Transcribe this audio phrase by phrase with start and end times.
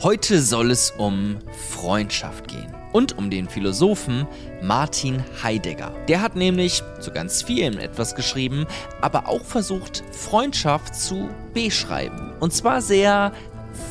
[0.00, 1.38] Heute soll es um
[1.70, 4.28] Freundschaft gehen und um den Philosophen
[4.62, 5.92] Martin Heidegger.
[6.06, 8.64] Der hat nämlich zu ganz vielen etwas geschrieben,
[9.00, 12.32] aber auch versucht, Freundschaft zu beschreiben.
[12.38, 13.32] Und zwar sehr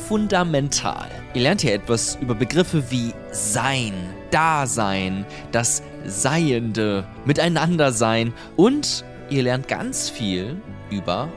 [0.08, 1.10] fundamental.
[1.34, 3.92] Ihr lernt hier etwas über Begriffe wie Sein,
[4.30, 10.56] Dasein, das Seiende, Miteinandersein und ihr lernt ganz viel
[10.90, 11.28] über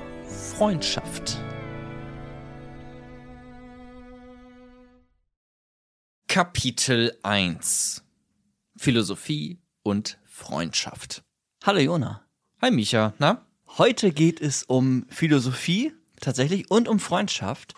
[0.55, 1.41] Freundschaft.
[6.31, 8.05] Kapitel 1
[8.77, 11.25] Philosophie und Freundschaft.
[11.61, 12.25] Hallo Jona.
[12.61, 13.45] Hi Micha, na?
[13.67, 17.73] Heute geht es um Philosophie tatsächlich und um Freundschaft.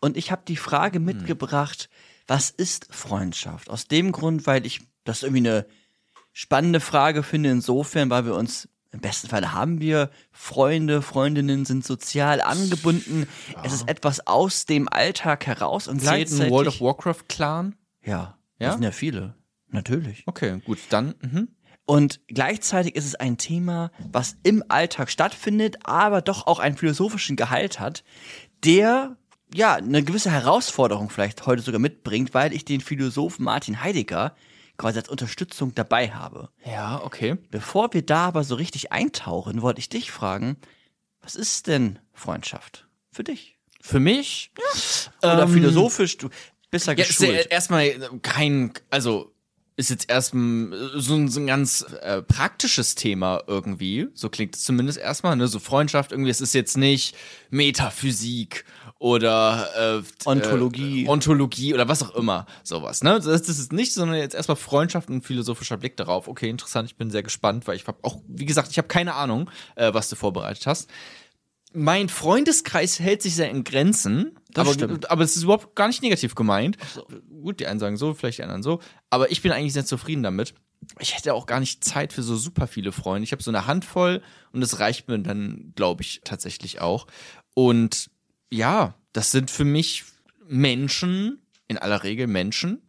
[0.00, 1.88] Und ich habe die Frage mitgebracht,
[2.26, 3.70] was ist Freundschaft?
[3.70, 5.66] Aus dem Grund, weil ich das irgendwie eine
[6.32, 11.84] spannende Frage finde, insofern, weil wir uns im besten Fall haben wir Freunde, Freundinnen sind
[11.84, 13.26] sozial angebunden.
[13.62, 16.46] Es ist etwas aus dem Alltag heraus und Zählt gleichzeitig.
[16.46, 17.74] ein World of Warcraft Clan?
[18.04, 18.66] ja, Ja?
[18.68, 19.34] das sind ja viele.
[19.68, 20.22] Natürlich.
[20.26, 21.14] Okay, gut, dann.
[21.20, 21.48] Mhm.
[21.84, 27.36] Und gleichzeitig ist es ein Thema, was im Alltag stattfindet, aber doch auch einen philosophischen
[27.36, 28.02] Gehalt hat,
[28.64, 29.16] der
[29.54, 34.34] ja eine gewisse Herausforderung vielleicht heute sogar mitbringt, weil ich den Philosophen Martin Heidegger
[34.76, 36.50] quasi als Unterstützung dabei habe.
[36.64, 37.36] Ja, okay.
[37.50, 40.56] Bevor wir da aber so richtig eintauchen, wollte ich dich fragen,
[41.20, 43.56] was ist denn Freundschaft für dich?
[43.80, 44.50] Für mich?
[45.22, 46.28] Oder Ähm, philosophisch, du
[46.70, 47.36] bist ja Ja, ist geschult.
[47.36, 47.90] ja erstmal
[48.22, 49.32] kein, also
[49.78, 54.08] ist jetzt erstmal so ein, so ein ganz äh, praktisches Thema irgendwie.
[54.14, 55.48] So klingt es zumindest erstmal, ne?
[55.48, 56.30] So Freundschaft irgendwie.
[56.30, 57.14] Es ist jetzt nicht
[57.50, 58.64] Metaphysik
[58.98, 61.04] oder äh, Ontologie.
[61.04, 62.46] Äh, Ontologie oder was auch immer.
[62.62, 63.20] Sowas, ne?
[63.22, 66.28] Das, das ist nicht, sondern jetzt erstmal Freundschaft und philosophischer Blick darauf.
[66.28, 66.88] Okay, interessant.
[66.88, 69.92] Ich bin sehr gespannt, weil ich habe auch, wie gesagt, ich habe keine Ahnung, äh,
[69.92, 70.88] was du vorbereitet hast.
[71.74, 74.38] Mein Freundeskreis hält sich sehr in Grenzen.
[74.50, 75.10] Das aber, stimmt.
[75.10, 76.78] aber es ist überhaupt gar nicht negativ gemeint.
[77.42, 78.80] Gut, die einen sagen so, vielleicht die anderen so.
[79.10, 80.54] Aber ich bin eigentlich sehr zufrieden damit.
[81.00, 83.24] Ich hätte auch gar nicht Zeit für so super viele Freunde.
[83.24, 87.06] Ich habe so eine Handvoll und das reicht mir dann, glaube ich, tatsächlich auch.
[87.52, 88.10] Und
[88.50, 90.04] ja, das sind für mich
[90.46, 92.82] Menschen, in aller Regel Menschen.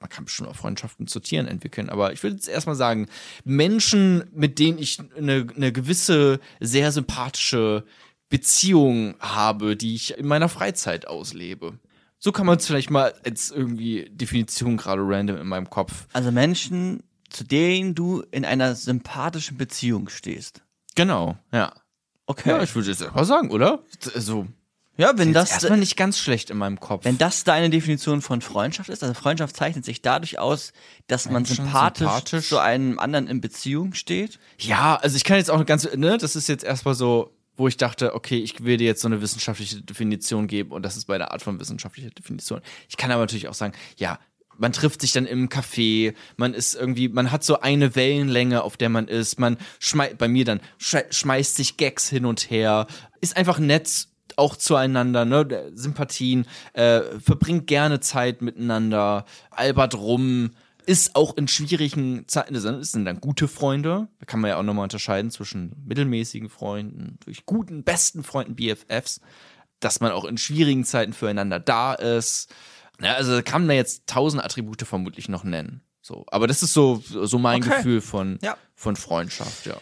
[0.00, 3.08] Man kann bestimmt auch Freundschaften zu Tieren entwickeln, aber ich würde jetzt erstmal sagen,
[3.44, 7.84] Menschen, mit denen ich eine, eine gewisse, sehr sympathische
[8.28, 11.78] Beziehung habe, die ich in meiner Freizeit auslebe.
[12.18, 16.06] So kann man es vielleicht mal als irgendwie Definition gerade random in meinem Kopf.
[16.12, 20.62] Also Menschen, zu denen du in einer sympathischen Beziehung stehst.
[20.94, 21.74] Genau, ja.
[22.26, 22.50] Okay.
[22.50, 23.84] Ja, ich würde jetzt einfach sagen, oder?
[24.14, 24.46] Also,
[24.96, 27.04] Ja, wenn das das, erstmal nicht ganz schlecht in meinem Kopf.
[27.04, 30.72] wenn das deine Definition von Freundschaft ist, also Freundschaft zeichnet sich dadurch aus,
[31.08, 32.48] dass man sympathisch, sympathisch.
[32.48, 34.38] zu einem anderen in Beziehung steht.
[34.58, 37.66] Ja, also ich kann jetzt auch eine ganze, ne, das ist jetzt erstmal so, wo
[37.68, 41.06] ich dachte, okay, ich will dir jetzt so eine wissenschaftliche Definition geben und das ist
[41.06, 42.60] bei der Art von wissenschaftlicher Definition.
[42.88, 44.18] Ich kann aber natürlich auch sagen, ja,
[44.56, 48.76] man trifft sich dann im Café, man ist irgendwie, man hat so eine Wellenlänge, auf
[48.76, 52.86] der man ist, man schmeißt, bei mir dann, schme- schmeißt sich Gags hin und her,
[53.20, 54.06] ist einfach nett
[54.36, 60.50] auch zueinander, ne, Sympathien, äh, verbringt gerne Zeit miteinander, albert rum,
[60.86, 62.62] ist auch in schwierigen Zeiten, das
[62.92, 64.08] sind dann gute Freunde.
[64.18, 69.20] Da kann man ja auch nochmal unterscheiden zwischen mittelmäßigen Freunden, durch guten, besten Freunden, BFFs,
[69.80, 72.52] dass man auch in schwierigen Zeiten füreinander da ist.
[73.00, 75.80] Ja, also kann man jetzt tausend Attribute vermutlich noch nennen.
[76.02, 77.76] So, aber das ist so, so mein Okay.
[77.76, 78.58] Gefühl von, Ja.
[78.74, 79.76] von Freundschaft, ja.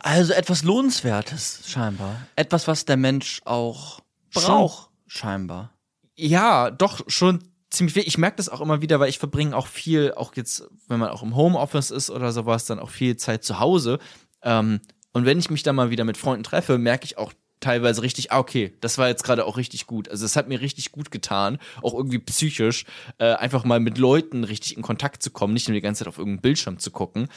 [0.00, 2.26] Also etwas Lohnenswertes, scheinbar.
[2.36, 4.00] Etwas, was der Mensch auch
[4.32, 5.72] braucht, scheinbar.
[6.16, 8.02] Ja, doch schon ziemlich viel.
[8.06, 11.10] Ich merke das auch immer wieder, weil ich verbringe auch viel, auch jetzt, wenn man
[11.10, 13.98] auch im Homeoffice ist oder sowas, dann auch viel Zeit zu Hause.
[14.42, 14.80] Ähm,
[15.12, 18.32] und wenn ich mich dann mal wieder mit Freunden treffe, merke ich auch teilweise richtig,
[18.32, 20.08] ah, okay, das war jetzt gerade auch richtig gut.
[20.08, 22.86] Also es hat mir richtig gut getan, auch irgendwie psychisch,
[23.18, 26.08] äh, einfach mal mit Leuten richtig in Kontakt zu kommen, nicht nur die ganze Zeit
[26.08, 27.28] auf irgendeinen Bildschirm zu gucken.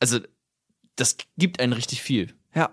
[0.00, 0.20] Also
[1.00, 2.34] das gibt einen richtig viel.
[2.54, 2.70] Ja.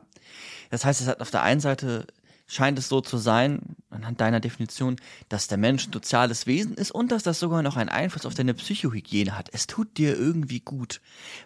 [0.69, 2.07] Das heißt, es hat auf der einen Seite
[2.47, 4.97] scheint es so zu sein, anhand deiner Definition,
[5.29, 8.35] dass der Mensch ein soziales Wesen ist und dass das sogar noch einen Einfluss auf
[8.35, 9.49] deine Psychohygiene hat.
[9.51, 11.01] Es tut dir irgendwie gut.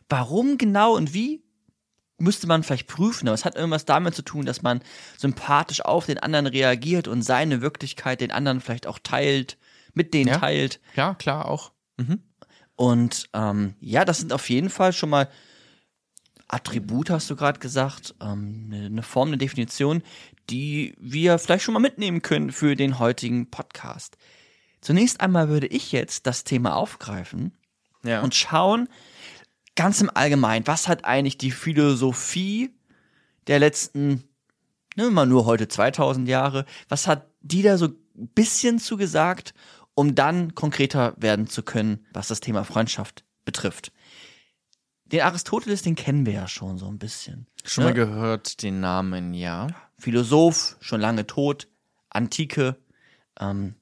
[0.09, 1.41] Warum genau und wie?
[2.21, 4.81] müsste man vielleicht prüfen, aber es hat irgendwas damit zu tun, dass man
[5.17, 9.57] sympathisch auf den anderen reagiert und seine Wirklichkeit den anderen vielleicht auch teilt,
[9.93, 10.37] mit denen Ja.
[10.37, 10.81] teilt.
[10.97, 11.71] Ja, klar, auch.
[12.75, 15.29] Und ähm, ja, das sind auf jeden Fall schon mal
[16.49, 20.03] Attribute, hast du gerade gesagt, ähm, eine, eine Form, eine Definition,
[20.49, 24.17] die wir vielleicht schon mal mitnehmen können für den heutigen Podcast.
[24.81, 27.53] Zunächst einmal würde ich jetzt das Thema aufgreifen
[28.03, 28.21] Ja.
[28.21, 28.89] und schauen,
[29.75, 32.71] ganz im Allgemeinen, was hat eigentlich die Philosophie
[33.47, 34.23] der letzten,
[34.95, 39.53] nehmen wir mal nur heute 2000 Jahre, was hat die da so ein bisschen zugesagt,
[39.93, 43.91] um dann konkreter werden zu können, was das Thema Freundschaft betrifft.
[45.11, 47.47] Den Aristoteles, den kennen wir ja schon so ein bisschen.
[47.63, 47.89] Schon ne?
[47.89, 49.67] mal gehört den Namen, ja.
[49.97, 51.67] Philosoph, schon lange tot,
[52.09, 52.77] Antike.
[53.39, 53.75] Ähm,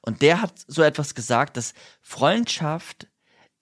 [0.00, 3.08] und der hat so etwas gesagt, dass Freundschaft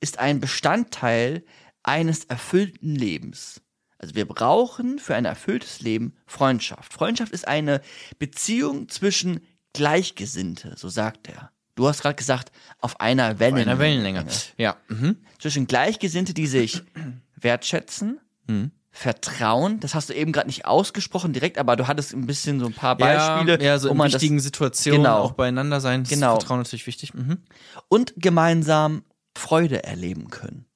[0.00, 1.44] ist ein Bestandteil
[1.82, 3.62] eines erfüllten Lebens.
[3.98, 6.92] Also wir brauchen für ein erfülltes Leben Freundschaft.
[6.92, 7.80] Freundschaft ist eine
[8.18, 9.40] Beziehung zwischen
[9.72, 11.52] Gleichgesinnte, so sagt er.
[11.74, 13.70] Du hast gerade gesagt, auf einer Wellenlänge.
[13.70, 14.26] Einer Wellenlänge.
[14.58, 14.76] Ja.
[14.88, 15.16] Mhm.
[15.38, 16.82] Zwischen Gleichgesinnte, die sich
[17.36, 18.72] wertschätzen, Mhm.
[18.94, 22.66] Vertrauen, das hast du eben gerade nicht ausgesprochen direkt, aber du hattest ein bisschen so
[22.66, 25.20] ein paar Beispiele, ja, ja, so in man wichtigen Situationen Genau.
[25.22, 26.02] auch beieinander sein.
[26.02, 26.38] Das Genau.
[26.38, 27.14] Vertrauen natürlich wichtig.
[27.14, 27.38] Mhm.
[27.74, 29.02] das und gemeinsam
[29.34, 30.66] Freude erleben können.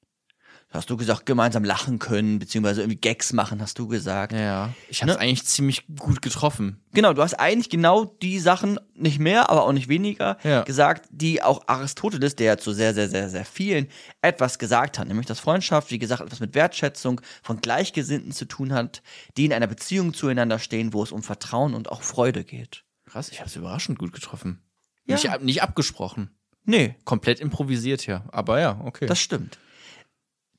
[0.77, 4.31] Hast du gesagt, gemeinsam lachen können, beziehungsweise irgendwie Gags machen, hast du gesagt.
[4.31, 4.73] Ja.
[4.89, 5.23] Ich habe es Ne?
[5.23, 6.79] eigentlich ziemlich gut getroffen.
[6.93, 10.61] Genau, du hast eigentlich genau die Sachen, nicht mehr, aber auch nicht weniger, Ja.
[10.63, 13.87] gesagt, die auch Aristoteles, der ja zu sehr, sehr, sehr, sehr vielen
[14.21, 15.07] etwas gesagt hat.
[15.07, 19.01] Nämlich, dass Freundschaft, wie gesagt, etwas mit Wertschätzung von Gleichgesinnten zu tun hat,
[19.35, 22.83] die in einer Beziehung zueinander stehen, wo es um Vertrauen und auch Freude geht.
[23.05, 24.61] Krass, ich habe es überraschend gut getroffen.
[25.05, 25.15] Ja.
[25.15, 26.29] Nicht, nicht abgesprochen.
[26.65, 28.25] Nee, Komplett improvisiert ja.
[28.31, 29.05] Aber ja, okay.
[29.07, 29.57] Das stimmt.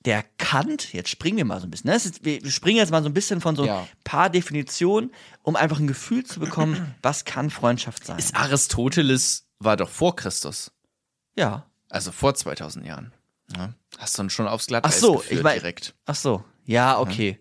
[0.04, 1.90] Der Kant, jetzt springen wir mal so ein bisschen.
[1.90, 1.96] Ne?
[1.96, 3.88] Ist, wir wir springen jetzt mal so ein bisschen von so ein Ja.
[4.04, 5.10] paar Definitionen,
[5.42, 8.18] um einfach ein Gefühl zu bekommen, was kann Freundschaft sein.
[8.18, 10.70] ist Aristoteles war doch vor Christus.
[11.36, 11.64] ja.
[11.90, 13.12] Also vor 2000 Jahren.
[13.56, 13.72] Ja.
[13.96, 15.94] Hast du ihn schon aufs Ach Glatteis so, geführt ich mein- direkt.
[16.04, 16.44] Ach so.
[16.66, 17.38] Ja, okay.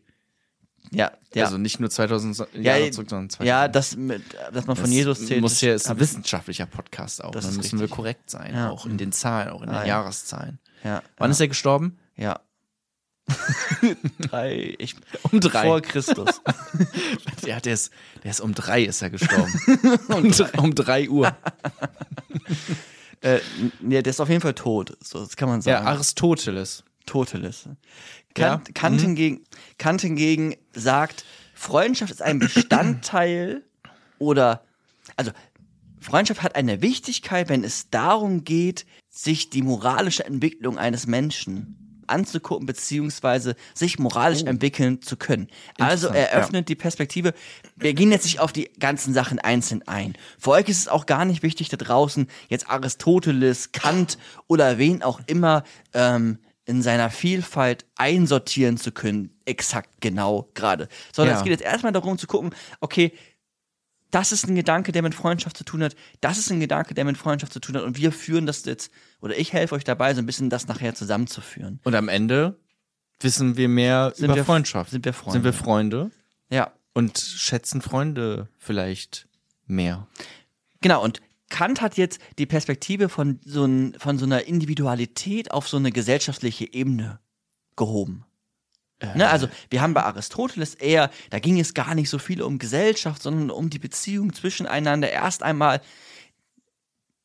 [0.90, 1.44] Ja, ja.
[1.44, 3.46] Also nicht nur 2000 so- ja, Jahre zurück, sondern 2000.
[3.48, 4.24] ja, das mit,
[4.54, 5.42] dass man von Das Jesus zählt.
[5.42, 7.32] Muss das ja, ist ein wissenschaftlicher Podcast auch.
[7.32, 7.96] Das Dann ist müssen wir richtig.
[7.98, 8.54] korrekt sein.
[8.56, 8.70] Ja.
[8.70, 10.00] Auch in den Zahlen, auch in Ah, den ja.
[10.02, 10.60] Jahreszahlen.
[10.86, 12.00] Ja, Wann ist er gestorben?
[12.16, 12.40] ja.
[14.20, 14.96] drei, ich,
[15.32, 15.66] Um drei.
[15.66, 16.42] vor Christus.
[17.46, 17.92] Ja, der ist,
[18.24, 19.54] der ist um drei ist er gestorben.
[20.10, 20.60] um, drei.
[20.60, 21.36] um drei Uhr.
[23.22, 23.40] äh,
[23.80, 24.98] nee, der ist auf jeden Fall tot.
[25.02, 25.88] So, das kann man Ja, sagen.
[25.88, 26.84] Aristoteles.
[27.06, 27.70] Toteles.
[28.38, 28.58] Ja.
[28.58, 29.44] Kant, Kant, hingegen,
[29.78, 31.24] Kant hingegen sagt,
[31.54, 33.64] Freundschaft ist ein Bestandteil
[34.20, 34.64] oder,
[35.16, 35.32] also
[36.00, 42.66] Freundschaft hat eine Wichtigkeit, wenn es darum geht, sich die moralische Entwicklung eines Menschen anzugucken,
[42.66, 45.48] beziehungsweise sich moralisch entwickeln zu können.
[45.80, 47.34] Also Interessant, er öffnet die Perspektive.
[47.76, 50.14] Wir gehen jetzt nicht auf die ganzen Sachen einzeln ein.
[50.40, 54.18] Für euch ist es auch gar nicht wichtig, da draußen jetzt Aristoteles, Kant
[54.48, 55.64] oder wen auch immer
[55.94, 60.90] ähm, in seiner Vielfalt einsortieren zu können, exakt genau gerade.
[61.14, 61.40] Sondern Ja.
[61.40, 63.14] es geht jetzt erstmal darum zu gucken, okay,
[64.12, 67.06] das ist ein Gedanke, der mit Freundschaft zu tun hat, das ist ein Gedanke, der
[67.06, 70.14] mit Freundschaft zu tun hat und wir führen das jetzt, oder ich helfe euch dabei,
[70.14, 71.80] so ein bisschen das nachher zusammenzuführen.
[71.84, 72.60] Und am Ende
[73.20, 74.92] wissen wir mehr Sind über wir- Freundschaft.
[74.92, 75.34] sind wir Freunde.
[75.34, 76.12] Sind wir Freunde
[76.50, 79.28] Ja, und schätzen Freunde vielleicht
[79.66, 80.08] mehr.
[80.82, 81.04] genau.
[81.04, 85.78] Und Kant hat jetzt die Perspektive von so, ein, von so einer Individualität auf so
[85.78, 87.20] eine gesellschaftliche Ebene
[87.78, 88.26] gehoben.
[89.16, 92.58] Ne, also wir haben bei Aristoteles eher, da ging es gar nicht so viel um
[92.58, 95.12] Gesellschaft, sondern um die Beziehung zwischeneinander.
[95.12, 95.82] Erst einmal,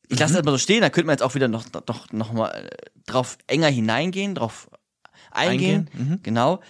[0.07, 2.31] ich lasse das mal so stehen, da könnte man jetzt auch wieder noch, noch, noch
[2.31, 2.69] mal äh,
[3.07, 4.69] drauf enger hineingehen, drauf
[5.31, 5.89] eingehen.
[5.91, 6.19] Eingehen, mhm.
[6.21, 6.61] Genau.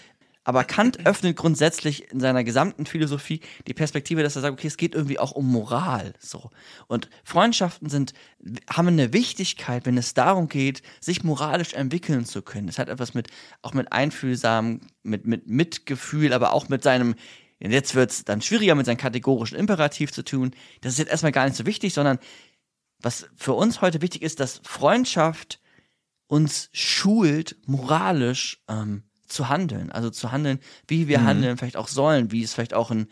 [0.43, 4.77] Aber Kant öffnet grundsätzlich in seiner gesamten Philosophie die Perspektive, dass er sagt, okay, es
[4.77, 6.51] geht irgendwie auch um Moral, so.
[6.87, 8.13] Und Freundschaften sind,
[8.69, 12.67] haben eine Wichtigkeit, wenn es darum geht, sich moralisch entwickeln zu können.
[12.67, 13.29] Das hat etwas mit,
[13.61, 17.15] auch mit Einfühlsam, mit, mit Mitgefühl, aber auch mit seinem,
[17.59, 20.51] jetzt wird's dann schwieriger, mit seinem kategorischen Imperativ zu tun.
[20.81, 22.19] Das ist jetzt erstmal gar nicht so wichtig, sondern
[22.99, 25.59] was für uns heute wichtig ist, dass Freundschaft
[26.27, 29.91] uns schult, moralisch ähm, zu handeln.
[29.91, 33.07] Also zu handeln, wie wir handeln, vielleicht auch sollen, wie es vielleicht auch ein,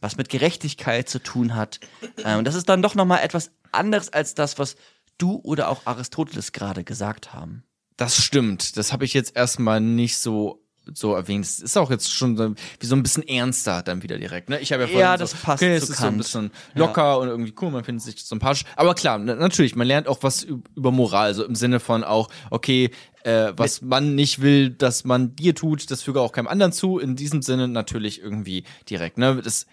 [0.00, 1.80] was mit Gerechtigkeit zu tun hat.
[2.24, 4.76] Ähm, das ist dann doch nochmal etwas anderes als das, was
[5.18, 7.64] du oder auch Aristoteles gerade gesagt haben.
[7.96, 8.76] Das stimmt.
[8.76, 11.44] Das habe ich jetzt erstmal nicht so so erwähnt.
[11.44, 14.50] Es ist auch jetzt schon so, wie so ein bisschen ernster dann wieder direkt.
[14.50, 14.60] Ne?
[14.60, 17.18] Ich habe ja vorhin Ja, so, das passt okay, es ist so ein bisschen locker
[17.18, 18.64] und irgendwie cool, man findet sich sympathisch.
[18.76, 22.28] Aber klar, na- natürlich, man lernt auch was über Moral, so im Sinne von auch,
[22.50, 22.90] okay,
[23.22, 26.98] äh, was man nicht will, dass man dir tut, das füge auch keinem anderen zu.
[26.98, 29.16] In diesem Sinne natürlich irgendwie direkt.
[29.16, 29.40] Ne?
[29.42, 29.66] Das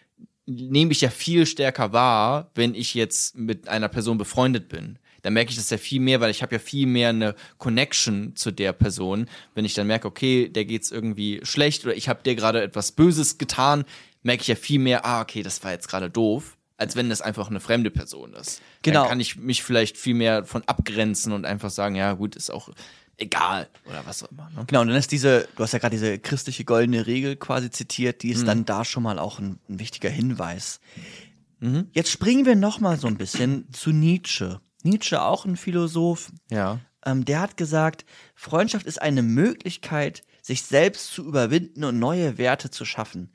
[0.46, 4.98] nehme ich ja viel stärker wahr, wenn ich jetzt mit einer Person befreundet bin.
[5.24, 8.36] Dann merke ich das ja viel mehr, weil ich habe ja viel mehr eine Connection
[8.36, 9.28] zu der Person.
[9.56, 12.92] Wenn ich dann merke, okay, der geht's irgendwie schlecht oder ich habe dir gerade etwas
[12.92, 13.86] Böses getan,
[14.24, 17.22] merke ich ja viel mehr, ah, okay, das war jetzt gerade doof, als wenn das
[17.22, 18.62] einfach eine fremde Person ist.
[18.82, 19.02] Genau.
[19.02, 22.50] Dann kann ich mich vielleicht viel mehr von abgrenzen und einfach sagen, ja gut, ist
[22.52, 22.70] auch
[23.18, 24.50] egal oder was auch immer.
[24.56, 24.64] Ne?
[24.66, 28.24] Genau, und dann ist diese, du hast ja gerade diese christliche goldene Regel quasi zitiert,
[28.24, 28.48] die ist Mhm.
[28.48, 30.80] dann da schon mal auch ein, ein wichtiger Hinweis.
[31.60, 31.88] Mhm.
[31.94, 34.60] Jetzt springen wir noch mal so ein bisschen zu Nietzsche.
[34.86, 36.80] Nietzsche, auch ein Philosoph, Ja.
[37.06, 42.72] ähm, der hat gesagt, Freundschaft ist eine Möglichkeit, sich selbst zu überwinden und neue Werte
[42.72, 43.32] zu schaffen.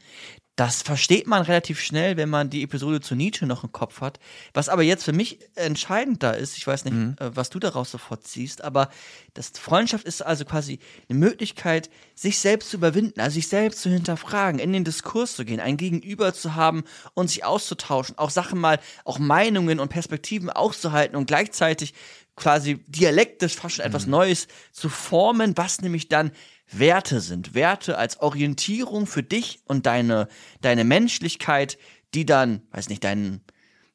[0.56, 4.18] Das versteht man relativ schnell, wenn man die Episode zu Nietzsche noch im Kopf hat.
[4.54, 7.90] Was aber jetzt für mich entscheidend da ist, ich weiß nicht, äh, was du daraus
[7.90, 8.88] sofort ziehst, aber
[9.34, 10.78] das Freundschaft ist also quasi
[11.10, 15.44] eine Möglichkeit, sich selbst zu überwinden, also sich selbst zu hinterfragen, in den Diskurs zu
[15.44, 20.48] gehen, ein Gegenüber zu haben und sich auszutauschen, auch Sachen mal, auch Meinungen und Perspektiven
[20.48, 21.92] auszuhalten und gleichzeitig
[22.34, 26.30] quasi dialektisch fast schon etwas Neues zu formen, was nämlich dann
[26.70, 27.54] Werte sind.
[27.54, 30.28] Werte als Orientierung für dich und deine,
[30.60, 31.78] deine Menschlichkeit,
[32.14, 33.40] die dann, weiß nicht, dein,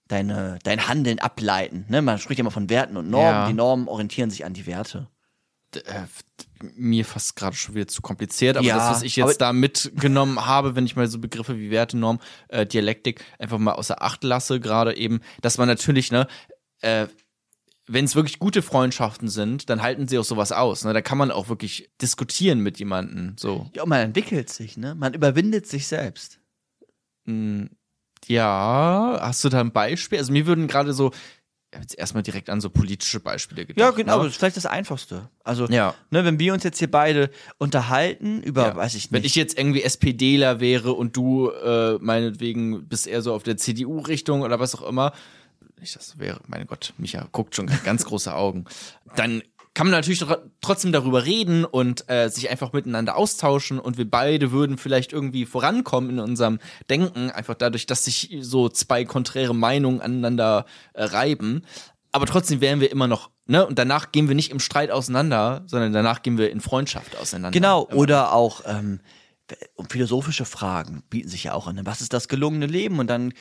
[0.08, 1.86] deine, dein Handeln ableiten.
[1.90, 2.02] Ne?
[2.02, 3.32] Man spricht ja immer von Werten und Normen.
[3.32, 3.48] Ja.
[3.48, 5.08] Die Normen orientieren sich an die Werte.
[5.76, 6.06] äh,
[6.76, 10.46] mir fast gerade schon wieder zu kompliziert, aber Ja, das, was ich jetzt da mitgenommen
[10.46, 14.24] habe, wenn ich mal so Begriffe wie Werte, Norm, äh, Dialektik einfach mal außer Acht
[14.24, 16.28] lasse, gerade eben, dass man natürlich, ne,
[16.82, 17.08] äh,
[17.94, 20.86] wenn es wirklich gute Freundschaften sind, dann halten sie auch sowas aus.
[20.86, 20.94] Ne?
[20.94, 23.36] Da kann man auch wirklich diskutieren mit jemandem.
[23.38, 24.96] So, Ja, und man entwickelt sich, ne?
[24.96, 26.40] Man überwindet sich selbst.
[28.28, 30.20] ja, hast du da ein Beispiel?
[30.20, 31.12] Also mir würden gerade so
[31.74, 33.80] ich hab jetzt erstmal direkt an so politische Beispiele gedacht.
[33.80, 34.24] Ja, genau, Ne?
[34.26, 35.30] das ist vielleicht das Einfachste.
[35.46, 35.94] Also, Ja.
[36.10, 37.30] ne, wenn wir uns jetzt hier beide
[37.60, 38.76] unterhalten über, Ja.
[38.76, 39.14] weiß ich nicht.
[39.14, 43.56] Wenn ich jetzt irgendwie SPDler wäre und du äh, meinetwegen bist eher so auf der
[43.56, 45.14] CDU-Richtung oder was auch immer,
[45.82, 48.66] nicht das wäre, mein Gott, Micha guckt schon ganz große Augen,
[49.16, 49.42] dann
[49.74, 54.10] kann man natürlich tr- trotzdem darüber reden und äh, sich einfach miteinander austauschen und wir
[54.10, 56.60] beide würden vielleicht irgendwie vorankommen in unserem
[56.90, 61.64] Denken, einfach dadurch, dass sich so zwei konträre Meinungen aneinander äh, reiben.
[62.12, 63.66] Aber trotzdem wären wir immer noch, ne?
[63.66, 67.58] Und danach gehen wir nicht im Streit auseinander, sondern danach gehen wir in Freundschaft auseinander.
[67.58, 69.00] Genau, oder auch ähm,
[69.76, 71.80] um philosophische Fragen bieten sich ja auch an.
[71.86, 73.00] Was ist das gelungene Leben?
[73.00, 73.34] Und dann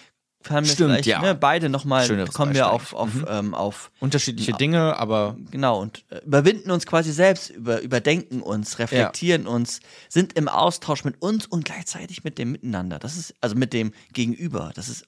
[0.48, 1.20] haben wir Stimmt, vielleicht ja.
[1.20, 6.18] ne, beide nochmal, kommen wir auf, auf, ähm, auf unterschiedliche Dinge, aber genau, und äh,
[6.24, 11.64] überwinden uns quasi selbst, über, überdenken uns, reflektieren uns, sind im Austausch mit uns und
[11.64, 12.98] gleichzeitig mit dem Miteinander.
[12.98, 14.72] Das ist, also mit dem Gegenüber.
[14.74, 15.06] Das ist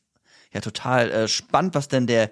[0.53, 2.31] ja total äh, spannend, was denn der,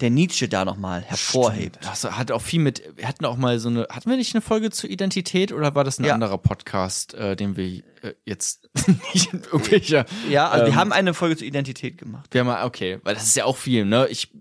[0.00, 1.78] der Nietzsche da nochmal hervorhebt.
[1.82, 2.82] das hat auch viel mit.
[2.96, 3.86] Wir hatten auch mal so eine.
[3.90, 6.14] Hatten wir nicht eine Folge zur Identität oder war das ein Ja.
[6.14, 8.68] anderer Podcast, äh, den wir äh, jetzt
[9.14, 10.06] nicht irgendwelcher.
[10.28, 12.28] Ja, also wir ähm, haben eine Folge zur Identität gemacht.
[12.32, 14.06] Wir haben mal, okay, weil das ist ja auch viel, ne?
[14.08, 14.32] Ich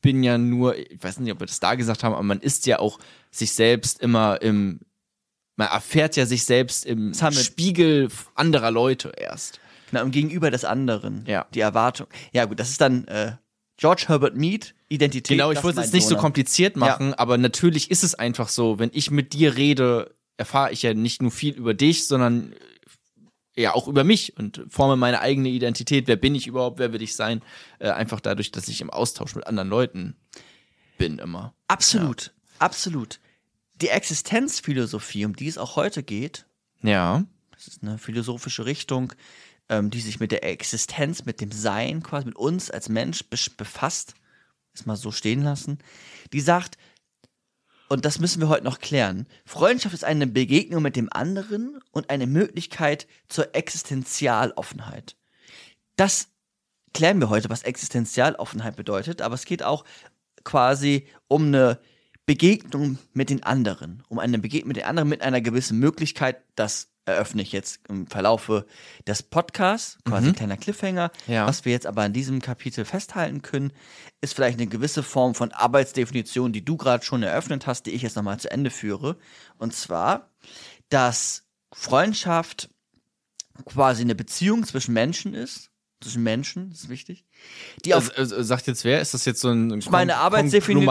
[0.00, 2.66] bin ja nur, ich weiß nicht, ob wir das da gesagt haben, aber man ist
[2.66, 2.98] ja auch
[3.30, 4.80] sich selbst immer im.
[5.56, 9.60] Man erfährt ja sich selbst im wir- Spiegel anderer Leute erst.
[9.90, 11.24] Genau, im Gegenüber des anderen.
[11.26, 11.46] Ja.
[11.52, 12.06] Die Erwartung.
[12.32, 13.32] Ja, gut, das ist dann äh,
[13.82, 15.36] George Herbert Mead, Identität.
[15.36, 18.78] Genau, ich wollte es jetzt nicht so kompliziert machen, aber natürlich ist es einfach so,
[18.78, 22.52] wenn ich mit dir rede, erfahre ich ja nicht nur viel über dich, sondern
[23.56, 26.06] äh, ja auch über mich und forme meine eigene Identität.
[26.06, 26.78] Wer bin ich überhaupt?
[26.78, 27.42] Wer will ich sein?
[27.80, 30.14] Äh, einfach dadurch, dass ich im Austausch mit anderen Leuten
[30.96, 31.52] bin immer.
[31.66, 33.18] Absolut, absolut.
[33.80, 36.46] Die Existenzphilosophie, um die es auch heute geht,
[36.82, 37.24] Ja.
[37.52, 39.12] das ist eine philosophische Richtung,
[39.72, 43.24] ähm, die sich mit der Existenz, mit dem Sein, quasi mit uns als Mensch
[43.56, 44.14] befasst,
[44.74, 45.78] ist mal so stehen lassen,
[46.34, 46.76] die sagt,
[47.88, 52.10] und das müssen wir heute noch klären, Freundschaft ist eine Begegnung mit dem anderen und
[52.10, 55.16] eine Möglichkeit zur Existenzialoffenheit.
[55.96, 56.28] Das
[56.92, 59.86] klären wir heute, was Existenzialoffenheit bedeutet, aber es geht auch
[60.44, 61.80] quasi um eine
[62.26, 66.92] Begegnung mit den anderen, um eine Begegnung mit den anderen mit einer gewissen Möglichkeit, das
[67.04, 68.64] eröffne ich jetzt im Verlaufe
[69.06, 71.10] des Podcasts, quasi ein kleiner Cliffhanger.
[71.26, 71.46] Ja.
[71.48, 73.72] Was wir jetzt aber in diesem Kapitel festhalten können,
[74.20, 78.02] ist vielleicht eine gewisse Form von Arbeitsdefinition, die du gerade schon eröffnet hast, die ich
[78.02, 79.18] jetzt nochmal zu Ende führe.
[79.58, 80.30] Und zwar,
[80.90, 82.70] dass Freundschaft
[83.64, 85.71] quasi eine Beziehung zwischen Menschen ist,
[86.02, 87.24] zwischen Menschen, das ist wichtig,
[87.84, 89.00] die auf Also, äh, sagt jetzt wer?
[89.00, 90.84] Ist das jetzt so ein meine Arbeitsdefinition.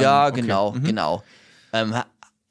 [0.00, 0.40] Ja, okay.
[0.42, 0.84] genau, Mhm.
[0.84, 1.24] genau.
[1.72, 1.94] Ähm,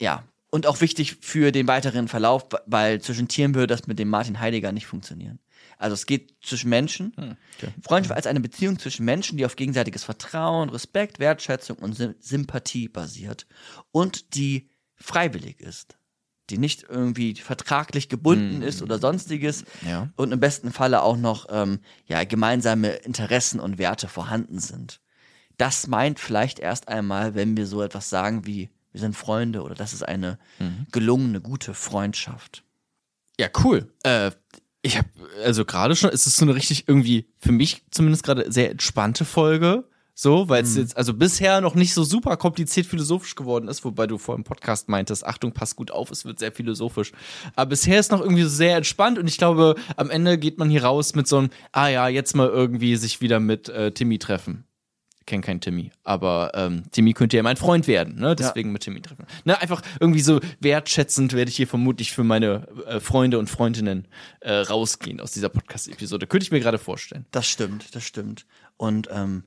[0.01, 4.07] ja, Und auch wichtig für den weiteren Verlauf, weil zwischen Tieren würde das mit dem
[4.09, 5.39] Martin Heidegger nicht funktionieren.
[5.77, 7.13] Also es geht zwischen Menschen.
[7.57, 7.71] okay.
[7.83, 12.87] Freundschaft als eine Beziehung zwischen Menschen, die auf gegenseitiges Vertrauen, Respekt, Wertschätzung und Sym- Sympathie
[12.87, 13.45] basiert
[13.91, 15.97] und die freiwillig ist.
[16.49, 20.09] Die nicht irgendwie vertraglich gebunden ist oder sonstiges Ja.
[20.15, 25.01] und im besten Falle auch noch ähm, ja, gemeinsame Interessen und Werte vorhanden sind.
[25.57, 29.75] Das meint vielleicht erst einmal, wenn wir so etwas sagen wie wir sind Freunde oder
[29.75, 30.39] das ist eine
[30.91, 32.63] gelungene, gute Freundschaft.
[33.39, 33.91] Ja, cool.
[34.03, 34.31] Äh,
[34.81, 35.09] ich habe
[35.43, 39.25] also gerade schon, es ist so eine richtig irgendwie für mich zumindest gerade sehr entspannte
[39.25, 39.83] Folge,
[40.19, 44.07] so, weil es jetzt also bisher noch nicht so super kompliziert philosophisch geworden ist, wobei
[44.07, 47.11] du vor dem Podcast meintest, Achtung, pass gut auf, es wird sehr philosophisch.
[47.55, 50.71] Aber bisher ist noch irgendwie so sehr entspannt und ich glaube, am Ende geht man
[50.71, 54.17] hier raus mit so einem, ah ja, jetzt mal irgendwie sich wieder mit äh, Timmy
[54.17, 54.63] treffen.
[55.19, 58.35] Ich kenne keinen Timmy, aber ähm, Timmy könnte ja mein Freund werden, ne?
[58.35, 59.27] Deswegen mit Timmy treffen.
[59.45, 64.07] Ne, einfach irgendwie so wertschätzend werde ich hier vermutlich für meine äh, Freunde und Freundinnen
[64.39, 66.25] äh, rausgehen aus dieser Podcast-Episode.
[66.25, 67.27] Könnte ich mir gerade vorstellen.
[67.29, 68.47] Das stimmt, das stimmt.
[68.77, 69.43] Und ähm,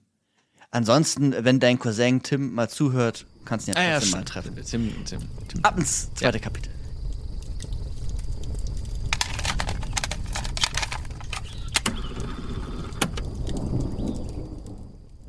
[0.70, 4.54] ansonsten, wenn dein Cousin Tim mal zuhört, kannst du ihn ja trotzdem mal treffen.
[4.56, 5.64] Tim, Tim, Tim.
[5.64, 6.72] Ab ins zweite Kapitel.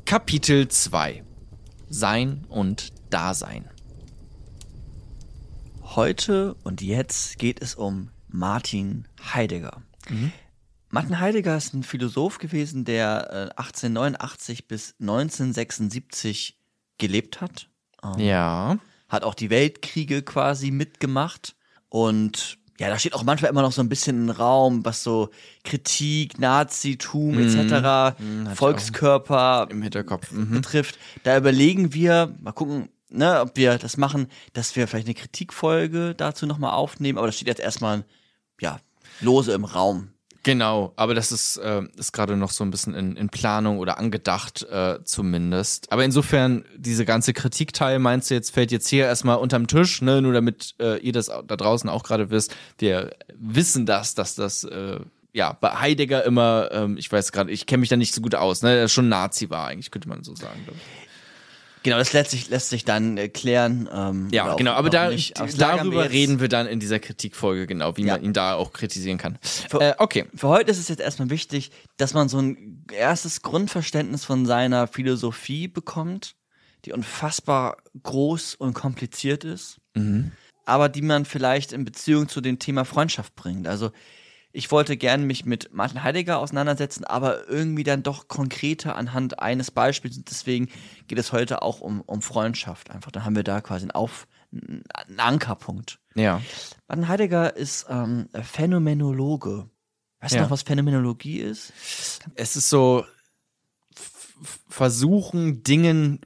[0.04, 1.24] Kapitel 2
[1.88, 3.68] Sein und Dasein.
[5.82, 9.82] Heute und jetzt geht es um Martin Heidegger.
[10.94, 16.58] Martin Heidegger ist ein Philosoph gewesen, der äh, 1889 bis 1976
[16.98, 17.68] gelebt hat.
[18.04, 18.78] Ähm, Ja.
[19.08, 21.56] hat auch die Weltkriege quasi mitgemacht
[21.88, 25.30] und ja, da steht auch manchmal immer noch so ein bisschen im Raum, was so
[25.62, 28.16] Kritik, Nazitum etc.,
[28.54, 30.30] Volkskörper Im Hinterkopf.
[30.32, 30.50] Mhm.
[30.50, 30.98] betrifft.
[31.22, 36.14] Da überlegen wir, mal gucken, ne, ob wir das machen, dass wir vielleicht eine Kritikfolge
[36.14, 38.04] dazu nochmal aufnehmen, aber das steht jetzt erstmal,
[38.60, 38.80] ja,
[39.20, 40.11] lose im Raum.
[40.44, 43.98] Genau, aber das ist, äh, ist gerade noch so ein bisschen in, in Planung oder
[43.98, 45.92] angedacht äh, zumindest.
[45.92, 50.20] Aber insofern, diese ganze Kritikteil, meinst du jetzt, fällt jetzt hier erstmal unterm Tisch, ne?
[50.20, 52.56] Nur damit äh, ihr das da draußen auch gerade wisst.
[52.78, 54.98] Wir wissen das, dass das äh,
[55.32, 58.34] ja bei Heidegger immer, ähm, ich weiß gerade, ich kenne mich da nicht so gut
[58.34, 58.74] aus, ne?
[58.74, 60.60] Der schon Nazi war, eigentlich, könnte man so sagen.
[60.64, 61.01] glaub ich.
[61.82, 63.88] Genau, das lässt sich, lässt sich dann äh, klären.
[63.92, 65.18] Ähm, Ja, auch- genau, aber auch da, wir
[65.58, 68.14] darüber jetzt- reden wir dann in dieser Kritikfolge, genau, wie Ja.
[68.14, 69.38] man ihn da auch kritisieren kann.
[69.78, 70.26] Äh, okay.
[70.34, 74.86] Für heute ist es jetzt erstmal wichtig, dass man so ein erstes Grundverständnis von seiner
[74.86, 76.34] Philosophie bekommt,
[76.84, 79.78] die unfassbar groß und kompliziert ist,
[80.64, 83.66] aber die man vielleicht in Beziehung zu dem Thema Freundschaft bringt.
[83.68, 83.90] Also
[84.52, 89.70] ich wollte gern mich mit Martin Heidegger auseinandersetzen, aber irgendwie dann doch konkreter anhand eines
[89.70, 90.16] Beispiels.
[90.18, 90.68] Und Deswegen
[91.08, 92.90] geht es heute auch um, um Freundschaft.
[92.90, 95.98] Einfach, da haben wir da quasi einen, Auf, einen Ankerpunkt.
[96.14, 96.42] Ja.
[96.86, 99.70] Martin Heidegger ist ähm, Phänomenologe.
[100.20, 100.40] Weißt Ja.
[100.40, 101.72] du noch, was Phänomenologie ist?
[102.34, 103.04] es ist so
[104.68, 106.20] versuchen Dingen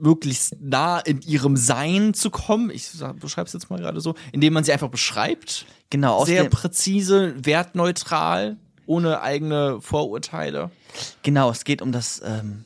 [0.00, 2.70] möglichst nah in ihrem Sein zu kommen.
[2.70, 5.66] Ich beschreibe es jetzt mal gerade so, indem man sie einfach beschreibt.
[5.90, 10.70] Genau, aus Sehr präzise, wertneutral, ohne eigene Vorurteile.
[11.22, 12.64] genau, es geht um das, ähm,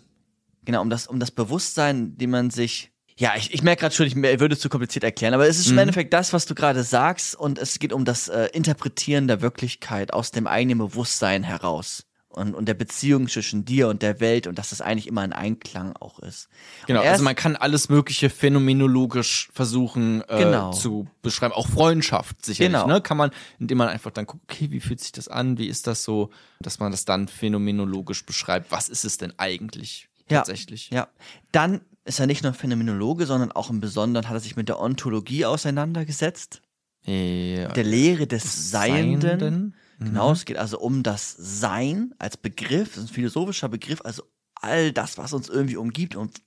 [0.65, 2.91] genau, um das, um das Bewusstsein, dem man sich.
[3.17, 5.71] Ja, ich, ich merke gerade schon, ich würde es zu kompliziert erklären, aber es ist
[5.71, 9.41] im Endeffekt das, was du gerade sagst, und es geht um das äh, Interpretieren der
[9.41, 12.05] Wirklichkeit aus dem eigenen Bewusstsein heraus.
[12.35, 15.33] Und, und der Beziehung zwischen dir und der Welt und dass das eigentlich immer ein
[15.33, 16.49] Einklang auch ist.
[16.89, 20.73] Genau, also man kann alles Mögliche phänomenologisch versuchen äh, Genau.
[20.73, 21.55] zu beschreiben.
[21.55, 22.87] Auch Freundschaft sicherlich, Genau.
[22.89, 23.01] ne?
[23.01, 25.87] Kann man, indem man einfach dann guckt, okay, wie fühlt sich das an, wie ist
[25.87, 28.73] das so, dass man das dann phänomenologisch beschreibt.
[28.73, 30.39] Was ist es denn eigentlich Ja.
[30.39, 30.91] tatsächlich?
[30.91, 31.07] Ja,
[31.53, 34.81] dann ist er nicht nur Phänomenologe, sondern auch im Besonderen hat er sich mit der
[34.81, 36.63] Ontologie auseinandergesetzt,
[37.07, 37.69] Ja.
[37.69, 39.75] der Lehre des Seienden.
[40.05, 40.15] Seienden.
[40.15, 44.23] Genau, es geht also um das Sein als Begriff, das ist ein philosophischer Begriff, also
[44.55, 46.41] all das, was uns irgendwie umgibt und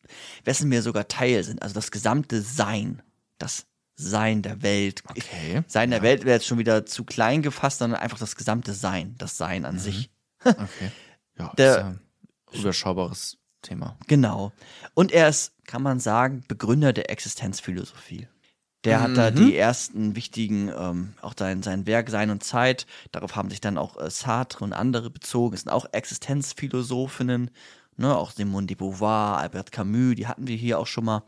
[0.43, 3.01] wessen wir sogar Teil sind, also das gesamte Sein,
[3.37, 3.65] das
[3.95, 5.03] Sein der Welt.
[5.09, 5.63] Okay.
[5.67, 9.15] Sein der Welt wäre jetzt schon wieder zu klein gefasst, sondern einfach das gesamte Sein,
[9.17, 10.09] das Sein an sich.
[10.45, 10.91] Okay.
[11.39, 11.99] Ja, Der- ist ja ein
[12.53, 13.97] überschaubares Thema.
[14.07, 14.51] Genau.
[14.93, 18.27] Und er ist, kann man sagen, Begründer der Existenzphilosophie.
[18.87, 23.35] Der hat da die ersten wichtigen, ähm, auch sein, sein Werk Sein und Zeit, darauf
[23.35, 27.51] haben sich dann auch äh, Sartre und andere bezogen, es sind auch Existenzphilosophinnen,
[27.97, 31.23] ne, auch Simone de Beauvoir, Albert Camus, die hatten wir hier auch schon mal.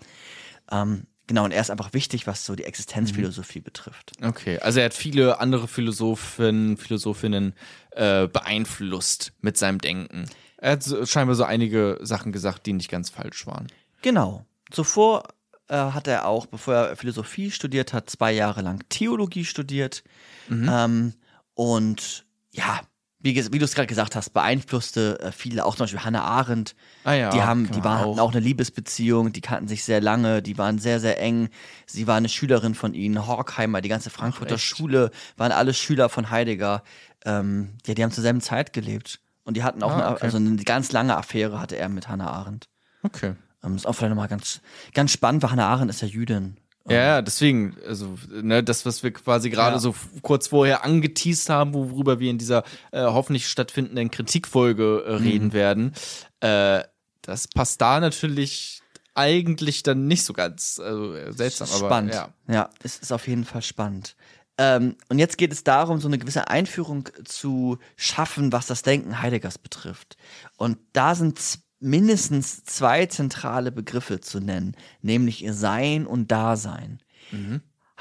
[0.71, 4.13] Ähm, genau, und er ist einfach wichtig, was so die Existenzphilosophie betrifft.
[4.23, 7.53] Okay, also er hat viele andere Philosophen, Philosophinnen
[7.91, 10.25] äh, beeinflusst mit seinem Denken.
[10.57, 13.67] Er hat scheinbar so einige Sachen gesagt, die nicht ganz falsch waren.
[14.01, 14.45] Genau.
[14.71, 15.23] Zuvor
[15.69, 20.03] äh, hat er auch, bevor er Philosophie studiert hat, zwei Jahre lang Theologie studiert.
[20.51, 21.13] Ähm,
[21.53, 22.81] und ja,
[23.21, 26.73] wie, wie du es gerade gesagt hast, beeinflusste äh, viele, auch zum Beispiel Hannah Arendt.
[27.03, 28.31] Ah ja, die haben, die man waren, hatten auch.
[28.31, 31.49] eine Liebesbeziehung, die kannten sich sehr lange, die waren sehr, sehr eng.
[31.85, 34.63] Sie war eine Schülerin von ihnen, Horkheimer, die ganze Frankfurter echt?
[34.63, 36.81] Schule, waren alle Schüler von Heidegger.
[37.25, 39.19] Ähm, ja, die haben zur selben Zeit gelebt.
[39.43, 40.23] Und die hatten auch Ah, eine, okay.
[40.23, 42.69] also eine ganz lange Affäre hatte er mit Hannah Arendt.
[43.03, 43.33] Okay.
[43.63, 44.61] Ähm, ist auch vielleicht nochmal ganz,
[44.93, 46.57] ganz spannend, weil Hannah Arendt ist ja Jüdin.
[46.87, 49.79] Ja, ja, deswegen, also, ne, das, was wir quasi gerade Ja.
[49.79, 55.17] so kurz vorher angeteased haben, worüber wir in dieser äh, hoffentlich stattfindenden Kritikfolge äh, Mhm.
[55.23, 55.93] reden werden,
[56.39, 56.83] äh,
[57.21, 58.81] das passt da natürlich
[59.13, 62.13] eigentlich dann nicht so ganz also, äh, seltsam, aber spannend.
[62.13, 62.29] ja.
[62.47, 64.15] ja, es ist auf jeden Fall spannend.
[64.57, 69.21] Ähm, und jetzt geht es darum, so eine gewisse Einführung zu schaffen, was das Denken
[69.21, 70.17] Heideggers betrifft.
[70.57, 77.01] Und da sind z- mindestens zwei zentrale Begriffe zu nennen, nämlich Sein und Dasein.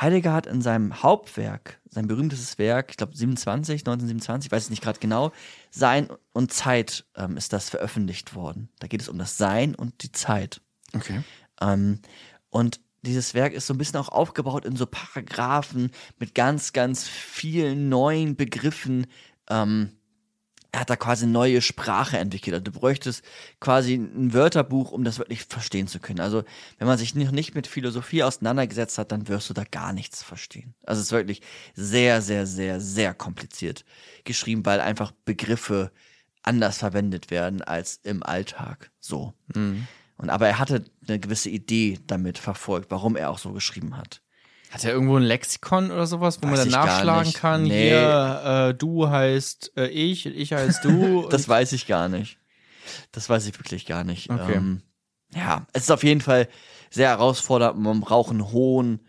[0.00, 4.70] Heidegger hat in seinem Hauptwerk, sein berühmtestes Werk, ich glaube 27, 1927, ich weiß es
[4.70, 5.32] nicht gerade genau,
[5.70, 8.68] Sein und Zeit ähm, ist das veröffentlicht worden.
[8.78, 10.60] Da geht es um das Sein und die Zeit.
[10.94, 11.22] Okay.
[11.60, 12.00] Ähm,
[12.50, 17.06] und dieses Werk ist so ein bisschen auch aufgebaut in so Paragraphen mit ganz, ganz
[17.06, 19.06] vielen neuen Begriffen.
[19.48, 19.97] Ähm,
[20.70, 22.54] er hat da quasi neue Sprache entwickelt.
[22.54, 23.24] Also du bräuchtest
[23.58, 26.20] quasi ein Wörterbuch, um das wirklich verstehen zu können.
[26.20, 26.44] Also
[26.78, 30.22] wenn man sich noch nicht mit Philosophie auseinandergesetzt hat, dann wirst du da gar nichts
[30.22, 30.74] verstehen.
[30.84, 31.40] Also es ist wirklich
[31.74, 33.84] sehr, sehr, sehr, sehr kompliziert
[34.24, 35.90] geschrieben, weil einfach Begriffe
[36.42, 38.90] anders verwendet werden als im Alltag.
[39.00, 39.32] So.
[40.18, 44.22] Und aber er hatte eine gewisse Idee damit verfolgt, warum er auch so geschrieben hat.
[44.70, 47.62] Hat er irgendwo ein Lexikon oder sowas, wo man Weiß dann ich gar nachschlagen kann?
[47.62, 47.88] Nee.
[47.88, 51.26] Hier, äh, du heißt äh, ich, ich heißt du.
[51.30, 52.38] Das weiß ich gar nicht.
[53.12, 54.30] Das weiß ich wirklich gar nicht.
[54.30, 54.54] Okay.
[54.54, 54.82] Ähm,
[55.34, 56.48] ja, es ist auf jeden Fall
[56.90, 57.78] sehr herausfordernd.
[57.78, 59.00] Man braucht einen hohen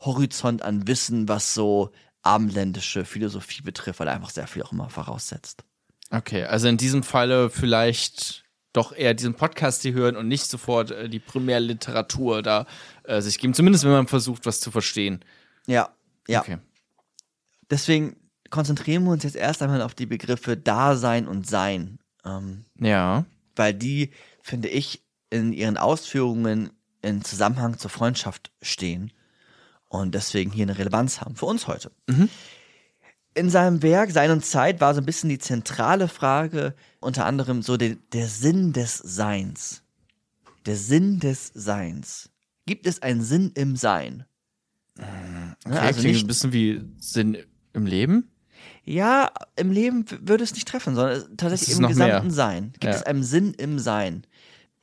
[0.00, 1.90] Horizont an Wissen, was so
[2.22, 5.64] abendländische Philosophie betrifft, weil er einfach sehr viel auch immer voraussetzt.
[6.10, 8.44] Okay, also in diesem Falle vielleicht
[8.76, 12.66] doch eher diesen Podcast hier hören und nicht sofort äh, die Primärliteratur da
[13.06, 13.54] äh, sich geben.
[13.54, 15.20] Zumindest wenn man versucht, was zu verstehen.
[15.66, 15.90] Ja,
[16.28, 16.40] ja.
[16.40, 16.58] Okay.
[17.70, 18.16] Deswegen
[18.50, 21.98] konzentrieren wir uns jetzt erst einmal auf die Begriffe Dasein und Sein.
[22.24, 23.24] Ähm, Ja.
[23.56, 24.10] weil die,
[24.42, 26.70] finde ich, in ihren Ausführungen
[27.02, 29.12] in Zusammenhang zur Freundschaft stehen
[29.88, 31.90] und deswegen hier eine Relevanz haben für uns heute.
[33.34, 37.62] In seinem Werk Sein und Zeit war so ein bisschen die zentrale Frage, unter anderem
[37.62, 39.82] so der, der Sinn des Seins.
[40.64, 42.30] Der Sinn des Seins.
[42.66, 44.24] Gibt es einen Sinn im Sein?
[44.98, 47.36] Okay, also klingt nicht- ein bisschen wie Sinn
[47.72, 48.30] im Leben.
[48.84, 52.34] Ja, im Leben würde es nicht treffen, sondern es- tatsächlich im gesamten mehr.
[52.34, 52.70] Sein.
[52.72, 52.90] Gibt Ja.
[52.90, 54.24] es einen Sinn im Sein?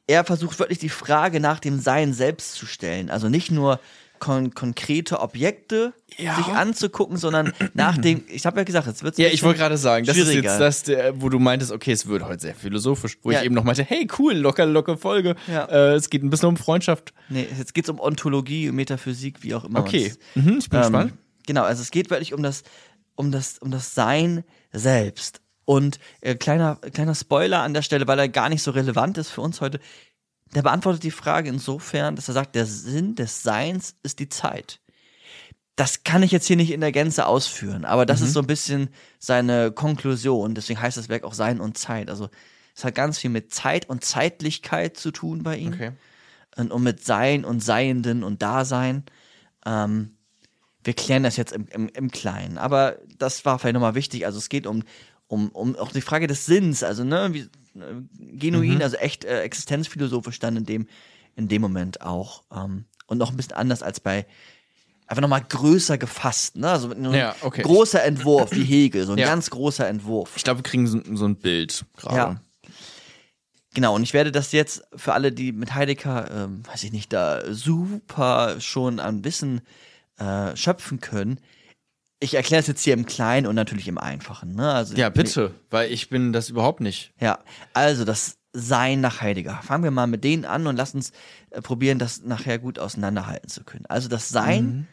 [0.07, 3.09] Er versucht wirklich die Frage nach dem Sein selbst zu stellen.
[3.09, 3.79] Also nicht nur
[4.23, 6.35] kon konkrete Objekte Ja.
[6.37, 9.77] sich anzugucken, sondern nach dem, ich habe ja gesagt, jetzt wird Ja, ich wollte gerade
[9.77, 10.85] sagen, das ist jetzt das,
[11.19, 13.17] wo du meintest, okay, es wird heute sehr philosophisch.
[13.21, 13.39] Wo Ja.
[13.39, 15.35] ich eben noch meinte, hey, cool, locker, locker Folge.
[15.47, 15.65] Ja.
[15.65, 17.13] Äh, es geht ein bisschen um Freundschaft.
[17.27, 19.79] Nee, jetzt geht es um Ontologie, Metaphysik, wie auch immer.
[19.81, 21.11] Okay, mhm, ich bin gespannt.
[21.11, 22.63] Ähm, genau, also es geht wirklich um das,
[23.15, 25.41] um das, um das Sein selbst.
[25.65, 29.29] Und äh, kleiner, kleiner Spoiler an der Stelle, weil er gar nicht so relevant ist
[29.29, 29.79] für uns heute.
[30.55, 34.79] Der beantwortet die Frage insofern, dass er sagt, der Sinn des Seins ist die Zeit.
[35.75, 38.47] Das kann ich jetzt hier nicht in der Gänze ausführen, aber das ist so ein
[38.47, 40.53] bisschen seine Konklusion.
[40.53, 42.11] Deswegen heißt das Werk auch Sein und Zeit.
[42.11, 42.29] Also
[42.75, 45.91] es hat ganz viel mit Zeit und Zeitlichkeit zu tun bei ihm Okay.
[46.57, 49.03] und, und mit Sein und Seienden und Dasein.
[49.65, 50.15] Ähm,
[50.83, 52.59] wir klären das jetzt im, im, im Kleinen.
[52.59, 54.27] Aber das war vielleicht nochmal wichtig.
[54.27, 54.83] Also es geht um,
[55.33, 57.47] um, um auch die Frage des Sinns, also ne, wie, äh,
[58.37, 60.87] genuin, also echt äh, existenzphilosophisch dann in dem,
[61.35, 62.43] in dem Moment auch.
[62.55, 64.25] Ähm, und noch ein bisschen anders als bei
[65.07, 66.69] einfach nochmal größer gefasst, ne?
[66.69, 67.61] Also ein Ja, okay.
[67.63, 69.27] großer Entwurf wie Hegel, so ein Ja.
[69.27, 70.31] ganz großer Entwurf.
[70.37, 72.15] Ich glaube, wir kriegen so, so ein Bild gerade.
[72.15, 72.41] Ja.
[73.75, 77.11] Genau, und ich werde das jetzt für alle, die mit Heidegger, ähm, weiß ich nicht,
[77.11, 79.61] da super schon an Wissen
[80.17, 81.39] äh, schöpfen können.
[82.23, 84.55] Ich erkläre es jetzt hier im Kleinen und natürlich im Einfachen.
[84.55, 84.71] Ne?
[84.71, 87.11] Also, Ja, bitte, weil ich bin das überhaupt nicht.
[87.19, 87.39] Ja,
[87.73, 89.59] also das Sein nach Heidegger.
[89.61, 91.11] Fangen wir mal mit denen an und lass uns
[91.49, 93.85] äh, probieren, das nachher gut auseinanderhalten zu können.
[93.87, 94.87] Also das Sein,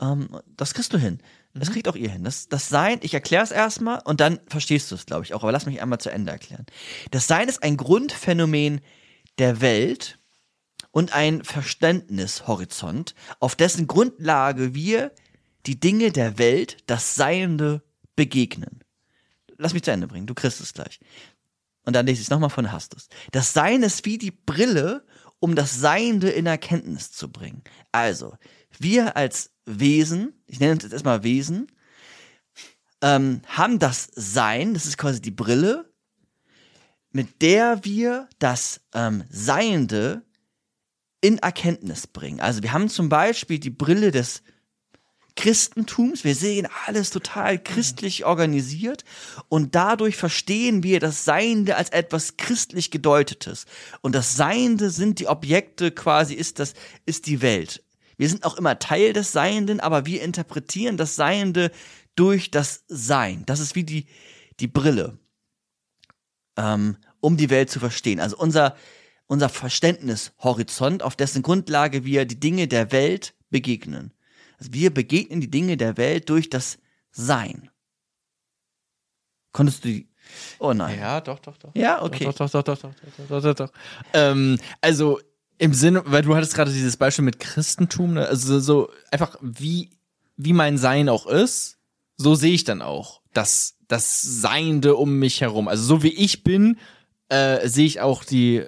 [0.00, 1.18] ähm, das kriegst du hin.
[1.54, 2.22] Das kriegt auch ihr hin.
[2.22, 5.42] Das, das Sein, ich erkläre es erstmal und dann verstehst du es, glaube ich, auch.
[5.42, 6.66] Aber lass mich einmal zu Ende erklären.
[7.10, 8.80] Das Sein ist ein Grundphänomen
[9.38, 10.20] der Welt
[10.92, 15.10] und ein Verständnishorizont, auf dessen Grundlage wir
[15.66, 17.82] die Dinge der Welt, das Seiende,
[18.16, 18.80] begegnen.
[19.56, 21.00] Lass mich zu Ende bringen, du kriegst es gleich.
[21.84, 23.08] Und dann lese ich es nochmal von Hastus.
[23.32, 25.04] Das Sein ist wie die Brille,
[25.38, 27.62] um das Seiende in Erkenntnis zu bringen.
[27.92, 28.36] Also,
[28.78, 31.66] wir als Wesen, ich nenne es jetzt erstmal Wesen,
[33.02, 35.90] ähm, haben das Sein, das ist quasi die Brille,
[37.12, 40.22] mit der wir das ähm, Seiende
[41.20, 42.40] in Erkenntnis bringen.
[42.40, 44.42] Also wir haben zum Beispiel die Brille des
[45.40, 46.22] Christentums.
[46.22, 49.06] Wir sehen alles total christlich organisiert
[49.48, 53.64] und dadurch verstehen wir das Seiende als etwas christlich gedeutetes.
[54.02, 56.74] Und das Seiende sind die Objekte quasi, ist das,
[57.06, 57.82] ist die Welt.
[58.18, 61.70] Wir sind auch immer Teil des Seienden, aber wir interpretieren das Seiende
[62.16, 63.44] durch das Sein.
[63.46, 64.04] Das ist wie die,
[64.60, 65.18] die Brille,
[66.58, 68.20] ähm, um die Welt zu verstehen.
[68.20, 68.76] Also unser,
[69.26, 74.12] unser Verständnishorizont, auf dessen Grundlage wir die Dinge der Welt begegnen.
[74.60, 76.78] Wir begegnen die Dinge der Welt durch das
[77.10, 77.70] Sein.
[79.52, 80.08] Konntest du die.
[80.58, 80.98] Oh nein.
[80.98, 81.74] Ja, doch, doch, doch.
[81.74, 82.24] Ja, okay.
[82.24, 83.72] Doch, doch, doch, doch, doch, doch, doch, doch, doch.
[84.12, 85.20] Ähm, also
[85.58, 88.26] im Sinne, weil du hattest gerade dieses Beispiel mit Christentum, ne?
[88.26, 89.90] also so einfach wie
[90.36, 91.78] wie mein Sein auch ist,
[92.16, 95.68] so sehe ich dann auch das das Seiende um mich herum.
[95.68, 96.78] Also so wie ich bin,
[97.28, 98.64] äh, sehe ich auch die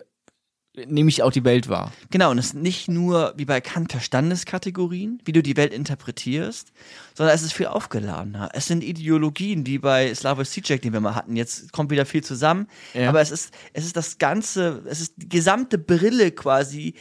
[0.87, 1.93] nehme ich auch die Welt wahr.
[2.11, 6.73] Genau, und es ist nicht nur wie bei Kant Verstandeskategorien, wie du die Welt interpretierst,
[7.15, 8.51] sondern es ist viel aufgeladener.
[8.55, 12.25] Es sind Ideologien, die bei Slavoj Zizek, den wir mal hatten, jetzt kommt wieder viel
[12.25, 13.09] zusammen, Ja.
[13.11, 16.95] aber es ist, es ist das ganze, es ist die gesamte Brille quasi,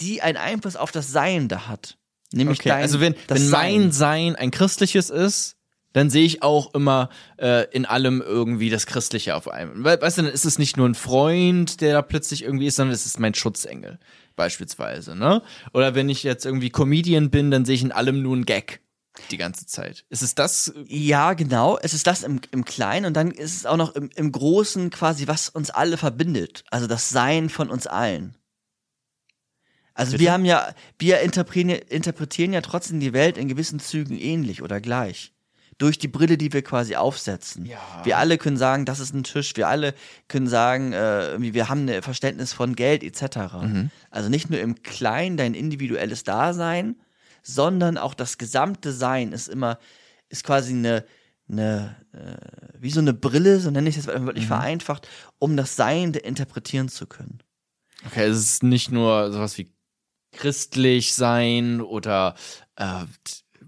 [0.00, 1.98] die einen Einfluss auf das Seiende hat.
[2.32, 3.92] Nämlich Okay, dein, also wenn, wenn mein Sein.
[3.92, 5.56] Sein ein christliches ist,
[5.92, 9.84] dann sehe ich auch immer äh, in allem irgendwie das Christliche auf einem.
[9.84, 12.76] We weißt du, dann ist es nicht nur ein Freund, der da plötzlich irgendwie ist,
[12.76, 13.98] sondern es ist mein Schutzengel,
[14.36, 15.42] beispielsweise, ne?
[15.72, 18.80] Oder wenn ich jetzt irgendwie Comedian bin, dann sehe ich in allem nur einen Gag
[19.30, 20.04] die ganze Zeit.
[20.08, 20.72] Ist es das?
[20.86, 21.78] Ja, genau.
[21.82, 24.90] Es ist das im, im Kleinen und dann ist es auch noch im, im Großen
[24.90, 26.64] quasi, was uns alle verbindet.
[26.70, 28.36] Also das Sein von uns allen.
[29.94, 30.24] Also Bitte?
[30.24, 34.80] wir haben ja, wir interpretieren, interpretieren ja trotzdem die Welt in gewissen Zügen ähnlich oder
[34.80, 35.32] gleich.
[35.78, 37.64] Durch die Brille, die wir quasi aufsetzen.
[37.66, 37.78] Ja.
[38.04, 39.56] Wir alle können sagen, das ist ein Tisch.
[39.56, 39.94] Wir alle
[40.28, 43.36] können sagen, äh, wir haben ein Verständnis von Geld etc.
[43.62, 43.90] Mhm.
[44.10, 46.96] Also nicht nur im Kleinen dein individuelles Dasein,
[47.42, 49.78] sondern auch das gesamte Sein ist immer,
[50.28, 51.04] ist quasi eine,
[51.50, 54.26] eine äh, wie so eine Brille, so nenne ich es jetzt Mhm.
[54.26, 55.08] wirklich vereinfacht,
[55.38, 57.40] um das Seiende interpretieren zu können.
[58.06, 59.72] Okay, es ist nicht nur sowas wie
[60.32, 62.34] christlich sein oder
[62.76, 63.04] äh,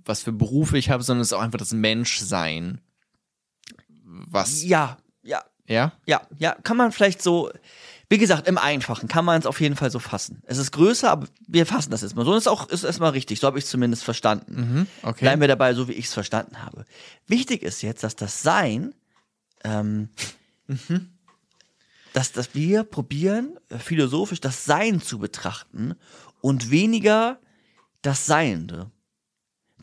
[0.05, 2.81] was für Berufe ich habe, sondern es ist auch einfach das Menschsein.
[4.05, 4.63] Was?
[4.65, 5.93] Ja, ja, Ja?
[6.07, 7.51] ja, ja, kann man vielleicht so,
[8.09, 10.43] wie gesagt, im Einfachen kann man es auf jeden Fall so fassen.
[10.47, 12.33] Es ist größer, aber wir fassen das jetzt mal so.
[12.33, 14.55] Und ist auch ist erstmal richtig, so habe ich es zumindest verstanden.
[14.55, 15.25] Mhm, okay.
[15.25, 16.85] Bleiben wir dabei, so wie ich es verstanden habe.
[17.27, 18.95] Wichtig ist jetzt, dass das Sein,
[19.65, 20.11] ähm,
[22.13, 25.95] dass, dass wir probieren, philosophisch das Sein zu betrachten
[26.41, 27.39] und weniger
[28.03, 28.91] das Seiende.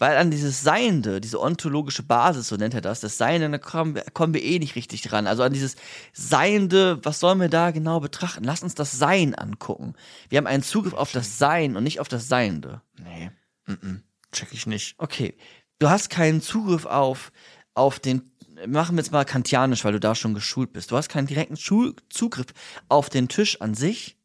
[0.01, 3.93] Weil an dieses Seiende, diese ontologische Basis, so nennt er das, das Seiende, da kommen
[3.93, 5.27] wir, kommen wir eh nicht richtig dran.
[5.27, 5.75] Also an dieses
[6.11, 8.43] Seiende, was sollen wir da genau betrachten?
[8.43, 9.93] Lass uns das Sein angucken.
[10.27, 12.81] Wir haben einen Zugriff auf das Sein und nicht auf das Seiende.
[12.97, 13.29] Nee.
[13.67, 14.01] Mhm.
[14.31, 14.95] Check ich nicht.
[14.97, 15.37] Okay,
[15.77, 17.31] du hast keinen Zugriff auf,
[17.75, 18.31] auf den,
[18.65, 20.89] machen wir jetzt mal kantianisch, weil du da schon geschult bist.
[20.89, 22.47] Du hast keinen direkten Zugriff
[22.89, 24.17] auf den Tisch an sich,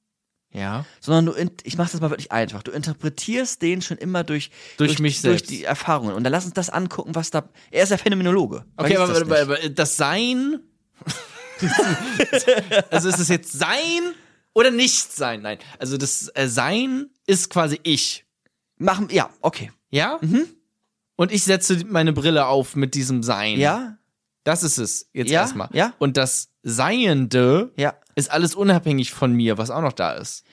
[0.57, 0.85] Ja.
[1.01, 2.63] sondern du, ich mach's das mal wirklich einfach.
[2.63, 6.15] Du interpretierst den schon immer durch, Durch mich durch die Erfahrungen.
[6.15, 8.65] Und dann lass uns das angucken, was da, er ist ja Phänomenologe.
[8.77, 10.61] Okay, aber, das aber, aber das Sein.
[12.91, 14.15] also ist es jetzt Sein
[14.55, 15.43] oder nicht Sein?
[15.43, 15.59] Nein.
[15.79, 18.25] Also das äh, Sein ist quasi ich.
[18.79, 19.73] Machen, ja, okay.
[19.91, 20.19] Ja?
[21.17, 23.59] Und ich setze meine Brille auf mit diesem Sein.
[23.59, 23.97] Ja,
[24.45, 25.69] Das ist es jetzt Ja, erstmal.
[25.73, 25.95] ja.
[25.99, 27.95] Und das Seiende ja.
[28.17, 30.45] Ist alles unabhängig von mir, was auch noch da ist.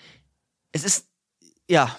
[0.72, 1.08] Es ist,
[1.68, 1.96] ja.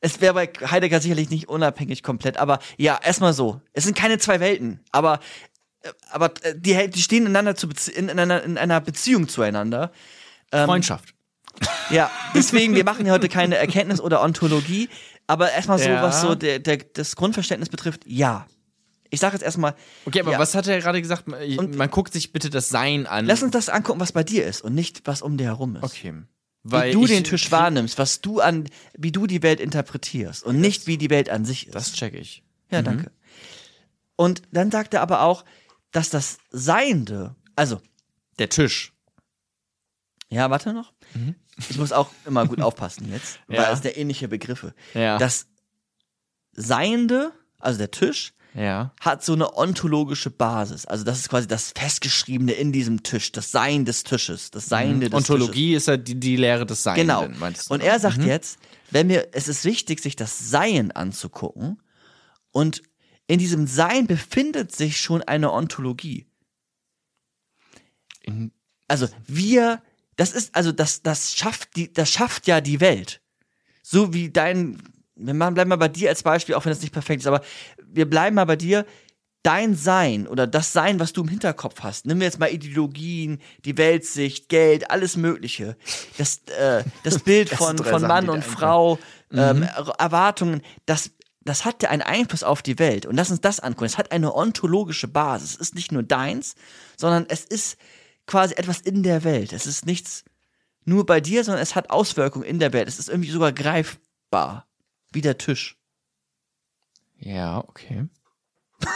[0.00, 3.60] Es wäre bei Heidegger sicherlich nicht unabhängig komplett, aber ja, erstmal so.
[3.72, 5.20] Es sind keine zwei Welten, aber,
[5.82, 9.90] äh, aber äh, die, die stehen ineinander zu in, in, einer, in einer Beziehung zueinander.
[10.52, 11.14] Ähm, Freundschaft.
[11.88, 14.90] Ja, deswegen, wir machen ja heute keine Erkenntnis oder Ontologie,
[15.26, 16.02] aber erstmal so, Ja.
[16.02, 18.46] was so der, der, das Grundverständnis betrifft, ja.
[19.10, 20.38] Ich sage jetzt erstmal, Okay, aber ja.
[20.38, 21.26] was hat er gerade gesagt?
[21.28, 23.26] Man, man guckt sich bitte das Sein an.
[23.26, 25.82] lass uns das angucken, was bei dir ist und nicht, was um dir herum ist.
[25.84, 26.12] Okay.
[26.64, 30.42] Wie Weil du ich- den Tisch wahrnimmst, was du an, wie du die Welt interpretierst
[30.44, 31.74] und nicht, wie die Welt an sich ist.
[31.74, 32.42] Das check ich.
[32.70, 33.12] Ja, danke.
[34.16, 35.44] Und dann sagt er aber auch,
[35.92, 37.80] dass das Seiende, also,
[38.40, 38.92] Der Tisch.
[40.28, 40.92] ja, warte noch.
[41.70, 43.70] Ich muss auch immer gut aufpassen jetzt, weil Ja.
[43.72, 44.74] es der ähnliche Begriffe.
[44.94, 45.18] Ja.
[45.18, 45.46] Das
[46.52, 48.94] Seiende, also der Tisch, Ja.
[49.00, 50.86] hat so eine ontologische Basis.
[50.86, 55.10] Also das ist quasi das Festgeschriebene in diesem Tisch, das Sein des Tisches, das Seiende
[55.10, 55.30] des Tisches.
[55.30, 56.98] Ontologie ist ja die, die Lehre des Seins.
[56.98, 57.28] Genau.
[57.68, 58.58] Und er sagt jetzt,
[58.90, 61.82] wenn wir, es ist wichtig, sich das Sein anzugucken
[62.50, 62.82] und
[63.26, 66.26] in diesem Sein befindet sich schon eine Ontologie.
[68.88, 69.82] Also wir,
[70.16, 73.20] das ist, also das, das schafft die, das schafft ja die Welt.
[73.82, 74.82] So wie dein,
[75.16, 77.40] wir machen, bleiben mal bei dir als Beispiel, auch wenn es nicht perfekt ist, aber
[77.84, 78.84] wir bleiben mal bei dir.
[79.42, 83.78] Dein Sein oder das Sein, was du im Hinterkopf hast, nimm jetzt mal Ideologien, die
[83.78, 85.76] Weltsicht, Geld, alles Mögliche.
[86.18, 88.44] Das, äh, das Bild Das von, von Mann und.
[88.44, 88.98] Frau,
[89.32, 91.12] ähm, Er- Erwartungen, das,
[91.44, 93.06] das hat ja einen Einfluss auf die Welt.
[93.06, 93.84] Und lass uns das angucken.
[93.84, 95.52] Es hat eine ontologische Basis.
[95.54, 96.56] Es ist nicht nur deins,
[96.96, 97.76] sondern es ist
[98.26, 99.52] quasi etwas in der Welt.
[99.52, 100.24] Es ist nichts
[100.84, 102.88] nur bei dir, sondern es hat Auswirkungen in der Welt.
[102.88, 104.66] Es ist irgendwie sogar greifbar.
[105.16, 105.78] Wie der Tisch.
[107.18, 108.04] ja, okay.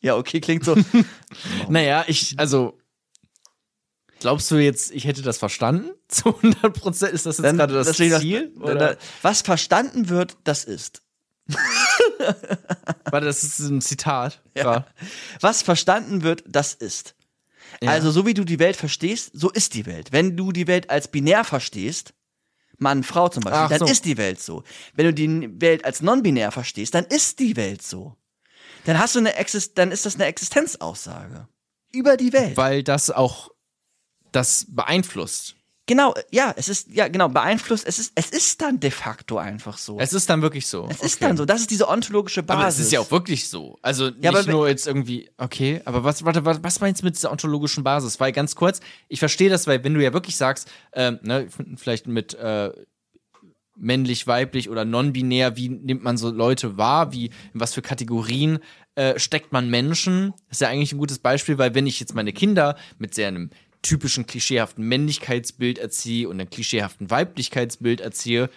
[0.00, 0.76] Ja, okay, klingt so.
[1.68, 2.78] Naja, ich, also.
[4.20, 5.90] Glaubst du jetzt, ich hätte das verstanden?
[6.08, 8.52] Zu 100 Prozent ist das jetzt Dann- gerade das deswegen Ziel?
[8.56, 8.98] Das, oder?
[9.22, 11.02] was verstanden wird, das ist.
[13.10, 14.42] Warte, das ist ein Zitat.
[14.56, 14.86] Ja.
[15.40, 17.14] Was verstanden wird, das ist.
[17.80, 17.90] Ja.
[17.90, 20.12] Also, so wie du die Welt verstehst, so ist die Welt.
[20.12, 22.14] Wenn du die Welt als binär verstehst,
[22.78, 23.86] Mann, Frau zum Beispiel, Ach dann so.
[23.86, 24.64] ist die Welt so.
[24.94, 28.16] Wenn du die Welt als non-binär verstehst, dann ist die Welt so.
[28.84, 31.48] Dann hast du eine Exist dann ist das eine Existenzaussage.
[31.92, 32.56] Über die Welt.
[32.56, 33.50] Weil das auch
[34.32, 35.56] das beeinflusst.
[35.86, 39.76] Genau, ja, es ist, ja, genau, beeinflusst, es ist, es ist dann de facto einfach
[39.78, 39.98] so.
[39.98, 40.86] Es ist dann wirklich so.
[40.88, 41.24] Es ist Okay.
[41.26, 42.60] dann so, das ist diese ontologische Basis.
[42.60, 43.78] Aber es ist ja auch wirklich so.
[43.82, 47.06] Also nicht aber wenn- nur jetzt irgendwie, okay, aber was, warte, was, was meinst du
[47.06, 48.20] mit dieser ontologischen Basis?
[48.20, 52.06] Weil ganz kurz, ich verstehe das, weil wenn du ja wirklich sagst, ähm, ne, vielleicht
[52.06, 52.70] mit äh,
[53.76, 58.60] männlich, weiblich oder non-binär, wie nimmt man so Leute wahr, wie, in was für Kategorien
[58.94, 60.32] äh, steckt man Menschen?
[60.48, 63.28] Das ist ja eigentlich ein gutes Beispiel, weil wenn ich jetzt meine Kinder mit sehr
[63.28, 63.50] einem
[63.82, 68.48] typischen klischeehaften Männlichkeitsbild erziehe und einem klischeehaften Weiblichkeitsbild erziehe,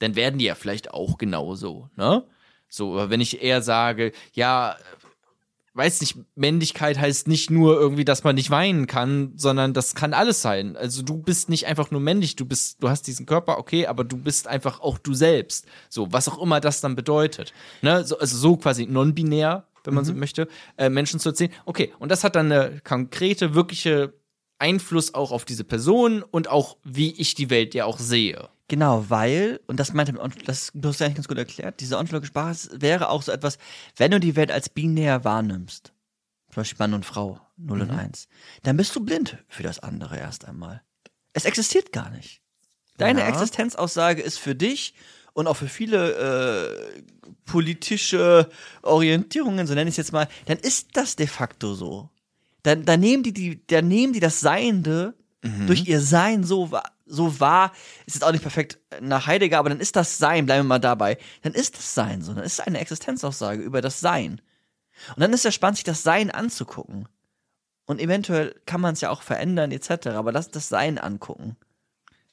[0.00, 2.24] dann werden die ja vielleicht auch genauso, ne?
[2.68, 4.76] So, aber wenn ich eher sage, ja,
[5.74, 10.14] weiß nicht, Männlichkeit heißt nicht nur irgendwie, dass man nicht weinen kann, sondern das kann
[10.14, 10.76] alles sein.
[10.76, 14.04] Also du bist nicht einfach nur männlich, du bist, du hast diesen Körper, okay, aber
[14.04, 15.66] du bist einfach auch du selbst.
[15.88, 17.52] So, was auch immer das dann bedeutet.
[17.82, 18.04] Ne?
[18.04, 21.52] So, also so quasi non-binär, wenn man so möchte, äh, Menschen zu erzählen.
[21.66, 24.14] Okay, und das hat dann eine konkrete, wirkliche
[24.64, 28.48] Einfluss auch auf diese Person und auch, wie ich die Welt ja auch sehe.
[28.68, 30.14] Genau, weil, und das meinte,
[30.46, 33.58] das, du hast ja eigentlich ganz gut erklärt, diese ontologische Basis wäre auch so etwas,
[33.96, 35.92] wenn du die Welt als binär wahrnimmst,
[36.48, 38.26] zum Beispiel Mann und Frau, 0 und 1,
[38.62, 40.82] dann bist du blind für das andere erst einmal.
[41.34, 42.40] Es existiert gar nicht.
[42.96, 43.28] Deine Ja.
[43.28, 44.94] Existenzaussage ist für dich
[45.34, 47.02] und auch für viele äh,
[47.44, 48.48] politische
[48.82, 52.08] Orientierungen, so nenne ich es jetzt mal, dann ist das de facto so.
[52.64, 55.14] Dann, dann, nehmen, die, die, dann nehmen die das Seiende
[55.66, 57.72] durch ihr Sein so, wahr- so wahr,
[58.06, 60.78] ist jetzt auch nicht perfekt nach Heidegger, aber dann ist das Sein, bleiben wir mal
[60.78, 64.40] dabei, dann ist das Sein so, dann ist es eine Existenzaussage über das Sein.
[65.14, 67.08] Und dann ist es spannend, sich das Sein anzugucken.
[67.84, 71.56] Und eventuell kann man es ja auch verändern, etc., aber lass das Sein angucken.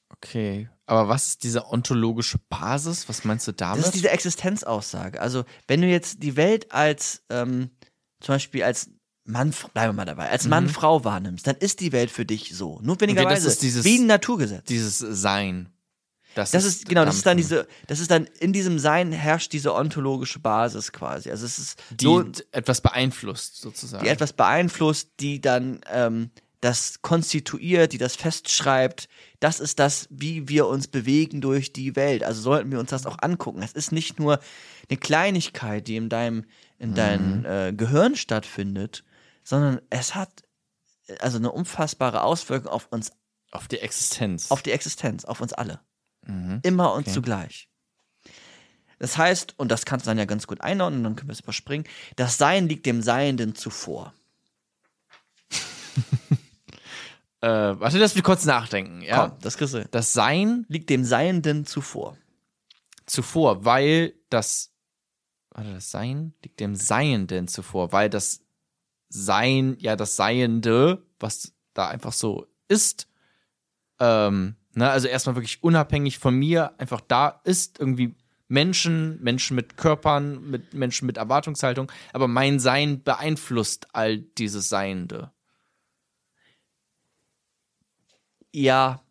[0.09, 0.69] Okay.
[0.85, 3.09] Aber was ist diese ontologische Basis?
[3.09, 3.79] Was meinst du damit?
[3.79, 5.19] Das ist diese Existenzaussage.
[5.19, 7.71] Also, wenn du jetzt die Welt als, ähm,
[8.21, 8.89] zum Beispiel als
[9.31, 12.55] Mann, bleiben wir mal dabei, als Mann, Frau wahrnimmst, dann ist die Welt für dich
[12.55, 12.79] so.
[12.83, 13.47] Notwendigerweise.
[13.47, 14.65] ist dieses- wie ein Naturgesetz.
[14.65, 15.69] dieses Sein.
[16.35, 19.75] Das ist, genau, das ist dann diese, das ist dann, in diesem Sein herrscht diese
[19.75, 21.29] ontologische Basis quasi.
[21.29, 24.03] Also es ist die so, etwas beeinflusst, sozusagen.
[24.05, 26.29] die etwas beeinflusst, die dann ähm,
[26.61, 29.09] das konstituiert, die das festschreibt.
[29.41, 32.23] Das ist das, wie wir uns bewegen durch die Welt.
[32.23, 33.61] Also sollten wir uns das auch angucken.
[33.61, 34.39] Es ist nicht nur
[34.89, 36.45] eine Kleinigkeit, die in deinem,
[36.79, 39.03] in deinem äh, Gehirn stattfindet,
[39.43, 40.43] sondern es hat
[41.07, 43.11] äh, also eine unfassbare Auswirkung auf uns,
[43.51, 44.51] Auf die Existenz.
[44.51, 45.79] auf die Existenz, auf uns alle.
[46.25, 46.59] Mhm.
[46.63, 47.67] Immer und zugleich.
[48.99, 51.39] Das heißt, und das kannst du dann ja ganz gut einordnen, dann können wir es
[51.39, 54.13] überspringen, das Sein liegt dem Seienden zuvor.
[57.41, 59.01] äh, warte, lass mich kurz nachdenken.
[59.01, 59.29] Ja?
[59.29, 59.85] Komm, das kriegst du.
[59.89, 62.17] Das Sein Liegt dem Seienden zuvor.
[63.05, 64.71] zuvor, weil das.
[65.49, 68.41] Warte, das Sein liegt dem Seienden zuvor, weil das
[69.13, 73.07] Sein, ja, das Seiende, was da einfach so ist,
[73.99, 78.15] ähm, ne, also erstmal wirklich unabhängig von mir, einfach da ist, irgendwie
[78.47, 85.31] Menschen, Menschen mit Körpern, mit Menschen mit Erwartungshaltung, aber mein Sein beeinflusst all dieses Seiende.
[88.53, 89.01] Ja.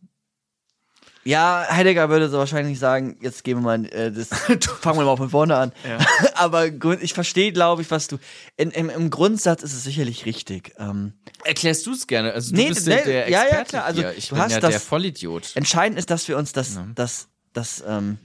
[1.23, 4.29] Ja, Heidegger würde so wahrscheinlich sagen, jetzt gehen wir mal, äh, das,
[4.81, 5.73] fangen wir mal von vorne an.
[5.87, 5.99] Ja.
[6.35, 6.66] Aber
[7.03, 8.18] ich verstehe, glaube ich, was du,
[8.57, 10.73] in, im, im Grundsatz ist es sicherlich richtig.
[10.79, 11.12] Ähm,
[11.45, 12.33] Erklärst du es gerne?
[12.33, 14.14] Also du Nee, bist nee, der, der ja, ja, Experte klar, also hier.
[14.16, 15.57] Ich du bin hast ja das- der Vollidiot.
[15.57, 18.18] entscheidend ist, dass wir uns das, das, das, ähm,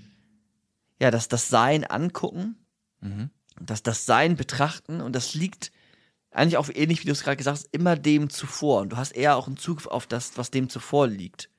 [1.01, 2.55] ja, das, das Sein angucken,
[3.01, 3.29] Mhm.
[3.59, 5.71] dass das Sein betrachten und das liegt
[6.31, 8.81] eigentlich auch ähnlich, wie du es gerade gesagt hast, immer dem zuvor.
[8.81, 11.49] Und du hast eher auch einen Zugriff auf das, was dem zuvor liegt.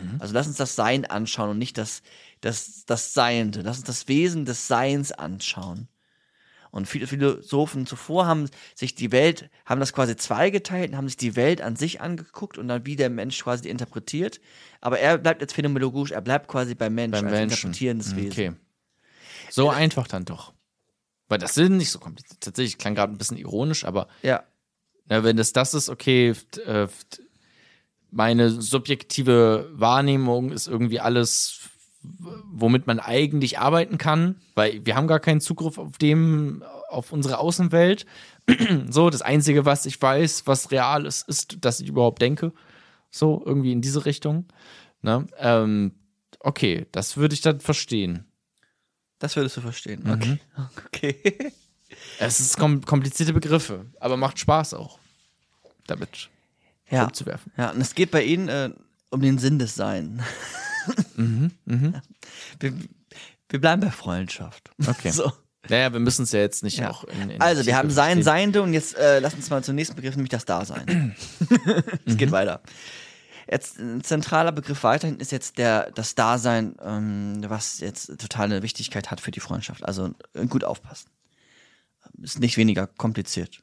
[0.00, 0.20] Mhm.
[0.20, 2.02] Also lass uns das Sein anschauen und nicht das,
[2.40, 3.62] das, das Seiende.
[3.62, 5.88] Lass uns das Wesen des Seins anschauen.
[6.70, 11.18] Und viele Philosophen zuvor haben sich die Welt, haben das quasi zweigeteilt und haben sich
[11.18, 14.40] die Welt an sich angeguckt und dann wie der Mensch quasi interpretiert.
[14.80, 17.50] Aber er bleibt jetzt phänomenologisch, er bleibt quasi beim Mensch Beim als Menschen.
[17.68, 18.32] interpretierendes Wesen.
[18.32, 18.52] Okay.
[19.50, 20.54] So einfach dann doch.
[21.28, 22.40] Weil das sind nicht so kompliziert.
[22.40, 24.42] Tatsächlich klang gerade ein bisschen ironisch, aber Ja.
[25.06, 26.34] na, wenn das das ist, okay,
[26.64, 26.88] äh,
[28.12, 31.70] meine subjektive Wahrnehmung ist irgendwie alles,
[32.02, 37.38] womit man eigentlich arbeiten kann, weil wir haben gar keinen Zugriff auf dem, auf unsere
[37.38, 38.06] Außenwelt.
[38.88, 42.52] so, das Einzige, was ich weiß, was real ist, ist, dass ich überhaupt denke.
[43.10, 44.46] So, irgendwie in diese Richtung.
[45.00, 45.26] Ne?
[45.38, 45.92] Ähm,
[46.38, 48.26] okay, das würde ich dann verstehen.
[49.18, 50.02] Das würdest du verstehen.
[50.04, 50.12] Mhm.
[50.12, 50.38] Okay.
[50.86, 51.52] Okay.
[52.18, 54.98] Es ist kom komplizierte Begriffe, aber macht Spaß auch,
[55.86, 56.30] damit
[56.92, 57.04] ja.
[57.04, 57.52] umzuwerfen.
[57.56, 58.70] Ja, und es geht bei Ihnen äh,
[59.10, 60.22] um den Sinn des Seins.
[61.14, 61.52] Mhm,
[62.58, 62.72] Wir,
[63.48, 64.70] wir bleiben bei Freundschaft.
[64.84, 65.10] Okay.
[65.12, 65.32] So.
[65.68, 66.90] Naja, wir müssen es ja jetzt nicht Ja.
[66.90, 68.20] auch in, in Also, wir haben Sein.
[68.24, 71.14] Seiende und jetzt äh, lass uns mal zum nächsten Begriff, nämlich das Dasein.
[72.04, 72.16] es Mhm.
[72.16, 72.62] geht weiter.
[73.48, 79.12] Jetzt ein zentraler Begriff weiterhin ist jetzt der das Dasein, ähm, was jetzt totale Wichtigkeit
[79.12, 79.84] hat für die Freundschaft.
[79.84, 80.10] Also
[80.48, 81.10] gut aufpassen.
[82.20, 83.62] Ist nicht weniger kompliziert.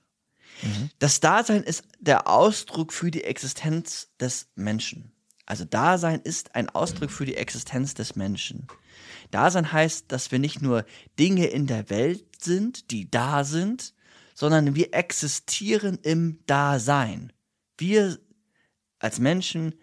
[0.62, 0.90] Mhm.
[1.00, 5.12] Das Dasein ist der Ausdruck für die Existenz des Menschen.
[5.46, 8.68] Also Dasein ist ein Ausdruck für die Existenz des Menschen.
[9.32, 10.86] Dasein heißt, dass wir nicht nur
[11.18, 13.94] Dinge in der Welt sind, die da sind,
[14.36, 17.34] sondern wir existieren im Dasein.
[17.78, 18.20] Wir
[19.00, 19.76] als Menschen,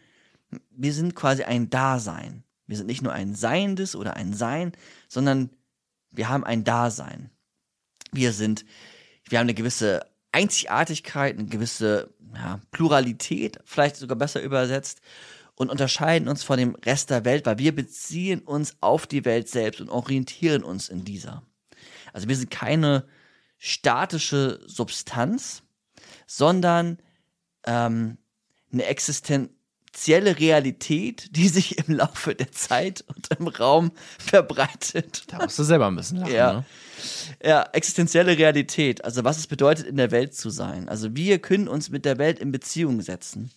[0.71, 2.45] wir sind quasi ein Dasein.
[2.67, 4.73] Wir sind nicht nur ein Seiendes oder ein Sein,
[5.09, 5.51] sondern
[6.11, 7.31] wir haben ein Dasein.
[8.13, 8.65] Wir sind,
[9.29, 10.07] wir haben eine gewisse
[10.37, 15.01] Einzigartigkeit, eine gewisse ja, Pluralität, vielleicht sogar besser übersetzt,
[15.55, 19.49] und unterscheiden uns von dem Rest der Welt, weil wir beziehen uns auf die Welt
[19.49, 21.43] selbst und orientieren uns in dieser.
[22.13, 23.07] Also wir sind keine
[23.57, 25.63] statische Substanz,
[26.27, 26.99] sondern
[27.65, 28.19] ähm,
[28.71, 35.25] eine existenzielle Realität, die sich im Laufe der Zeit und im Raum verbreitet.
[35.29, 36.53] Da musst du selber ein bisschen lachen, Ja.
[36.53, 36.65] ne?
[37.43, 40.89] Ja, existenzielle Realität, also was es bedeutet, in der Welt zu sein.
[40.89, 43.51] Also wir können uns mit der Welt in Beziehung setzen.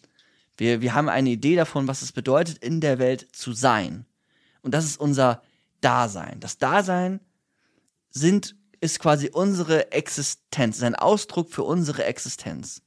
[0.57, 4.05] Wir, wir haben eine Idee davon, was es bedeutet, in der Welt zu sein.
[4.61, 5.41] Und das ist unser
[5.81, 6.39] Dasein.
[6.39, 7.21] Das Dasein
[8.09, 12.81] sind, ist quasi unsere Existenz, ist ein Ausdruck für unsere Existenz.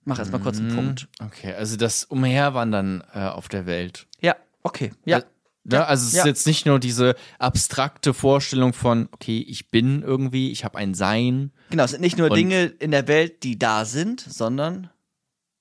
[0.00, 1.08] Ich mach jetzt mal kurz einen Punkt.
[1.18, 4.06] Okay, also das Umherwandern äh, auf der Welt.
[4.20, 4.92] Ja, okay.
[5.06, 5.22] Ja.
[5.64, 5.86] Ne?
[5.86, 6.26] Also es ist Ja.
[6.26, 11.52] jetzt nicht nur diese abstrakte Vorstellung von, okay, ich bin irgendwie, ich habe ein Sein.
[11.70, 14.90] Genau, es sind nicht nur Dinge in der Welt, die da sind, sondern,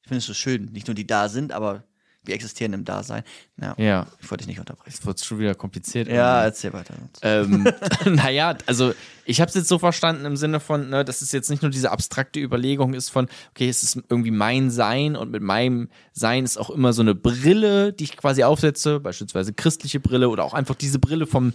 [0.02, 1.86] ich finde es so schön, nicht nur die da sind, aber
[2.26, 3.24] wir existieren im Dasein.
[3.60, 4.92] Ja, Ja, ich wollte dich nicht unterbrechen.
[4.92, 6.08] jetzt wird es schon wieder kompliziert.
[6.08, 6.48] Ja, irgendwie.
[6.48, 6.94] erzähl weiter.
[7.22, 7.68] Ähm,
[8.06, 8.94] naja, also
[9.26, 11.72] ich habe es jetzt so verstanden im Sinne von, ne, dass es jetzt nicht nur
[11.72, 16.44] diese abstrakte Überlegung ist von, okay, es ist irgendwie mein Sein und mit meinem Sein
[16.46, 20.54] ist auch immer so eine Brille, die ich quasi aufsetze, beispielsweise christliche Brille oder auch
[20.54, 21.54] einfach diese Brille vom,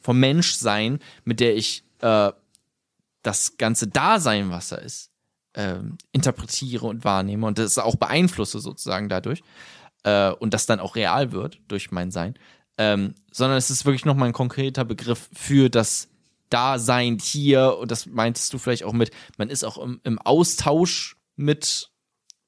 [0.00, 2.32] vom Menschsein, mit der ich äh,
[3.22, 5.10] das ganze Dasein, was da ist,
[5.54, 9.42] ähm, interpretiere und wahrnehme und das auch beeinflusse sozusagen dadurch
[10.04, 12.34] äh, und das dann auch real wird durch mein Sein,
[12.78, 16.08] ähm, sondern es ist wirklich nochmal ein konkreter Begriff für das
[16.48, 21.16] Dasein hier und das meintest du vielleicht auch mit, man ist auch im, im Austausch
[21.36, 21.90] mit,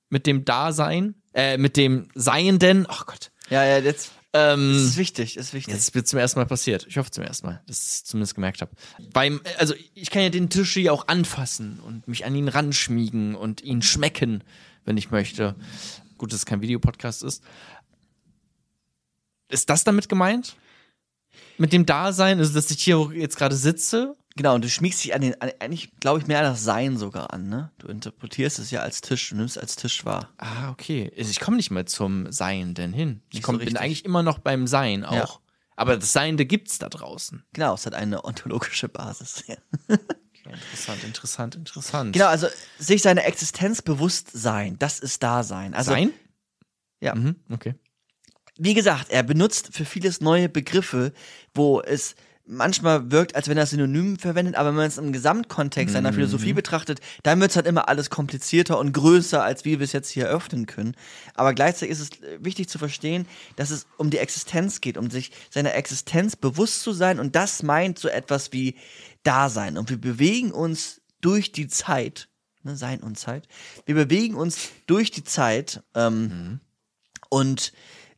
[0.08, 4.96] mit dem Dasein, äh, mit dem Seienden, ach Gott, Ja, ja, jetzt ähm, das ist
[4.96, 5.74] wichtig, ist wichtig.
[5.74, 6.86] Jetzt mir zum ersten Mal passiert.
[6.88, 8.72] Ich hoffe zum ersten Mal, dass ich es zumindest gemerkt habe.
[9.12, 13.34] Beim, also ich kann ja den Tisch hier auch anfassen und mich an ihn ranschmiegen
[13.34, 14.42] und ihn schmecken,
[14.84, 15.54] wenn ich möchte.
[16.22, 17.42] Gut, dass es kein Videopodcast ist.
[19.48, 20.54] Ist das damit gemeint?
[21.58, 24.14] Mit dem Dasein, also dass ich hier jetzt gerade sitze?
[24.36, 26.96] Genau, und du schmiegst dich an den, an, eigentlich glaube ich mehr an das Sein
[26.96, 27.72] sogar an, ne?
[27.78, 30.28] Du interpretierst es ja als Tisch, du nimmst es als Tisch wahr.
[30.36, 31.12] Ah, okay.
[31.18, 33.22] Also Ich komme nicht mehr zum Seienden hin.
[33.32, 35.12] Ich komm, so bin eigentlich immer noch beim Sein auch.
[35.12, 35.28] Ja.
[35.74, 37.42] Aber das Seiende gibt's da draußen.
[37.52, 39.42] Genau, es hat eine ontologische Basis.
[39.48, 39.56] Ja.
[40.44, 42.12] Interessant, interessant, interessant.
[42.12, 45.74] Genau, also sich seiner Existenz bewusst sein, das ist Dasein.
[45.74, 46.12] Also Sein?
[47.00, 47.14] Ja.
[47.14, 47.74] Mhm, okay.
[48.58, 51.12] wie gesagt, er benutzt für vieles neue Begriffe,
[51.54, 52.14] wo es
[52.52, 56.52] manchmal wirkt, als wenn er Synonym verwendet, aber wenn man es im Gesamtkontext seiner Philosophie
[56.52, 60.10] betrachtet, dann wird es halt immer alles komplizierter und größer, als wie wir es jetzt
[60.10, 60.94] hier eröffnen können.
[61.34, 63.26] Aber gleichzeitig ist es äh, wichtig zu verstehen,
[63.56, 67.62] dass es um die Existenz geht, um sich seiner Existenz bewusst zu sein und das
[67.62, 68.76] meint so etwas wie
[69.22, 69.78] Dasein.
[69.78, 72.28] Und wir bewegen uns durch die Zeit,
[72.62, 73.48] ne, Sein und Zeit,
[73.86, 76.60] wir bewegen uns durch die Zeit ähm,
[77.28, 77.72] und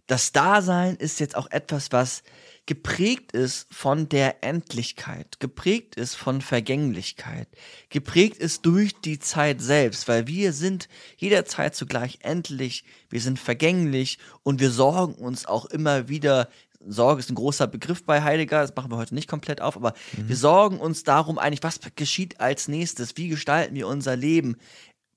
[0.06, 2.22] das Dasein ist jetzt auch etwas, was
[2.66, 7.48] geprägt ist von der Endlichkeit, geprägt ist von Vergänglichkeit,
[7.90, 14.18] geprägt ist durch die Zeit selbst, weil wir sind jederzeit zugleich endlich, wir sind vergänglich
[14.42, 16.48] und wir sorgen uns auch immer wieder
[16.86, 19.94] Sorge ist ein großer Begriff bei Heidegger, das machen wir heute nicht komplett auf, aber
[20.12, 24.56] wir sorgen uns darum eigentlich, was geschieht als nächstes, wie gestalten wir unser Leben,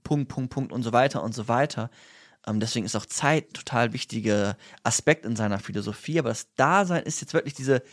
[0.04, 1.90] Punkt, Punkt, Punkt und so weiter und so weiter.
[2.48, 6.20] Ähm, deswegen ist auch Zeit ein total wichtiger Aspekt in seiner Philosophie.
[6.20, 7.84] Aber das Dasein ist jetzt wirklich diese,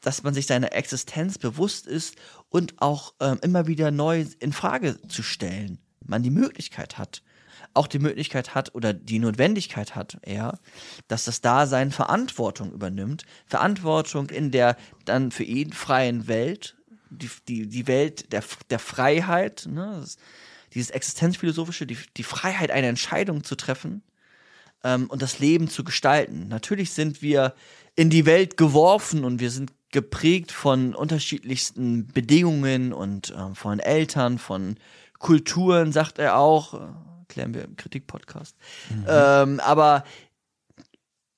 [0.00, 2.16] dass man sich seiner Existenz bewusst ist
[2.48, 5.78] und auch ähm, immer wieder neu in Frage zu stellen.
[6.04, 7.22] Man die Möglichkeit hat,
[7.74, 10.58] auch die Möglichkeit hat oder die Notwendigkeit hat, eher,
[11.08, 13.24] dass das Dasein Verantwortung übernimmt.
[13.46, 16.76] Verantwortung in der dann für ihn freien Welt,
[17.10, 19.98] die, die, die Welt der, der Freiheit, ne?
[20.00, 20.16] das,
[20.76, 24.02] dieses existenzphilosophische, die, die Freiheit, eine Entscheidung zu treffen
[24.84, 26.48] ähm, und das Leben zu gestalten.
[26.48, 27.54] Natürlich sind wir
[27.94, 34.38] in die Welt geworfen und wir sind geprägt von unterschiedlichsten Bedingungen und ähm, von Eltern,
[34.38, 34.76] von
[35.18, 36.74] Kulturen, sagt er auch.
[36.74, 36.86] Äh,
[37.28, 38.56] klären wir im Kritik-Podcast.
[39.08, 40.04] Ähm, aber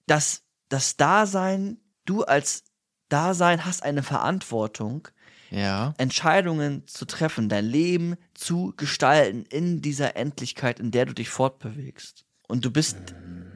[0.07, 2.65] das, das Dasein, du als
[3.09, 5.09] Dasein hast eine Verantwortung,
[5.51, 5.95] Ja.
[5.99, 12.25] Entscheidungen zu treffen, dein Leben zu gestalten in dieser Endlichkeit, in der du dich fortbewegst.
[12.49, 12.97] Und du bist,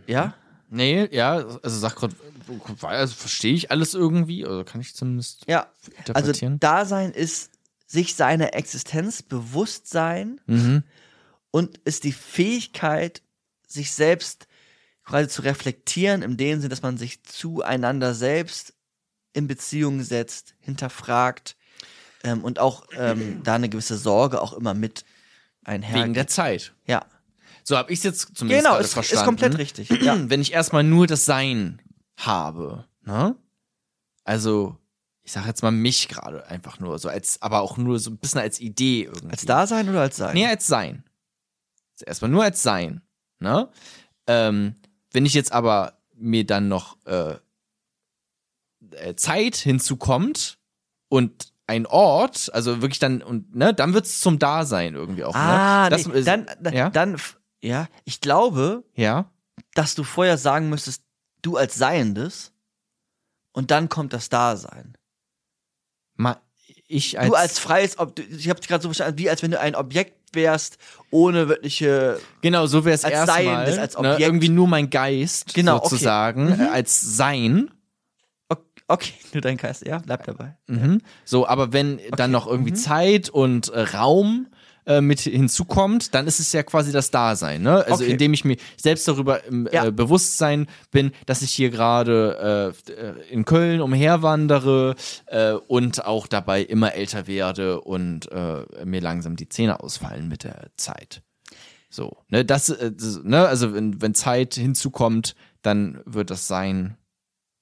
[0.07, 0.34] ja?
[0.70, 2.12] Nee, ja, also sag grad,
[2.82, 5.66] also verstehe ich alles irgendwie, also kann ich zumindest Ja.
[6.14, 6.61] Also interpretieren.
[6.61, 7.51] Dasein ist
[7.86, 10.82] sich seiner Existenz bewusst sein mhm.
[11.51, 13.20] und ist die Fähigkeit,
[13.68, 14.47] sich selbst
[15.05, 18.72] quasi zu reflektieren, in dem Sinne, dass man sich zueinander selbst
[19.34, 21.57] in Beziehung setzt, hinterfragt
[22.25, 25.05] ähm, und auch ähm, da eine gewisse Sorge auch immer mit
[25.64, 26.03] einhergeht.
[26.03, 26.75] Wegen der Zeit.
[26.87, 27.05] ja.
[27.64, 29.25] So habe ich es jetzt zumindest Genau, ist, ist verstanden.
[29.25, 29.89] komplett richtig.
[30.03, 30.18] Ja.
[30.29, 31.81] Wenn ich erstmal nur das Sein
[32.16, 33.37] habe, ne?
[34.25, 34.77] Also,
[35.23, 38.18] ich sage jetzt mal mich gerade einfach nur, so als, aber auch nur so ein
[38.18, 39.31] bisschen als Idee irgendwie.
[39.31, 40.35] Als Dasein oder als Sein?
[40.35, 41.05] Nee, als Sein.
[41.95, 43.01] Also erstmal nur als Sein.
[43.39, 43.68] Ne?
[44.27, 44.75] Ähm,
[45.12, 47.37] wenn ich jetzt aber mir dann noch äh,
[48.91, 50.59] äh, Zeit hinzukommt
[51.09, 55.35] und ein Ort, also wirklich dann, und ne, dann wird's zum Dasein irgendwie auch.
[55.35, 55.91] Ah, ne?
[55.91, 56.91] Das nee, ist- dann, ja?
[56.91, 57.16] dann,
[57.62, 59.31] ja, ich glaube, ja.
[59.75, 61.03] dass du vorher sagen müsstest,
[61.43, 62.53] du als Seiendes
[63.53, 64.97] und dann kommt das Dasein.
[66.14, 66.41] Ma,
[66.89, 69.59] ich als, du als freies, Ob ich habe gerade so verstanden, wie als wenn du
[69.61, 70.79] ein Objekt wärst,
[71.11, 73.45] ohne wirkliche, Genau, so wäre es Als erstmal.
[73.45, 74.20] Seiendes, als ne, Objekt.
[74.20, 75.89] irgendwie nur mein Geist, Genau, okay.
[75.89, 77.70] sozusagen, äh, als Sein.
[78.93, 80.57] Ok- okay, nur dein Geist, ja, bleib dabei.
[80.66, 81.01] Mhm.
[81.24, 84.49] So, aber wenn dann noch irgendwie Zeit und äh, Raum
[84.84, 87.84] äh, mit hinzukommt, dann ist es ja quasi das Dasein, ne?
[87.86, 88.11] Also Okay.
[88.11, 89.86] indem ich mir selbst darüber im Ja.
[89.86, 96.62] äh, Bewusstsein bin, dass ich hier gerade äh, in Köln umherwandere äh, und auch dabei
[96.62, 101.22] immer älter werde und äh, mir langsam die Zähne ausfallen mit der Zeit.
[101.88, 106.97] So, ne, das, das ne, also wenn, wenn Zeit hinzukommt, dann wird das Sein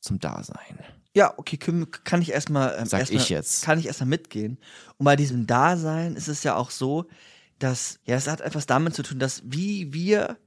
[0.00, 0.78] zum Dasein.
[1.16, 3.64] Ja, okay, kann ich erstmal ähm, Sag erstmal- ich jetzt.
[3.64, 4.58] Kann ich erstmal mitgehen.
[4.96, 7.06] Und bei diesem Dasein ist es ja auch so,
[7.58, 10.38] dass ja, es hat etwas damit zu tun, dass wie wir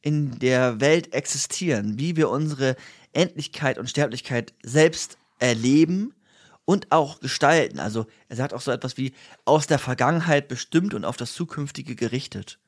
[0.00, 2.76] in der Welt existieren, wie wir unsere
[3.12, 6.14] Endlichkeit und Sterblichkeit selbst erleben
[6.64, 7.78] und auch gestalten.
[7.80, 9.12] Also er sagt auch so etwas wie
[9.44, 12.58] aus der Vergangenheit bestimmt und auf das Zukünftige gerichtet.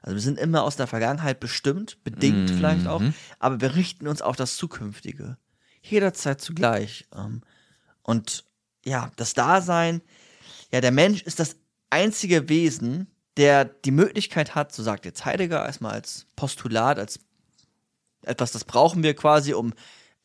[0.00, 3.02] Also wir sind immer aus der Vergangenheit bestimmt, bedingt vielleicht auch,
[3.38, 5.38] aber wir richten uns auf das Zukünftige.
[5.84, 7.06] Jederzeit zugleich.
[7.14, 7.42] Ähm,
[8.02, 8.44] und
[8.84, 10.02] ja, das Dasein,
[10.72, 11.56] ja, der Mensch ist das
[11.90, 13.06] einzige Wesen,
[13.36, 17.20] der die Möglichkeit hat, so sagt jetzt Heidegger erstmal als Postulat, als
[18.22, 19.74] etwas, das brauchen wir quasi, um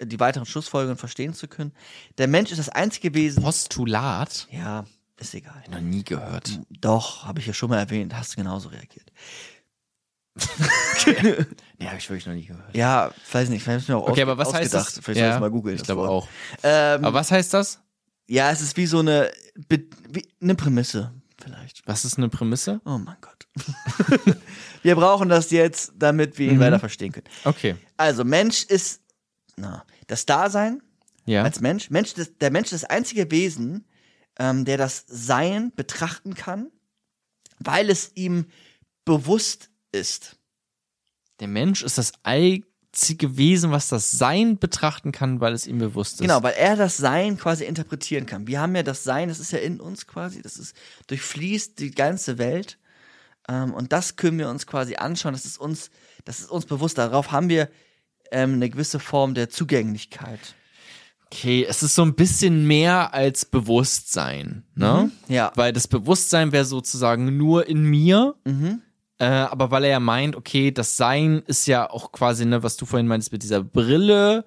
[0.02, 1.74] die weiteren Schlussfolgerungen verstehen zu können.
[2.18, 3.44] Der Mensch ist das einzige Wesen.
[3.44, 4.48] Postulat?
[4.52, 4.86] Ja,
[5.18, 5.62] ist egal.
[5.70, 6.60] Noch nie gehört.
[6.70, 9.12] Doch, habe ich ja schon mal erwähnt, hast du genauso reagiert.
[11.06, 12.76] Nee, habe ich wirklich noch nie gehört.
[12.76, 14.98] Ja, weiß nicht, vielleicht ist mir auch Okay, aber was heißt ausgedacht.
[14.98, 15.04] das?
[15.06, 15.76] Vielleicht soll ich mal googeln.
[15.76, 16.28] Ich glaube auch.
[16.64, 17.80] Ähm, Aber was heißt das?
[18.28, 19.32] ja, es ist wie so eine,
[19.70, 21.82] wie eine Prämisse, vielleicht.
[21.88, 22.80] Was ist eine Prämisse?
[22.86, 23.48] Oh mein Gott.
[24.84, 26.62] wir brauchen das jetzt, damit wir ihn Mhm.
[26.62, 27.28] weiter verstehen können.
[27.44, 27.76] Okay.
[27.98, 29.02] Also, Mensch ist
[29.58, 30.82] na, das Dasein
[31.26, 31.44] Ja.
[31.44, 31.90] als Mensch.
[31.90, 33.86] Mensch der Mensch ist das einzige Wesen,
[34.38, 36.72] ähm, der das Sein betrachten kann,
[37.60, 38.46] weil es ihm
[39.06, 40.38] bewusst ist.
[41.40, 46.16] Der Mensch ist das einzige Wesen, was das Sein betrachten kann, weil es ihm bewusst
[46.16, 46.20] ist.
[46.22, 48.48] Genau, weil er das Sein quasi interpretieren kann.
[48.48, 50.76] Wir haben ja das Sein, das ist ja in uns quasi, das ist
[51.08, 52.78] durchfließt die ganze Welt.
[53.48, 55.34] Ähm, und das können wir uns quasi anschauen.
[55.34, 55.90] Das ist uns,
[56.26, 56.98] das ist uns bewusst.
[56.98, 57.70] Darauf haben wir
[58.32, 60.56] ähm, eine gewisse Form der Zugänglichkeit.
[61.32, 65.12] Okay, es ist so ein bisschen mehr als Bewusstsein, ne?
[65.28, 65.34] Mhm.
[65.34, 65.52] Ja.
[65.56, 68.82] Weil das Bewusstsein wäre sozusagen nur in mir, Mhm.
[69.20, 72.78] Äh, aber weil er ja meint, okay, das Sein ist ja auch quasi, ne, was
[72.78, 74.46] du vorhin meintest, mit dieser Brille,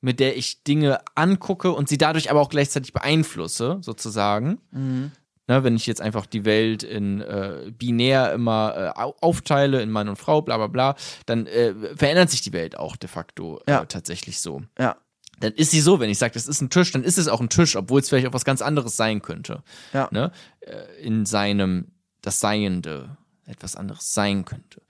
[0.00, 4.58] mit der ich Dinge angucke und sie dadurch aber auch gleichzeitig beeinflusse, sozusagen.
[4.70, 5.12] Mhm.
[5.50, 9.90] Ne, wenn ich jetzt einfach die Welt in äh, binär immer äh, au- aufteile, in
[9.90, 10.94] Mann und Frau, bla bla bla,
[11.24, 13.80] dann äh, verändert sich die Welt auch de facto Ja.
[13.82, 14.62] äh, tatsächlich so.
[14.78, 14.96] Ja.
[15.40, 17.40] Dann ist sie so, wenn ich sage, das ist ein Tisch, dann ist es auch
[17.40, 19.62] ein Tisch, obwohl es vielleicht auch was ganz anderes sein könnte.
[19.94, 20.08] Ja.
[20.10, 20.32] Ne?
[20.60, 23.16] Äh, In seinem, das Seiende
[23.48, 24.82] etwas anderes sein könnte.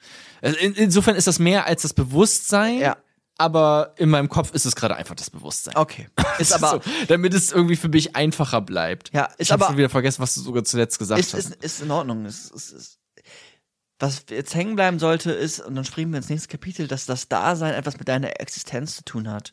[0.42, 2.96] Also in, insofern ist das mehr als das Bewusstsein, Ja.
[3.36, 5.76] aber in meinem Kopf ist es gerade einfach das Bewusstsein.
[5.76, 6.08] Okay.
[6.38, 9.12] Ist aber, so, damit es irgendwie für mich einfacher bleibt.
[9.12, 11.50] Ja, ist ich habe aber- schon wieder vergessen, was du sogar zuletzt gesagt ist, hast.
[11.50, 12.24] ist, ist in Ordnung.
[12.26, 12.98] Ist, ist, ist.
[14.00, 17.26] Was jetzt hängen bleiben sollte, ist, und dann springen wir ins nächste Kapitel, dass das
[17.28, 19.52] Dasein etwas mit deiner Existenz zu tun hat,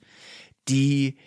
[0.70, 1.18] die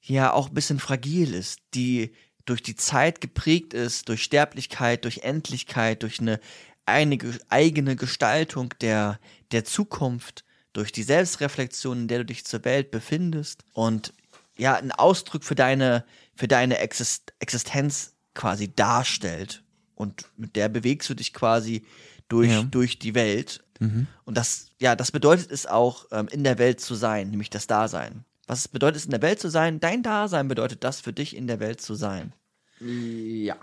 [0.00, 2.12] ja auch ein bisschen fragil ist, die
[2.46, 6.40] durch die Zeit geprägt ist, durch Sterblichkeit, durch Endlichkeit, durch eine
[6.86, 9.18] einige, eigene Gestaltung der,
[9.52, 14.12] der Zukunft, durch die Selbstreflexion, in der du dich zur Welt befindest und
[14.56, 16.04] ja, ein Ausdruck für deine,
[16.34, 19.62] für deine Exist Existenz quasi darstellt.
[19.94, 21.84] Und mit der bewegst du dich quasi
[22.28, 22.62] durch, Ja.
[22.64, 23.62] durch die Welt.
[24.24, 27.66] Und das, ja, das bedeutet es auch, ähm, in der Welt zu sein, nämlich das
[27.66, 28.24] Dasein.
[28.46, 29.78] Was es bedeutet es, in der Welt zu sein?
[29.78, 32.32] Dein Dasein bedeutet das für dich, in der Welt zu sein.
[32.80, 33.56] Ja.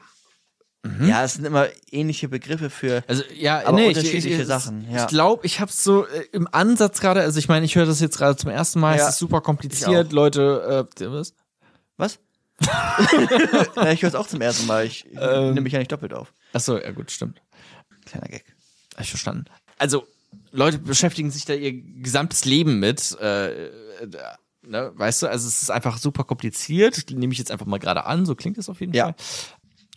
[1.03, 3.03] Ja, es sind immer ähnliche Begriffe für.
[3.07, 5.05] Also ja, Aber nee, unterschiedliche ich, ich, Sachen, Ich ja.
[5.05, 8.17] glaube, ich habe so äh, im Ansatz gerade, also ich meine, ich höre das jetzt
[8.17, 10.11] gerade zum ersten Mal, Ja, es ist super ich kompliziert.
[10.11, 11.33] Leute, äh, was?
[11.97, 12.19] Was?
[13.75, 14.85] ja, ich höre es auch zum ersten Mal.
[14.85, 15.49] Ich Ähm.
[15.49, 16.33] nehme mich ja nicht doppelt auf.
[16.53, 17.41] Achso, ja gut, stimmt.
[18.05, 18.43] Kleiner Gag.
[18.95, 19.45] Hab ich verstanden.
[19.77, 20.05] Also,
[20.51, 23.69] Leute beschäftigen sich da ihr gesamtes Leben mit, äh, äh,
[24.63, 28.05] ne, weißt du, also es ist einfach super kompliziert, nehme ich jetzt einfach mal gerade
[28.05, 29.05] an, so klingt es auf jeden Ja.
[29.05, 29.15] Fall.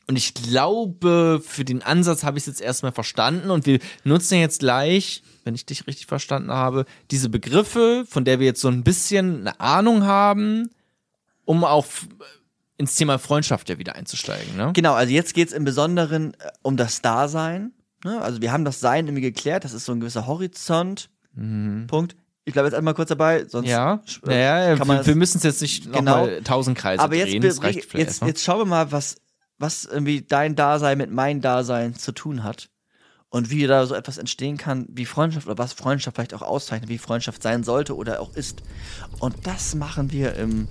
[0.06, 4.38] Und ich glaube, für den Ansatz habe ich es jetzt erstmal verstanden und wir nutzen
[4.38, 8.68] jetzt gleich, wenn ich dich richtig verstanden habe, diese Begriffe, von der wir jetzt so
[8.68, 10.70] ein bisschen eine Ahnung haben,
[11.46, 12.06] um auch f-
[12.76, 14.72] ins Thema Freundschaft ja wieder einzusteigen, ne?
[14.74, 17.72] Genau, also jetzt geht es im Besonderen äh, um das Dasein.
[18.04, 18.20] Ne?
[18.20, 21.08] Also wir haben das Sein irgendwie geklärt, das ist so ein gewisser Horizont.
[21.86, 22.14] Punkt.
[22.44, 23.70] Ich bleibe jetzt einmal kurz dabei, sonst Mhm.
[23.72, 25.96] Ja, äh, ja, ja wir, wir müssen es jetzt nicht Genau.
[25.98, 27.62] nochmal tausend Kreise Aber jetzt, drehen, jetzt,
[27.94, 28.28] erstmal.
[28.30, 29.16] jetzt schauen wir mal, was,
[29.64, 32.68] was irgendwie dein Dasein mit meinem Dasein zu tun hat.
[33.30, 36.90] Und wie da so etwas entstehen kann, wie Freundschaft oder was Freundschaft vielleicht auch auszeichnet,
[36.90, 38.62] wie Freundschaft sein sollte oder auch ist.
[39.20, 40.68] Und das machen wir im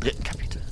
[0.00, 0.62] dritten Kapitel.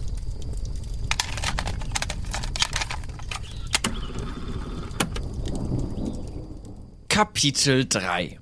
[7.08, 8.38] Kapitel 3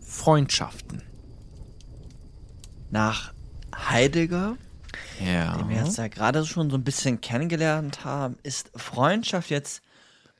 [0.00, 1.02] Freundschaften.
[2.90, 3.32] Nach
[3.74, 4.56] Heidegger
[5.24, 5.56] Ja.
[5.56, 9.82] den wir jetzt ja gerade schon so ein bisschen kennengelernt haben, ist Freundschaft jetzt,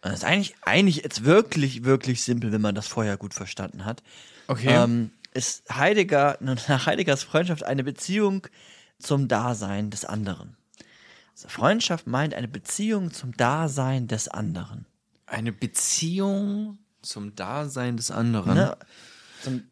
[0.00, 4.02] das ist eigentlich, eigentlich jetzt wirklich, wirklich simpel, wenn man das vorher gut verstanden hat.
[4.48, 4.68] Okay.
[4.68, 8.46] Ähm, ist Heidegger, nach Heideggers Freundschaft eine Beziehung
[8.98, 10.56] zum Dasein des anderen.
[11.32, 14.86] Also Freundschaft meint eine Beziehung zum Dasein des anderen.
[15.26, 18.54] Eine Beziehung zum Dasein des anderen.
[18.54, 18.76] Ne?
[19.42, 19.64] Zum,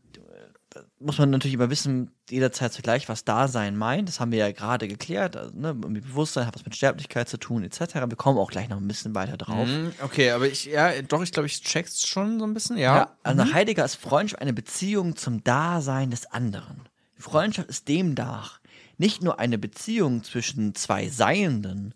[1.00, 4.06] muss man natürlich immer wissen, jederzeit zugleich, was Dasein meint.
[4.08, 5.34] Das haben wir ja gerade geklärt.
[5.36, 7.94] Also, ne, irgendwie Bewusstsein hat was mit Sterblichkeit zu tun, etc.
[7.94, 9.66] Wir kommen auch gleich noch ein bisschen weiter drauf.
[9.66, 12.96] Hm, Okay, aber ich, ja, doch, ich glaube, ich check's schon so ein bisschen, ja.
[12.96, 16.82] Ja, also nach Heidegger ist Freundschaft eine Beziehung zum Dasein des anderen.
[17.16, 18.60] Freundschaft ist demnach
[18.98, 21.94] nicht nur eine Beziehung zwischen zwei Seienden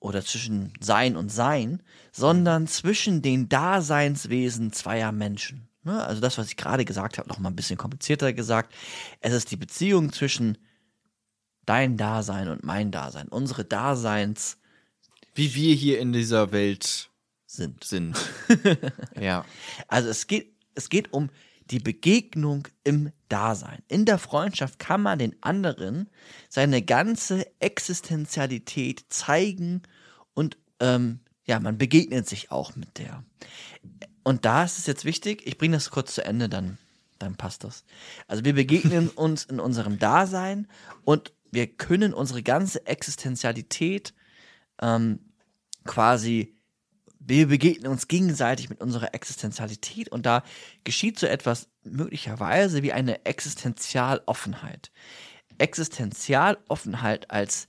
[0.00, 5.68] oder zwischen Sein und Sein, sondern zwischen den Daseinswesen zweier Menschen.
[5.84, 6.02] Ne?
[6.02, 8.74] Also das, was ich gerade gesagt habe, noch mal ein bisschen komplizierter gesagt.
[9.20, 10.58] Es ist die Beziehung zwischen
[11.66, 13.28] dein Dasein und mein Dasein.
[13.28, 14.58] Unsere Daseins
[15.34, 17.10] Wie wir hier in dieser Welt
[17.46, 17.84] sind.
[17.84, 18.18] sind.
[19.20, 19.44] ja.
[19.88, 21.30] Also es geht, es geht um
[21.70, 23.82] die Begegnung im Dasein.
[23.88, 26.10] In der Freundschaft kann man den anderen
[26.48, 29.82] seine ganze Existenzialität zeigen
[30.34, 33.24] und ähm, ja, man begegnet sich auch mit der.
[34.24, 36.78] Und da ist es jetzt wichtig, ich bringe das kurz zu Ende, dann,
[37.18, 37.84] dann passt das.
[38.26, 40.66] Also wir begegnen uns in unserem Dasein
[41.04, 44.12] und wir können unsere ganze Existenzialität
[44.80, 45.20] ähm,
[45.84, 46.56] quasi,
[47.20, 50.42] wir begegnen uns gegenseitig mit unserer Existenzialität und da
[50.82, 54.90] geschieht so etwas möglicherweise wie eine Existenzialoffenheit.
[55.58, 57.68] Existenzialoffenheit als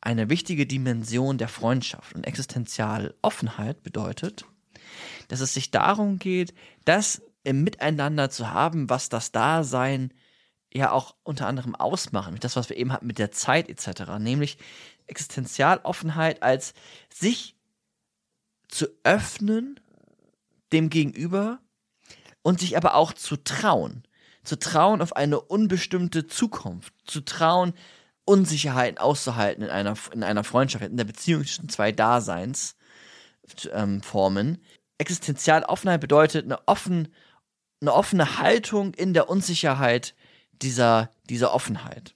[0.00, 2.14] eine wichtige Dimension der Freundschaft.
[2.14, 4.46] Und Existenzialoffenheit bedeutet,
[5.28, 10.12] dass es sich darum geht, das im Miteinander zu haben, was das Dasein
[10.72, 14.58] ja auch unter anderem ausmacht, das, was wir eben hatten mit der Zeit etc., nämlich
[15.06, 16.74] Existenzialoffenheit als
[17.12, 17.56] sich
[18.68, 19.80] zu öffnen
[20.72, 21.58] dem Gegenüber
[22.42, 24.04] und sich aber auch zu trauen,
[24.44, 27.74] zu trauen auf eine unbestimmte Zukunft, zu trauen,
[28.24, 32.76] Unsicherheiten auszuhalten in einer, in einer Freundschaft, in der Beziehung zwischen zwei Daseinsformen.
[33.72, 34.60] Ähm,
[35.00, 37.08] Existenzialoffenheit bedeutet eine, offen,
[37.80, 40.14] eine offene Haltung in der Unsicherheit
[40.52, 42.14] dieser, dieser Offenheit.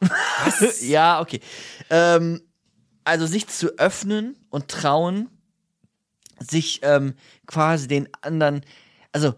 [0.00, 0.80] Was?
[0.86, 1.40] ja, okay.
[1.90, 2.42] Ähm,
[3.04, 5.28] also sich zu öffnen und trauen,
[6.38, 7.14] sich ähm,
[7.46, 8.64] quasi den anderen,
[9.12, 9.34] also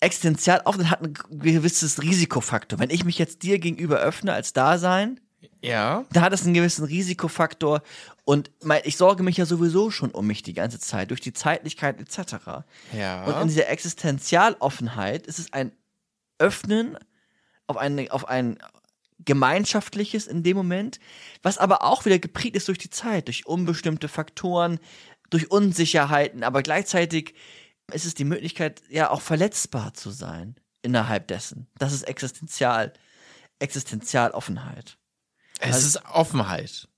[0.00, 2.78] existenzial offen hat ein gewisses Risikofaktor.
[2.78, 5.20] Wenn ich mich jetzt dir gegenüber öffne als Dasein,
[5.64, 6.04] ja.
[6.12, 7.82] da hat es einen gewissen Risikofaktor
[8.24, 11.32] und mein, ich sorge mich ja sowieso schon um mich die ganze Zeit, durch die
[11.32, 12.64] Zeitlichkeit etc.
[12.92, 13.24] Ja.
[13.24, 15.72] Und in dieser Existenzialoffenheit ist es ein
[16.38, 16.98] Öffnen
[17.66, 18.58] auf ein, auf ein
[19.24, 21.00] gemeinschaftliches in dem Moment,
[21.42, 24.78] was aber auch wieder geprägt ist durch die Zeit, durch unbestimmte Faktoren,
[25.30, 27.34] durch Unsicherheiten, aber gleichzeitig
[27.92, 31.66] ist es die Möglichkeit, ja auch verletzbar zu sein innerhalb dessen.
[31.78, 32.92] Das ist existenzial,
[33.58, 34.98] Existenzialoffenheit.
[35.70, 36.88] Es also, ist Offenheit.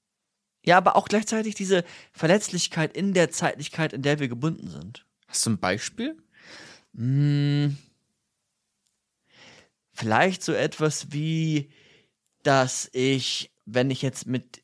[0.64, 5.06] Ja, aber auch gleichzeitig diese Verletzlichkeit in der Zeitlichkeit, in der wir gebunden sind.
[5.28, 6.16] Hast du ein Beispiel?
[6.94, 7.76] Hm,
[9.92, 11.70] vielleicht so etwas wie,
[12.42, 14.62] dass ich, wenn ich jetzt mit,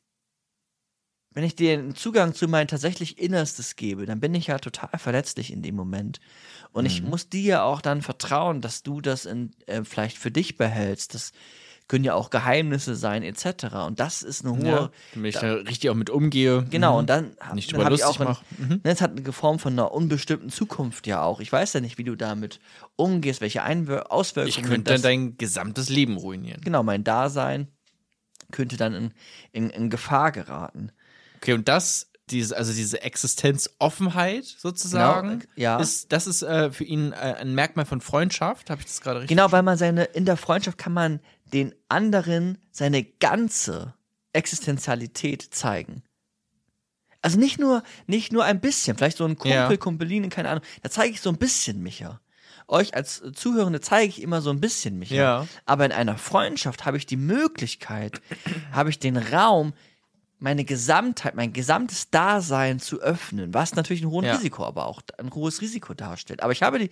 [1.31, 4.99] wenn ich dir einen Zugang zu mein tatsächlich Innerstes gebe, dann bin ich ja total
[4.99, 6.21] verletzlich in dem Moment.
[6.73, 6.91] Und mhm.
[6.91, 11.15] ich muss dir auch dann vertrauen, dass du das in, äh, vielleicht für dich behältst,
[11.15, 11.33] dass
[11.93, 13.66] können ja auch Geheimnisse sein, etc.
[13.86, 14.66] Und das ist eine hohe.
[14.66, 16.64] Ja, damit ich da, richtig auch mit umgehe.
[16.70, 16.99] Genau, mhm.
[17.01, 18.80] und dann, nicht dann habe ich auch ein, mhm.
[18.82, 21.38] das hat eine Form von einer unbestimmten Zukunft ja auch.
[21.40, 22.61] Ich weiß ja nicht, wie du damit
[22.97, 24.49] umgehst, welche Einwir Auswirkungen.
[24.49, 26.62] Ich könnte dann dein gesamtes Leben ruinieren.
[26.62, 27.68] Genau, mein Dasein
[28.53, 29.14] könnte dann in,
[29.53, 30.93] in, in Gefahr geraten.
[31.36, 35.79] Okay, und das diese, also diese Existenzoffenheit sozusagen, genau, ja.
[35.79, 38.70] ist, das ist äh, für ihn äh, ein Merkmal von Freundschaft.
[38.70, 39.37] Habe ich das gerade richtig?
[39.37, 41.20] Genau, weil man seine, in der Freundschaft kann man
[41.53, 43.95] den anderen seine ganze
[44.33, 46.03] Existenzialität zeigen.
[47.20, 49.77] Also nicht nur, nicht nur ein bisschen, vielleicht so ein Kumpel, ja.
[49.77, 50.64] Kumpeline, keine Ahnung.
[50.83, 52.20] Da zeige ich so ein bisschen Micha.
[52.68, 55.14] Euch als Zuhörende zeige ich immer so ein bisschen Micha.
[55.14, 55.49] Ja.
[55.64, 58.20] Aber in einer Freundschaft habe ich die Möglichkeit,
[58.73, 59.73] habe ich den Raum,
[60.43, 64.34] meine Gesamtheit, mein gesamtes Dasein zu öffnen, was natürlich ein hohes ja.
[64.34, 66.43] Risiko, aber auch ein hohes Risiko darstellt.
[66.43, 66.90] Aber ich habe die,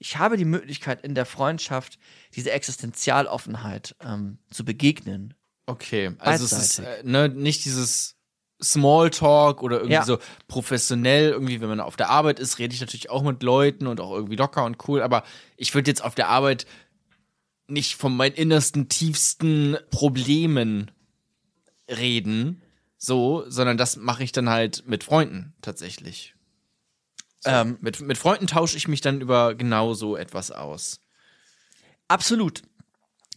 [0.00, 1.98] ich habe die Möglichkeit in der Freundschaft
[2.34, 5.34] diese Existenzialoffenheit ähm, zu begegnen.
[5.66, 8.16] Okay, also es ist äh, ne, nicht dieses
[8.60, 10.04] Smalltalk oder irgendwie ja.
[10.04, 10.18] so
[10.48, 14.00] professionell, irgendwie, wenn man auf der Arbeit ist, rede ich natürlich auch mit Leuten und
[14.00, 15.22] auch irgendwie locker und cool, aber
[15.56, 16.66] ich würde jetzt auf der Arbeit
[17.68, 20.90] nicht von meinen innersten, tiefsten Problemen
[21.88, 22.62] reden,
[22.98, 26.34] so, sondern das mache ich dann halt mit Freunden tatsächlich.
[27.40, 31.00] So, ähm, mit, mit Freunden tausche ich mich dann über genau so etwas aus.
[32.08, 32.62] Absolut.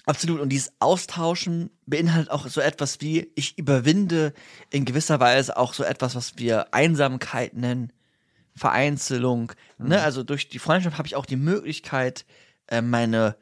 [0.06, 0.40] Absolut.
[0.40, 4.34] Und dieses Austauschen beinhaltet auch so etwas wie, ich überwinde
[4.72, 7.94] in gewisser Weise auch so etwas, was wir Einsamkeit nennen,
[8.56, 9.52] Vereinzelung.
[9.78, 9.84] Ne?
[9.84, 9.90] Mhm.
[9.90, 10.02] Ne?
[10.02, 12.26] Also durch die Freundschaft habe ich auch die Möglichkeit,
[12.68, 13.36] äh, meine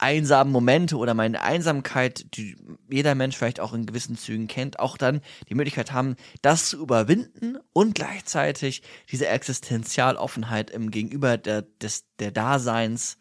[0.00, 2.56] einsamen Momente oder meine Einsamkeit, die
[2.88, 6.78] jeder Mensch vielleicht auch in gewissen Zügen kennt, auch dann die Möglichkeit haben, das zu
[6.78, 13.18] überwinden und gleichzeitig diese Existenzialoffenheit im Gegenüber der, des, der Daseins,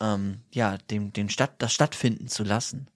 [0.00, 2.86] ähm, ja, dem, dem Stadt, das stattfinden zu lassen.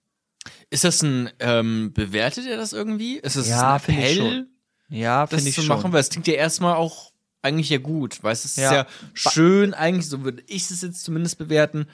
[0.69, 3.17] Ist das ein, ähm, bewertet ihr das irgendwie?
[3.17, 4.47] Ist es ja, ein Appell,
[4.89, 5.75] ja, das ich zu schon.
[5.75, 5.91] machen?
[5.91, 7.11] Weil es klingt ja erstmal auch
[7.41, 8.47] eigentlich ja gut, weißt du?
[8.47, 11.87] Es ist ja, ja schön, eigentlich, so würde ich es jetzt zumindest bewerten,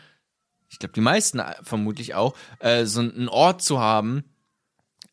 [0.72, 4.24] ich glaube, die meisten äh, vermutlich auch, äh, so einen Ort zu haben,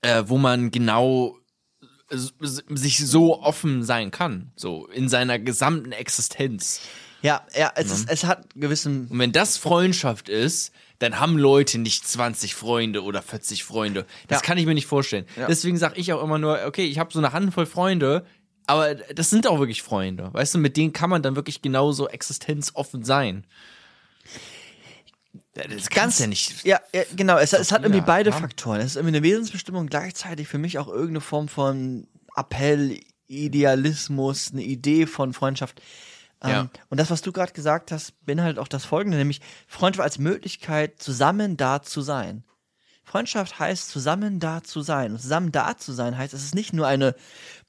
[0.02, 1.36] äh, wo man genau
[2.10, 6.80] äh, sich so offen sein kann, so in seiner gesamten Existenz.
[7.22, 9.08] Ja, ja, es, Ist, es hat gewissen.
[9.08, 14.06] Und wenn das Freundschaft ist, dann haben Leute nicht 20 Freunde oder 40 Freunde.
[14.28, 14.46] Das ja.
[14.46, 15.26] kann ich mir nicht vorstellen.
[15.36, 15.48] Ja.
[15.48, 18.24] Deswegen sage ich auch immer nur, okay, ich habe so eine Handvoll Freunde,
[18.66, 20.32] aber das sind auch wirklich Freunde.
[20.32, 23.44] Weißt du, mit denen kann man dann wirklich genauso existenzoffen sein.
[25.66, 26.64] Das ganz ja nicht.
[26.64, 27.38] Ja, ja genau.
[27.38, 28.36] Es, es hat irgendwie beide ja.
[28.36, 28.80] Faktoren.
[28.80, 32.06] Es ist irgendwie eine Wesensbestimmung, gleichzeitig für mich auch irgendeine Form von
[32.36, 35.82] Appell, Idealismus, eine Idee von Freundschaft.
[36.42, 36.70] Ähm, Ja.
[36.88, 41.02] Und das, was du gerade gesagt hast, beinhaltet auch das Folgende, nämlich Freundschaft als Möglichkeit,
[41.02, 42.44] zusammen da zu sein.
[43.04, 45.12] Freundschaft heißt, zusammen da zu sein.
[45.12, 47.14] Und zusammen da zu sein heißt, es ist nicht nur eine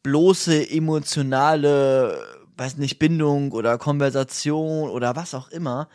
[0.04, 2.22] bloße emotionale,
[2.58, 5.88] weiß nicht, Bindung oder Konversation oder was auch immer,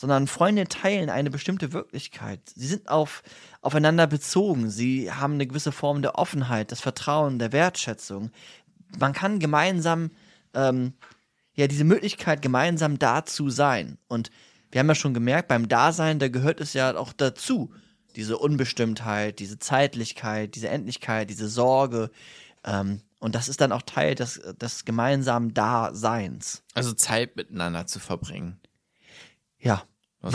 [0.00, 2.40] sondern Freunde teilen eine bestimmte Wirklichkeit.
[2.56, 3.22] Sie sind auf,
[3.60, 4.70] aufeinander bezogen.
[4.70, 8.30] Sie haben eine gewisse Form der Offenheit, des Vertrauen, der Wertschätzung.
[8.98, 10.10] Man kann gemeinsam,
[10.54, 10.94] ähm,
[11.52, 13.98] ja, diese Möglichkeit, gemeinsam da zu sein.
[14.08, 14.30] Und
[14.72, 17.70] wir haben ja schon gemerkt, beim Dasein, da gehört es ja auch dazu.
[18.16, 22.10] Diese Unbestimmtheit, diese Zeitlichkeit, diese Endlichkeit, diese Sorge.
[22.64, 26.62] Ähm, und das ist dann auch Teil des, des gemeinsamen Daseins.
[26.72, 28.59] Also Zeit miteinander zu verbringen.
[29.60, 29.84] Ja,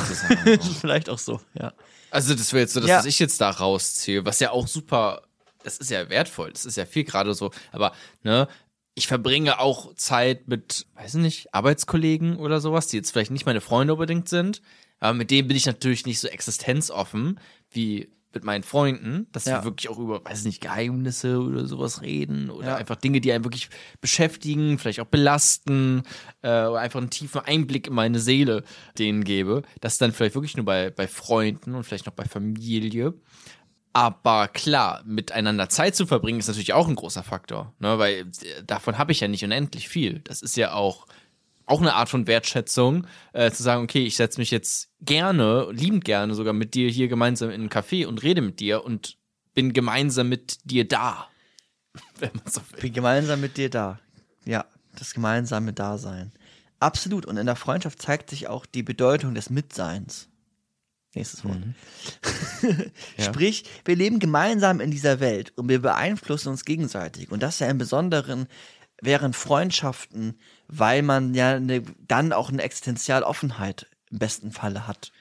[0.82, 1.74] vielleicht auch so, ja.
[2.12, 3.06] Also das wäre jetzt so das, Ja.
[3.06, 5.24] ich jetzt da rausziehe, was ja auch super,
[5.64, 8.48] das ist ja wertvoll, das ist ja viel gerade so, aber ne,
[8.96, 13.62] ich verbringe auch Zeit mit, weiß nicht, Arbeitskollegen oder sowas, die jetzt vielleicht nicht meine
[13.62, 14.62] Freunde unbedingt sind,
[15.00, 19.60] aber mit denen bin ich natürlich nicht so existenzoffen wie mit meinen Freunden, dass Ja.
[19.60, 22.76] wir wirklich auch über, weiß nicht, Geheimnisse oder sowas reden oder Ja.
[22.76, 23.70] einfach Dinge, die einen wirklich
[24.02, 26.04] beschäftigen, vielleicht auch belasten
[26.44, 28.64] äh, oder einfach einen tiefen Einblick in meine Seele
[29.00, 29.64] denen gebe.
[29.82, 33.14] Das dann vielleicht wirklich nur bei, bei Freunden und vielleicht noch bei Familie.
[33.94, 37.98] Aber klar, miteinander Zeit zu verbringen, ist natürlich auch ein großer Faktor, ne?
[37.98, 40.20] weil äh, davon habe ich ja nicht unendlich viel.
[40.20, 41.08] Das ist ja auch,
[41.66, 46.06] auch eine Art von Wertschätzung, äh, zu sagen, okay, ich setze mich jetzt gerne, liebend
[46.06, 49.18] gerne sogar mit dir hier gemeinsam in einen Café und rede mit dir und
[49.54, 51.28] bin gemeinsam mit dir da.
[52.20, 52.82] Wenn man so will.
[52.82, 54.00] bin gemeinsam mit dir da.
[54.46, 54.66] Ja,
[54.98, 56.32] das gemeinsame Dasein.
[56.80, 57.26] Absolut.
[57.26, 60.28] Und in der Freundschaft zeigt sich auch die Bedeutung des Mitseins.
[61.16, 61.58] Nächstes Wort.
[63.18, 63.26] Ja.
[63.26, 67.32] Sprich, wir leben gemeinsam in dieser Welt und wir beeinflussen uns gegenseitig.
[67.32, 68.48] Und das ja im Besonderen
[69.02, 75.12] während Freundschaften, weil man ja eine, dann auch eine Existenzialoffenheit im besten Falle hat.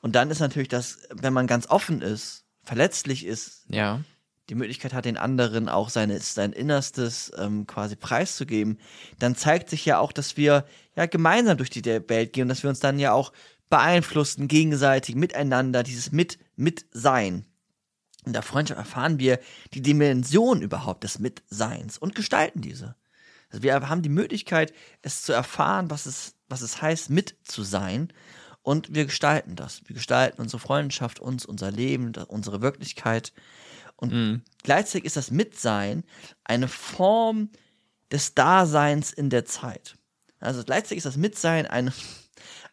[0.00, 4.00] Und dann ist natürlich das, wenn man ganz offen ist, verletzlich ist, Ja.
[4.48, 8.78] die Möglichkeit hat, den anderen auch seine, sein Innerstes ähm, quasi preiszugeben,
[9.18, 12.62] dann zeigt sich ja auch, dass wir ja gemeinsam durch die Welt gehen und dass
[12.62, 13.32] wir uns dann ja auch
[13.68, 17.44] beeinflussen, gegenseitig, miteinander, dieses Mit, Mitsein.
[18.24, 19.40] In der Freundschaft erfahren wir
[19.74, 22.94] die Dimension überhaupt des Mitseins und gestalten diese.
[23.50, 24.72] Also wir haben die Möglichkeit,
[25.02, 28.12] es zu erfahren, was es, was es heißt, mit zu sein.
[28.62, 29.82] Und wir gestalten das.
[29.86, 33.32] Wir gestalten unsere Freundschaft, uns, unser Leben, unsere Wirklichkeit.
[33.94, 36.04] Und gleichzeitig ist das Mitsein
[36.44, 37.50] eine Form
[38.10, 39.96] des Daseins in der Zeit.
[40.40, 41.92] Also gleichzeitig ist das Mitsein eine,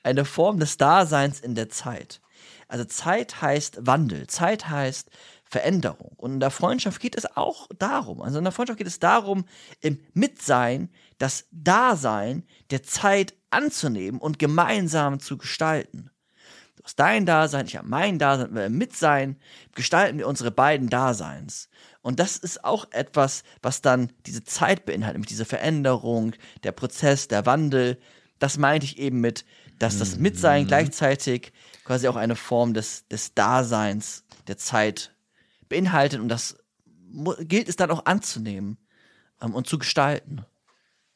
[0.04, 2.22] eine Form des Daseins in der Zeit.
[2.68, 5.10] Also Zeit heißt Wandel, Zeit heißt
[5.54, 6.14] Veränderung.
[6.18, 8.24] Und in der Freundschaft geht es auch darum.
[8.24, 9.46] Also in der Freundschaft geht es darum,
[9.82, 10.90] im Mitsein
[11.20, 16.10] das Dasein der Zeit anzunehmen und gemeinsam zu gestalten.
[16.76, 19.38] Du hast dein Dasein, ich habe mein Dasein, wir im Mitsein
[19.76, 21.70] gestalten wir unsere beiden Daseins.
[22.02, 26.34] Und das ist auch etwas, was dann diese Zeit beinhaltet, nämlich diese Veränderung,
[26.64, 28.00] der Prozess, der Wandel.
[28.40, 29.46] Das meinte ich eben mit,
[29.78, 31.54] dass das Mitsein gleichzeitig
[31.86, 35.13] quasi auch eine Form des, des Daseins der Zeit
[35.74, 36.20] beinhaltet.
[36.20, 36.58] Und das
[37.42, 38.78] gilt es dann auch anzunehmen
[39.42, 40.46] ähm, und zu gestalten.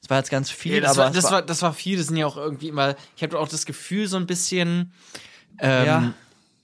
[0.01, 2.07] Das war jetzt ganz viel, Ja, das, aber war, das, war, das war viel, das
[2.07, 4.93] sind ja auch irgendwie immer, ich habe auch das Gefühl, so ein bisschen,
[5.59, 6.13] ähm, Ja.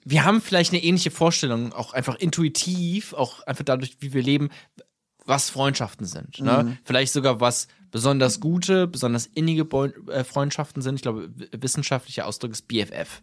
[0.06, 4.50] wir haben vielleicht eine ähnliche Vorstellung, auch einfach intuitiv, auch einfach dadurch, wie wir leben,
[5.26, 6.40] was Freundschaften sind.
[6.42, 6.64] Ne?
[6.64, 6.78] Mhm.
[6.84, 10.96] Vielleicht sogar was besonders gute, besonders innige Beu äh, Freundschaften sind.
[10.96, 13.22] Ich glaube, wissenschaftlicher Ausdruck ist BFF.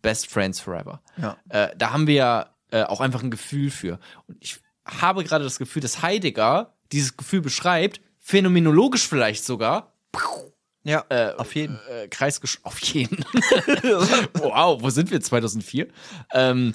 [0.00, 1.02] Best Friends Forever.
[1.20, 1.36] Ja.
[1.50, 3.98] Äh, da haben wir ja äh, auch einfach ein Gefühl für.
[4.26, 9.94] Und ich habe gerade das Gefühl, dass Heidegger dieses Gefühl beschreibt, phänomenologisch vielleicht sogar,
[10.82, 11.04] ja,
[11.36, 13.18] auf jeden äh, Kreisgesch auf jeden.
[14.32, 15.88] wow, wo sind wir 2004?
[16.32, 16.74] Ähm,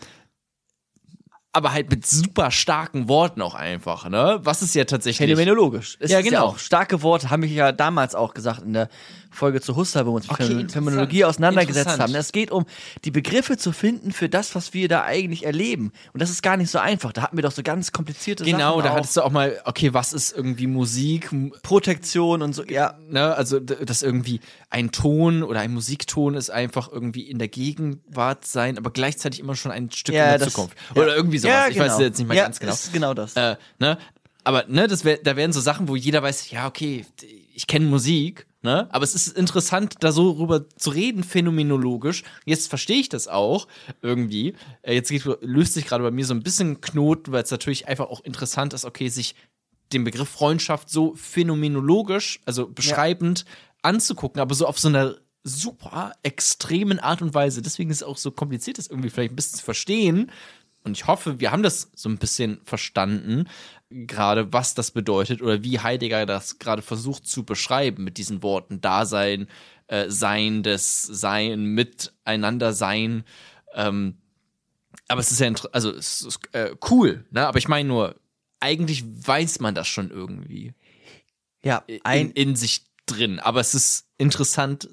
[1.56, 4.40] aber halt mit super starken Worten auch einfach, ne?
[4.44, 5.98] Was ist ja tatsächlich Phänomenologisch.
[6.00, 6.46] Es Ja, ist genau.
[6.48, 8.90] auch starke Worte, habe ich ja damals auch gesagt in der
[9.32, 10.72] Folge zu Husserl, wo wir uns mit Okay, interessant.
[10.72, 12.16] Phänomenologie auseinandergesetzt haben.
[12.16, 12.66] Es geht um
[13.04, 15.92] die Begriffe zu finden für das, was wir da eigentlich erleben.
[16.14, 17.12] Und das ist gar nicht so einfach.
[17.12, 18.84] Da hatten wir doch so ganz komplizierte Genau, Sachen.
[18.86, 18.96] da auch.
[18.96, 21.30] hattest du auch mal, okay, was ist irgendwie Musik?
[21.64, 22.64] Protektion und so.
[22.64, 24.40] Ja, Ne, also, dass irgendwie
[24.70, 29.56] ein Ton oder ein Musikton ist einfach irgendwie in der Gegenwart sein, aber gleichzeitig immer
[29.56, 30.78] schon ein Stück ja in der Zukunft.
[30.96, 31.02] Ja.
[31.02, 31.66] Oder irgendwie sowas.
[31.66, 32.06] Ja, Ich weiß genau.
[32.06, 32.74] jetzt nicht mal ja, ganz genau.
[32.74, 33.36] Ist genau das.
[33.36, 33.98] Äh, ne?
[34.44, 37.06] Aber ne, das wär, da wären so Sachen, wo jeder weiß, ja, okay,
[37.54, 38.88] ich kenne Musik, Ne?
[38.92, 42.24] Aber es ist interessant, da so rüber zu reden, phänomenologisch.
[42.46, 43.68] Jetzt verstehe ich das auch
[44.02, 44.56] irgendwie.
[44.82, 47.88] Äh, Jetzt geht, löst sich gerade bei mir so ein bisschen Knoten, weil es natürlich
[47.88, 49.36] einfach auch interessant ist, okay, sich
[49.94, 53.46] den Begriff Freundschaft so phänomenologisch, also beschreibend
[53.84, 57.62] anzugucken, aber so auf so einer super extremen Art und Weise.
[57.62, 60.32] Deswegen ist es auch so kompliziert, das irgendwie vielleicht ein bisschen zu verstehen.
[60.86, 63.50] Und ich hoffe, wir haben das so ein bisschen verstanden,
[63.90, 68.82] gerade was das bedeutet oder wie Heidegger das gerade versucht zu beschreiben mit diesen Worten
[68.82, 69.48] Dasein,
[69.88, 73.24] äh, Sein, des Sein, Miteinander sein.
[73.74, 74.18] Ähm,
[75.08, 77.48] aber es ist ja, also es ist äh, cool, ne?
[77.48, 78.16] Aber ich meine nur,
[78.60, 80.74] eigentlich weiß man das schon irgendwie
[81.64, 83.40] Ja, in, ein, in sich drin.
[83.40, 84.88] Aber es ist interessant,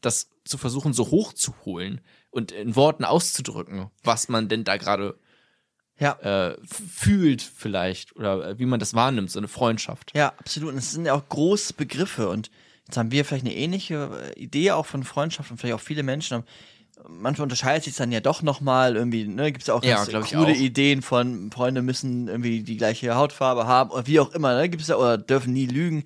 [0.00, 5.18] das zu versuchen, so hochzuholen und in Worten auszudrücken, was man denn da gerade
[6.00, 10.12] ja, äh, fühlt vielleicht oder äh, wie man das wahrnimmt, so eine Freundschaft.
[10.16, 10.72] ja, absolut.
[10.72, 12.50] Und es sind ja auch große Begriffe und
[12.86, 16.02] jetzt haben wir vielleicht eine ähnliche äh, Idee auch von Freundschaft und vielleicht auch viele
[16.02, 16.44] Menschen haben.
[17.08, 20.54] Manchmal unterscheidet sich dann ja doch nochmal irgendwie, ne, gibt es ja auch Ja, coole.
[20.54, 24.82] Ideen von Freunde müssen irgendwie die gleiche Hautfarbe haben oder wie auch immer, ne, gibt
[24.82, 26.04] es ja oder dürfen nie lügen.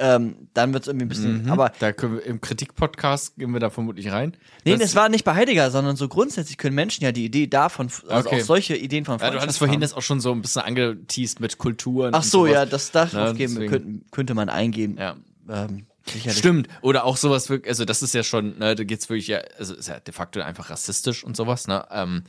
[0.00, 3.58] Ähm, dann wird es irgendwie ein bisschen, aber da können wir im Kritikpodcast gehen wir
[3.58, 4.36] da vermutlich rein.
[4.64, 7.88] Nee, Das- war nicht bei Heidegger, sondern so grundsätzlich können Menschen ja die Idee davon,
[8.08, 8.40] also Okay.
[8.40, 9.80] auch solche Ideen von ja, du Freundschaft hattest vorhin haben.
[9.80, 12.14] das auch schon so ein bisschen angeteased mit Kulturen.
[12.14, 14.96] Ach so, ja, das darauf Ne, geben, deswegen- könnte, könnte man eingehen.
[14.98, 15.16] Ja.
[15.50, 16.38] Ähm, sicherlich.
[16.38, 16.68] Stimmt.
[16.82, 19.74] Oder auch sowas wirklich, also das ist ja schon, ne, da geht's wirklich ja, also
[19.74, 21.84] ist ja de facto einfach rassistisch und sowas, ne?
[21.90, 22.22] Ähm,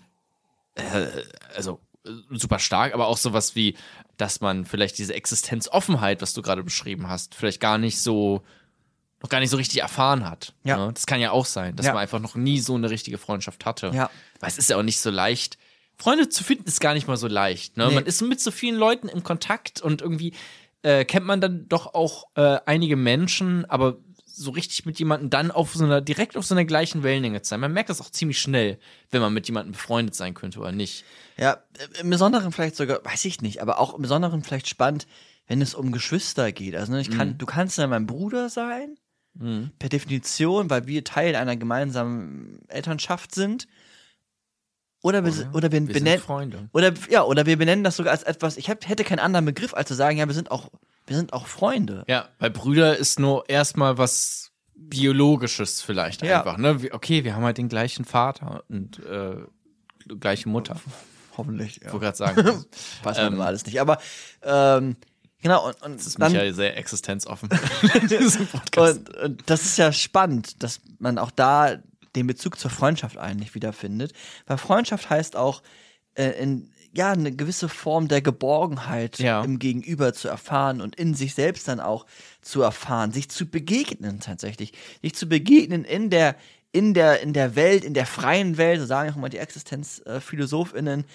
[0.75, 0.81] äh,
[1.55, 3.75] also äh, super stark, aber auch sowas wie,
[4.19, 8.43] dass man vielleicht diese Existenzoffenheit, was du gerade beschrieben hast, vielleicht gar nicht so,
[9.23, 10.53] noch gar nicht so richtig erfahren hat.
[10.63, 10.77] Ja.
[10.77, 10.93] Ne?
[10.93, 11.93] Das kann ja auch sein, dass Ja.
[11.93, 13.91] man einfach noch nie so eine richtige Freundschaft hatte.
[13.93, 14.09] Ja.
[14.39, 15.57] Weil es ist ja auch nicht so leicht.
[15.97, 17.77] Freunde zu finden ist gar nicht mal so leicht.
[17.77, 17.87] Ne?
[17.87, 17.95] Nee.
[17.95, 20.33] Man ist mit so vielen Leuten im Kontakt und irgendwie
[20.81, 23.97] äh, kennt man dann doch auch äh, einige Menschen, aber
[24.39, 27.49] so richtig mit jemandem dann auf so einer, direkt auf so einer gleichen Wellenlänge zu
[27.49, 27.59] sein.
[27.59, 28.79] Man merkt das auch ziemlich schnell,
[29.11, 31.03] wenn man mit jemandem befreundet sein könnte oder nicht.
[31.37, 31.63] Ja,
[32.01, 35.07] im Besonderen vielleicht sogar, weiß ich nicht, aber auch im Besonderen vielleicht spannend,
[35.47, 36.75] wenn es um Geschwister geht.
[36.75, 38.97] Also ne, ich kann, du kannst ja mein Bruder sein,
[39.79, 43.67] per Definition, weil wir Teil einer gemeinsamen Elternschaft sind.
[45.01, 46.69] Oder wir, sind- oder wir, Wir benennen, Freunde.
[46.73, 48.57] oder ja, oder wir benennen das sogar als etwas.
[48.57, 50.69] Ich hab, hätte keinen anderen Begriff, als zu sagen, ja, wir sind auch,
[51.09, 52.03] wir sind auch Freunde.
[52.07, 56.39] Ja, weil Brüder ist nur erstmal was Biologisches vielleicht Ja.
[56.39, 56.57] einfach.
[56.57, 56.79] Ne?
[56.91, 59.35] Okay, wir haben halt den gleichen Vater und äh,
[60.19, 60.79] gleiche Mutter.
[61.37, 61.77] Hoffentlich.
[61.77, 61.91] Ich Ja.
[61.93, 62.65] wollte gerade sagen.
[63.03, 63.79] Weiß man Ähm, immer alles nicht.
[63.81, 63.97] Aber
[64.43, 64.95] ähm,
[65.41, 67.49] genau, und, und Das ist dann, Michael sehr existenzoffen.
[68.77, 71.77] Und, und das ist ja spannend, dass man auch da
[72.15, 74.13] den Bezug zur Freundschaft eigentlich wiederfindet.
[74.47, 75.61] Weil Freundschaft heißt auch,
[76.15, 79.43] äh, in, ja, eine gewisse Form der Geborgenheit Ja.
[79.43, 82.05] im Gegenüber zu erfahren und in sich selbst dann auch
[82.41, 84.73] zu erfahren, sich zu begegnen tatsächlich.
[85.01, 86.35] Sich zu begegnen in der,
[86.71, 91.05] in der, in der Welt, in der freien Welt, so sagen auch immer die ExistenzphilosophInnen,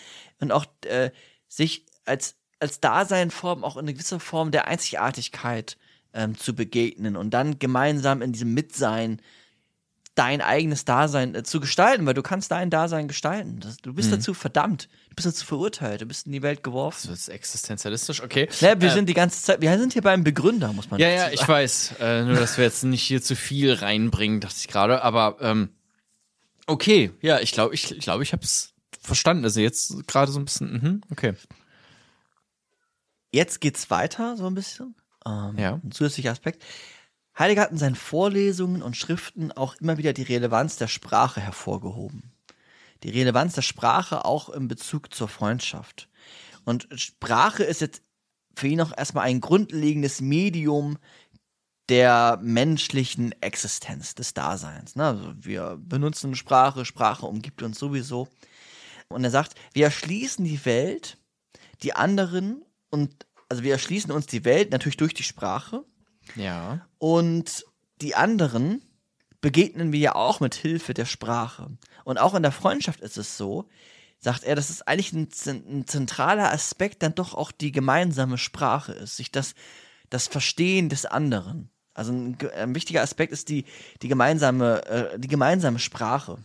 [0.40, 1.10] und auch äh,
[1.48, 5.76] sich als, als Daseinform auch in eine gewisse Form der Einzigartigkeit
[6.12, 9.20] ähm, zu begegnen und dann gemeinsam in diesem Mitsein
[10.14, 13.58] dein eigenes Dasein äh, zu gestalten, weil du kannst dein Dasein gestalten.
[13.60, 13.94] Das, du Mhm.
[13.96, 17.08] bist dazu verdammt, du bist dazu verurteilt, du bist in die Welt geworfen.
[17.10, 18.48] Das ist existenzialistisch, okay.
[18.60, 21.06] Ja, wir Äh, sind die ganze Zeit, wir sind hier beim Begründer, muss man Ja,
[21.08, 21.34] dazu ja, sagen.
[21.42, 21.94] ich weiß.
[22.00, 25.02] Äh, nur, dass wir jetzt nicht hier zu viel reinbringen, dachte ich gerade.
[25.02, 25.70] Aber ähm,
[26.66, 29.42] okay, ja, ich glaube, ich, ich, glaub, ich habe es verstanden.
[29.44, 31.34] Also jetzt gerade so ein bisschen, mhm, okay.
[33.32, 34.94] Jetzt geht's weiter, so ein bisschen.
[35.26, 35.80] Ähm, Ja.
[35.82, 36.62] Ein zusätzlicher Aspekt.
[37.38, 42.32] Heidegger hat in seinen Vorlesungen und Schriften auch immer wieder die Relevanz der Sprache hervorgehoben.
[43.02, 46.08] Die Relevanz der Sprache auch in Bezug zur Freundschaft.
[46.64, 48.02] Und Sprache ist jetzt
[48.56, 50.98] für ihn auch erstmal ein grundlegendes Medium
[51.88, 54.96] der menschlichen Existenz, des Daseins.
[54.96, 55.04] Ne?
[55.04, 58.28] Also wir benutzen Sprache, Sprache umgibt uns sowieso.
[59.08, 61.18] Und er sagt, wir erschließen die Welt,
[61.82, 65.84] die anderen und also wir erschließen uns die Welt natürlich durch die Sprache
[66.36, 66.86] Ja.
[66.98, 67.64] und
[68.00, 68.82] die anderen
[69.40, 71.68] begegnen wir ja auch mit Hilfe der Sprache.
[72.04, 73.68] Und auch in der Freundschaft ist es so,
[74.18, 78.92] sagt er, dass es eigentlich ein, ein zentraler Aspekt dann doch auch die gemeinsame Sprache
[78.92, 79.54] ist, sich das,
[80.08, 81.70] das Verstehen des anderen.
[81.92, 83.66] Also ein, ein wichtiger Aspekt ist die,
[84.02, 86.38] die, gemeinsame, äh, die gemeinsame Sprache.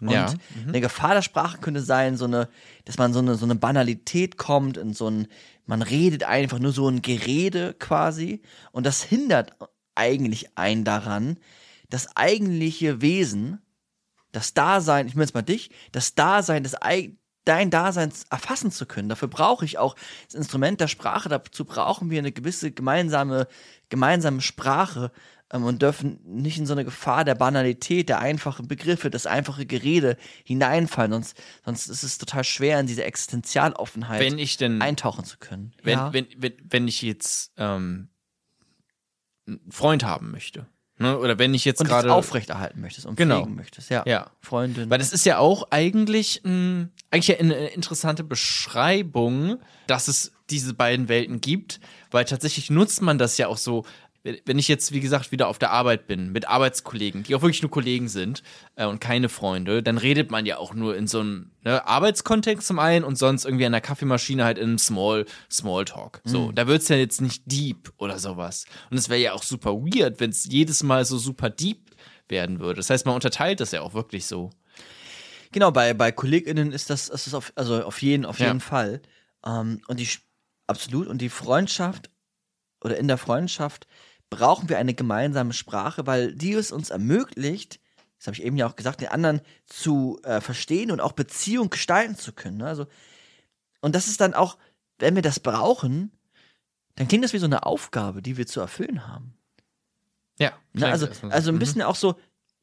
[0.00, 0.32] Und Ja.
[0.66, 2.48] eine Gefahr der Sprache könnte sein, so eine,
[2.84, 5.28] dass man so eine, so eine Banalität kommt in so ein,
[5.66, 8.42] man redet einfach nur so ein Gerede quasi.
[8.72, 9.52] Und das hindert
[9.94, 11.38] eigentlich einen daran,
[11.88, 13.60] das eigentliche Wesen,
[14.32, 18.86] das Dasein, ich meine jetzt mal dich, das Dasein, das Ei- dein Dasein erfassen zu
[18.86, 19.08] können.
[19.08, 19.96] Dafür brauche ich auch
[20.26, 23.48] das Instrument der Sprache, dazu brauchen wir eine gewisse gemeinsame,
[23.88, 25.10] gemeinsame Sprache,
[25.52, 30.16] und dürfen nicht in so eine Gefahr der Banalität, der einfachen Begriffe, das einfache Gerede
[30.44, 31.12] hineinfallen.
[31.12, 35.72] Sonst, sonst ist es total schwer, in diese Existenzialoffenheit Wenn ich denn, eintauchen zu können.
[35.82, 36.12] wenn, ja.
[36.12, 38.08] wenn, wenn, wenn ich jetzt ähm,
[39.48, 40.66] einen Freund haben möchte,
[40.98, 41.18] ne?
[41.18, 43.40] oder wenn ich jetzt gerade das aufrechterhalten möchtest und Genau.
[43.40, 44.04] pflegen möchtest, ja.
[44.06, 44.30] Ja.
[44.40, 44.88] Freundin.
[44.88, 51.08] Weil das ist ja auch eigentlich, mh, eigentlich eine interessante Beschreibung, dass es diese beiden
[51.08, 51.80] Welten gibt,
[52.12, 53.84] weil tatsächlich nutzt man das ja auch so,
[54.22, 57.62] wenn ich jetzt, wie gesagt, wieder auf der Arbeit bin, mit Arbeitskollegen, die auch wirklich
[57.62, 58.42] nur Kollegen sind
[58.76, 62.66] äh, und keine Freunde, dann redet man ja auch nur in so einem ne, Arbeitskontext
[62.66, 66.20] zum einen und sonst irgendwie an der Kaffeemaschine halt in einem Small, Smalltalk.
[66.24, 68.66] So, da wird's ja jetzt nicht deep oder sowas.
[68.90, 71.90] Und es wäre ja auch super weird, wenn es jedes Mal so super deep
[72.28, 72.76] werden würde.
[72.76, 74.50] Das heißt, man unterteilt das ja auch wirklich so.
[75.52, 78.48] Genau, bei, bei KollegInnen ist das, ist das auf, also auf jeden, auf Ja.
[78.48, 79.00] jeden Fall.
[79.44, 80.08] Ähm, und die,
[80.66, 82.10] absolut, und die Freundschaft
[82.82, 83.86] oder in der Freundschaft
[84.30, 87.80] brauchen wir eine gemeinsame Sprache, weil die es uns ermöglicht,
[88.18, 91.70] das habe ich eben ja auch gesagt, den anderen zu äh, verstehen und auch Beziehung
[91.70, 92.58] gestalten zu können.
[92.58, 92.66] Ne?
[92.66, 92.86] Also,
[93.80, 94.58] und das ist dann auch,
[94.98, 96.12] wenn wir das brauchen,
[96.96, 99.34] dann klingt das wie so eine Aufgabe, die wir zu erfüllen haben.
[100.38, 100.52] Ja.
[100.74, 100.86] Ne?
[100.86, 101.58] Also, also ein Mhm.
[101.58, 102.16] bisschen auch so,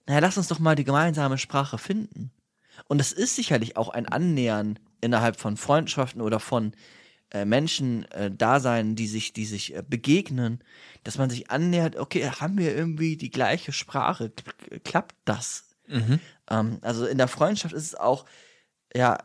[0.06, 2.32] naja, lass uns doch mal die gemeinsame Sprache finden.
[2.86, 6.74] Und es ist sicherlich auch ein Annähern innerhalb von Freundschaften oder von
[7.32, 10.64] äh, Menschen äh, Dasein, die sich, die sich äh, begegnen,
[11.04, 14.30] dass man sich annähert, okay, haben wir irgendwie die gleiche Sprache?
[14.30, 15.66] K klappt das?
[15.88, 16.20] Mhm.
[16.50, 18.26] Ähm, also in der Freundschaft ist es auch
[18.96, 19.18] ja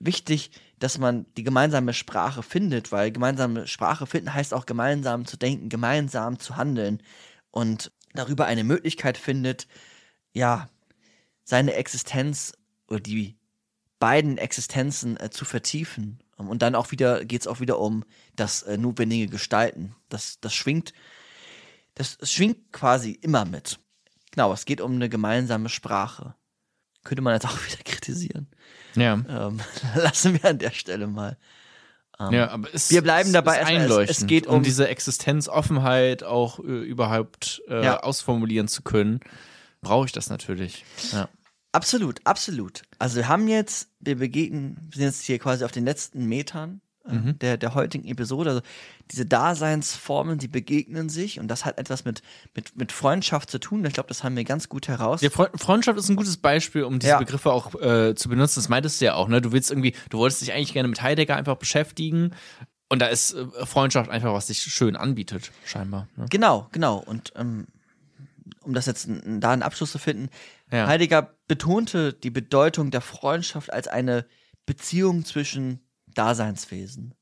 [0.00, 5.36] wichtig, dass man die gemeinsame Sprache findet, weil gemeinsame Sprache finden heißt auch gemeinsam zu
[5.36, 7.02] denken, gemeinsam zu handeln
[7.50, 9.66] und darüber eine Möglichkeit findet,
[10.32, 10.68] ja,
[11.44, 12.54] seine Existenz
[12.88, 13.36] oder die
[13.98, 16.18] beiden Existenzen äh, zu vertiefen.
[16.38, 18.04] Ähm, Und dann auch wieder geht es auch wieder um
[18.36, 19.94] das äh, notwendige Gestalten.
[20.08, 20.92] Das, das schwingt,
[21.94, 23.78] das, es schwingt quasi immer mit.
[24.32, 26.34] Genau, es geht um eine gemeinsame Sprache.
[27.04, 28.48] Könnte man jetzt auch wieder kritisieren.
[28.96, 29.14] Ja.
[29.14, 29.60] Ähm,
[29.96, 31.36] lassen wir an der Stelle mal.
[32.18, 34.86] Ähm, ja, aber es, wir bleiben es dabei, es- einleuchtend, es geht um um- diese
[34.88, 38.00] Existenzoffenheit auch äh, überhaupt äh, Ja.
[38.00, 39.18] ausformulieren zu können,
[39.82, 40.84] brauche ich das natürlich.
[41.12, 41.28] Ja.
[41.74, 42.82] Absolut, absolut.
[42.98, 46.80] Also wir haben jetzt, wir begegnen, wir sind jetzt hier quasi auf den letzten Metern
[47.06, 47.38] äh, Mhm.
[47.40, 48.50] der, der heutigen Episode.
[48.50, 48.62] Also
[49.10, 52.22] diese Daseinsformen, die begegnen sich und das hat etwas mit,
[52.54, 53.84] mit, mit Freundschaft zu tun.
[53.84, 55.20] Ich glaube, das haben wir ganz gut heraus.
[55.20, 57.18] Ja, Fre Freundschaft ist ein gutes Beispiel, um diese Ja.
[57.18, 58.54] Begriffe auch äh, zu benutzen.
[58.60, 59.40] Das meintest du ja auch, ne?
[59.42, 62.30] Du willst irgendwie, du wolltest dich eigentlich gerne mit Heidegger einfach beschäftigen.
[62.88, 66.06] Und da ist äh, Freundschaft einfach, was sich schön anbietet, scheinbar.
[66.16, 66.26] Ne?
[66.30, 66.98] Genau, genau.
[66.98, 67.66] Und ähm,
[68.62, 70.28] um das jetzt da einen Abschluss zu finden,
[70.70, 70.86] Ja.
[70.86, 74.26] Heidegger betonte die Bedeutung der Freundschaft als eine
[74.66, 77.14] Beziehung zwischen Daseinswesen.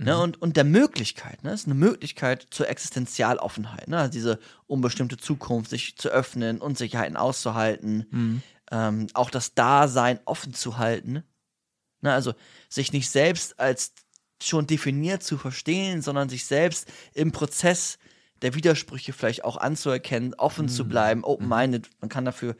[0.00, 0.20] Ne, Mhm.
[0.20, 4.38] und, und der Möglichkeit, ne, ist eine Möglichkeit zur Existenzialoffenheit, ne, also diese
[4.68, 8.42] unbestimmte Zukunft, sich zu öffnen, Unsicherheiten auszuhalten, Mhm.
[8.70, 11.24] ähm, auch das Dasein offen zu halten,
[12.00, 12.34] ne, also
[12.68, 13.92] sich nicht selbst als
[14.40, 17.98] schon definiert zu verstehen, sondern sich selbst im Prozess
[18.42, 20.70] der Widersprüche vielleicht auch anzuerkennen, offen Mhm.
[20.70, 22.56] zu bleiben, open-minded, man kann dafür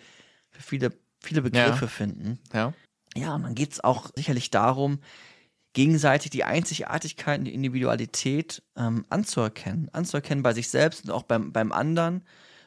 [0.50, 2.38] für viele, viele Begriffe finden.
[2.52, 2.72] Ja.
[3.16, 5.00] Ja, und dann geht es auch sicherlich darum,
[5.72, 9.88] gegenseitig die Einzigartigkeit und die Individualität ähm, anzuerkennen.
[9.92, 12.24] Anzuerkennen bei sich selbst und auch beim, beim anderen.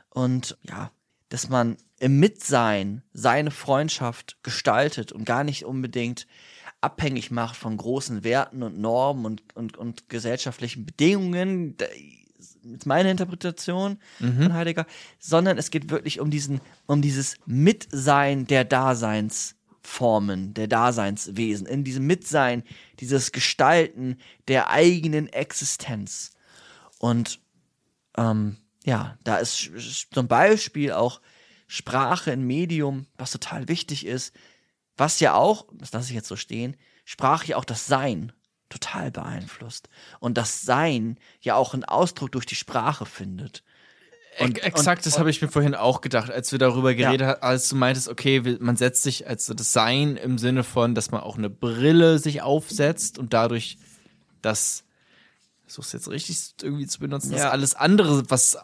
[0.10, 0.92] Und ja,
[1.30, 6.28] dass man im Mitsein seine Freundschaft gestaltet und gar nicht unbedingt
[6.82, 11.78] abhängig macht von großen Werten und Normen und, und, und gesellschaftlichen Bedingungen.
[12.42, 14.86] Ist meine Interpretation von Heidegger,
[15.20, 22.08] sondern es geht wirklich um diesen, um dieses Mitsein der Daseinsformen, der Daseinswesen, in diesem
[22.08, 22.64] Mitsein,
[23.00, 24.18] dieses Gestalten
[24.48, 26.32] der eigenen Existenz.
[27.00, 27.40] Und
[28.18, 29.72] ähm, ja, da ist
[30.12, 31.22] zum Beispiel auch
[31.68, 34.34] Sprache ein Medium, was total wichtig ist,
[34.98, 36.76] was ja auch, das lasse ich jetzt so stehen,
[37.06, 38.34] Sprache ja auch das Sein
[38.72, 39.90] total beeinflusst.
[40.20, 43.64] Und das Sein ja auch einen Ausdruck durch die Sprache findet.
[44.40, 47.42] Und- Und, Exakt, das habe ich mir vorhin auch gedacht, als wir darüber geredet haben,
[47.42, 51.22] als du meintest, okay, man setzt sich als das Sein im Sinne von, dass man
[51.22, 53.78] auch eine Brille sich aufsetzt und dadurch
[54.42, 54.86] das,
[55.60, 57.50] ich versuch's jetzt richtig irgendwie zu benutzen, dass Ja.
[57.52, 58.60] alles andere, was äh,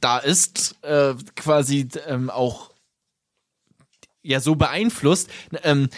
[0.00, 2.70] da ist, äh, quasi ähm, auch
[4.22, 5.30] ja so beeinflusst,
[5.62, 5.88] ähm,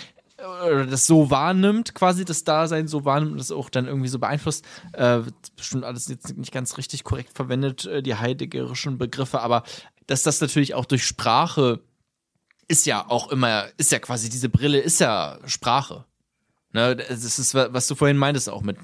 [0.66, 4.18] oder das so wahrnimmt, quasi das Dasein so wahrnimmt und das auch dann irgendwie so
[4.18, 4.64] beeinflusst.
[4.92, 5.20] Äh,
[5.56, 9.62] bestimmt alles jetzt nicht ganz richtig korrekt verwendet, äh, die heideggerischen Begriffe, aber
[10.06, 11.80] dass das natürlich auch durch Sprache
[12.68, 16.04] ist ja auch immer, ist ja quasi diese Brille, ist ja Sprache.
[16.72, 18.76] Ne, das ist, wa- was du vorhin meintest auch mit,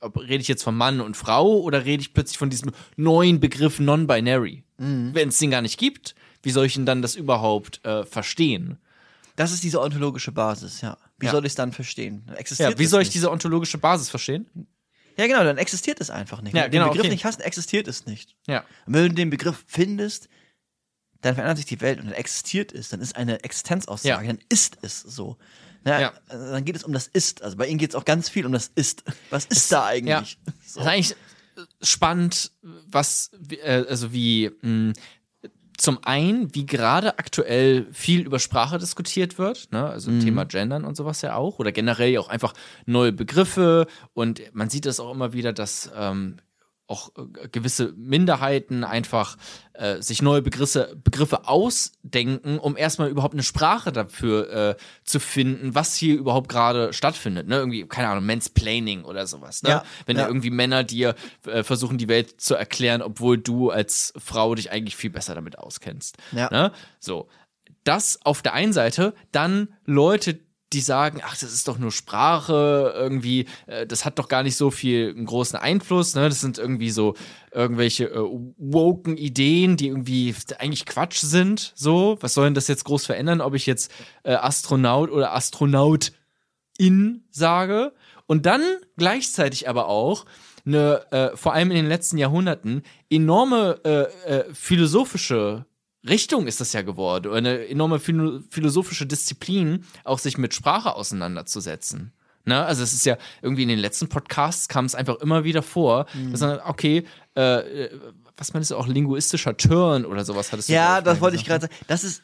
[0.00, 3.38] ob rede ich jetzt von Mann und Frau oder rede ich plötzlich von diesem neuen
[3.38, 4.64] Begriff Non-Binary?
[5.12, 8.78] Wenn es den gar nicht gibt, wie soll ich denn dann das überhaupt äh, verstehen?
[9.38, 10.96] Das ist diese ontologische Basis, ja.
[11.18, 11.32] Wie Ja.
[11.32, 12.24] soll ich es dann verstehen?
[12.36, 13.14] Existiert Ja, wie soll ich nicht.
[13.14, 14.46] diese ontologische Basis verstehen?
[15.16, 16.56] Ja, genau, dann existiert es einfach nicht.
[16.56, 17.14] Ja, Wenn du genau, den Begriff okay.
[17.14, 18.34] nicht hast, existiert es nicht.
[18.48, 18.64] Ja.
[18.86, 20.28] Und wenn du den Begriff findest,
[21.20, 24.32] dann verändert sich die Welt und dann existiert es, dann ist eine Existenzaussage, Ja.
[24.32, 25.36] dann ist es so.
[25.84, 26.12] Na, Ja.
[26.28, 27.42] also Dann geht es um das Ist.
[27.42, 29.04] Also bei ihnen geht es auch ganz viel um das Ist.
[29.30, 30.32] Was ist da eigentlich?
[30.46, 30.52] Ja.
[30.64, 31.16] Das ist eigentlich
[31.80, 34.94] spannend, was, äh, also wie, mh,
[35.78, 39.88] zum einen, wie gerade aktuell viel über Sprache diskutiert wird, ne?
[39.88, 42.52] also Thema Gendern und sowas ja auch, oder generell auch einfach
[42.84, 46.38] neue Begriffe und man sieht das auch immer wieder, dass ähm,
[46.88, 49.36] auch äh, gewisse Minderheiten einfach
[49.74, 55.74] äh, sich neue Begriffe, Begriffe ausdenken, um erstmal überhaupt eine Sprache dafür äh, zu finden,
[55.74, 57.46] was hier überhaupt gerade stattfindet.
[57.46, 57.56] Ne?
[57.56, 59.62] Irgendwie, keine Ahnung, Mansplaining oder sowas.
[59.62, 59.68] Ne?
[59.68, 60.26] Ja, Wenn ja.
[60.26, 61.14] irgendwie Männer dir
[61.46, 65.58] äh, versuchen, die Welt zu erklären, obwohl du als Frau dich eigentlich viel besser damit
[65.58, 66.16] auskennst.
[66.32, 66.50] Ja.
[66.50, 66.72] Ne?
[66.98, 67.28] So.
[67.84, 70.40] Das auf der einen Seite, dann Leute,
[70.72, 74.56] die sagen, ach, das ist doch nur Sprache, irgendwie, äh, das hat doch gar nicht
[74.56, 76.28] so viel einen großen Einfluss, ne?
[76.28, 77.14] Das sind irgendwie so
[77.52, 78.18] irgendwelche äh,
[78.58, 81.72] woken Ideen, die irgendwie eigentlich Quatsch sind.
[81.74, 83.90] So, was soll denn das jetzt groß verändern, ob ich jetzt
[84.24, 86.12] äh, Astronaut oder Astronaut
[86.76, 87.92] in sage
[88.26, 88.62] und dann
[88.96, 90.26] gleichzeitig aber auch
[90.66, 95.64] eine, äh, vor allem in den letzten Jahrhunderten, enorme äh, äh, philosophische
[96.06, 100.94] Richtung ist das ja geworden, oder eine enorme philo philosophische Disziplin, auch sich mit Sprache
[100.94, 102.12] auseinanderzusetzen.
[102.44, 102.64] Ne?
[102.64, 106.06] Also es ist ja irgendwie in den letzten Podcasts kam es einfach immer wieder vor,
[106.30, 107.04] dass man, okay,
[107.36, 108.00] äh, äh,
[108.36, 111.62] was meinst du auch linguistischer Turn oder sowas hattest du Ja, das wollte ich gerade
[111.62, 111.74] sagen.
[111.88, 112.22] Das ist,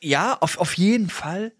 [0.00, 1.52] ja, auf, auf jeden Fall.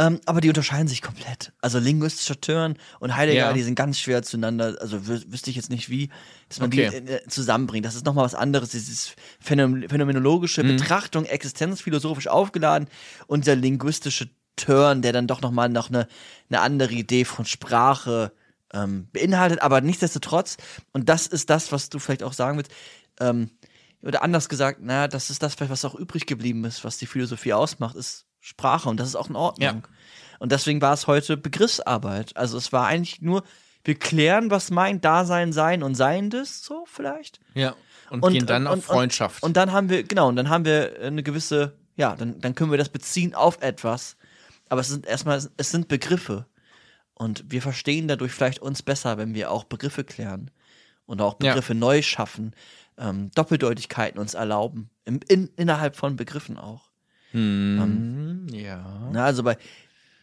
[0.00, 1.52] Ähm, aber die unterscheiden sich komplett.
[1.60, 3.52] Also linguistischer Turn und Heidegger, Ja.
[3.52, 4.78] die sind ganz schwer zueinander.
[4.80, 6.08] Also wü wüsste ich jetzt nicht wie,
[6.48, 7.02] dass man Okay.
[7.02, 7.84] die äh, zusammenbringt.
[7.84, 8.70] Das ist nochmal was anderes.
[8.70, 10.76] Dieses Phänomen phänomenologische Mhm.
[10.78, 12.88] Betrachtung, existenzphilosophisch aufgeladen
[13.26, 16.08] und der linguistische Turn, der dann doch nochmal noch eine,
[16.48, 18.32] eine andere Idee von Sprache
[18.72, 19.60] ähm, beinhaltet.
[19.60, 20.56] Aber nichtsdestotrotz,
[20.92, 22.72] und das ist das, was du vielleicht auch sagen willst,
[23.20, 23.50] ähm,
[24.02, 27.06] oder anders gesagt, na, das ist das, vielleicht, was auch übrig geblieben ist, was die
[27.06, 29.82] Philosophie ausmacht, ist Sprache und das ist auch in Ordnung.
[29.82, 29.82] Ja.
[30.38, 32.36] Und deswegen war es heute Begriffsarbeit.
[32.36, 33.44] Also es war eigentlich nur,
[33.84, 37.40] wir klären, was meint Dasein, Sein und Seiendes, so vielleicht.
[37.54, 37.74] Ja.
[38.10, 39.42] Und, gehen dann auf Freundschaft.
[39.42, 42.54] Und, und dann haben wir, genau, und dann haben wir eine gewisse, ja, dann, dann
[42.54, 44.16] können wir das beziehen auf etwas.
[44.68, 46.46] Aber es sind erstmal, es sind Begriffe.
[47.14, 50.50] Und wir verstehen dadurch vielleicht uns besser, wenn wir auch Begriffe klären
[51.06, 51.50] und auch Ja.
[51.50, 52.54] Begriffe neu schaffen,
[52.96, 56.89] ähm, Doppeldeutigkeiten uns erlauben, im, in, innerhalb von Begriffen auch.
[57.32, 59.10] Hm, ja.
[59.12, 59.56] Na, also bei,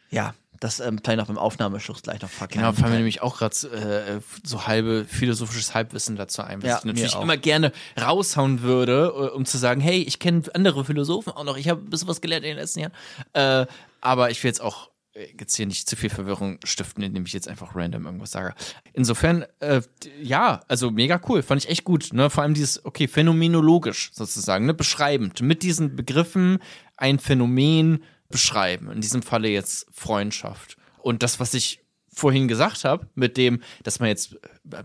[0.09, 2.65] ja, das ähm, vielleicht noch beim Aufnahmeschluss gleich noch verkehren.
[2.65, 6.77] Genau, fallen mir nämlich auch gerade äh, so halbe philosophisches Halbwissen dazu ein, was Ja,
[6.79, 11.33] ich natürlich immer gerne raushauen würde, äh, um zu sagen, hey, ich kenne andere Philosophen
[11.33, 12.93] auch noch, ich habe ein bisschen was gelernt in den letzten Jahren.
[13.33, 13.65] Äh,
[14.01, 17.33] aber ich will jetzt auch äh, jetzt hier nicht zu viel Verwirrung stiften, indem ich
[17.33, 18.53] jetzt einfach random irgendwas sage.
[18.93, 19.81] Insofern, äh,
[20.21, 22.13] ja, also mega cool, fand ich echt gut.
[22.13, 22.29] Ne?
[22.29, 24.73] Vor allem dieses, okay, phänomenologisch sozusagen, ne?
[24.73, 26.59] beschreibend, mit diesen Begriffen
[26.97, 28.91] ein Phänomen beschreiben.
[28.91, 30.77] In diesem Falle jetzt Freundschaft.
[30.97, 31.79] Und das, was ich
[32.17, 34.35] vorhin gesagt habe, mit dem, dass man jetzt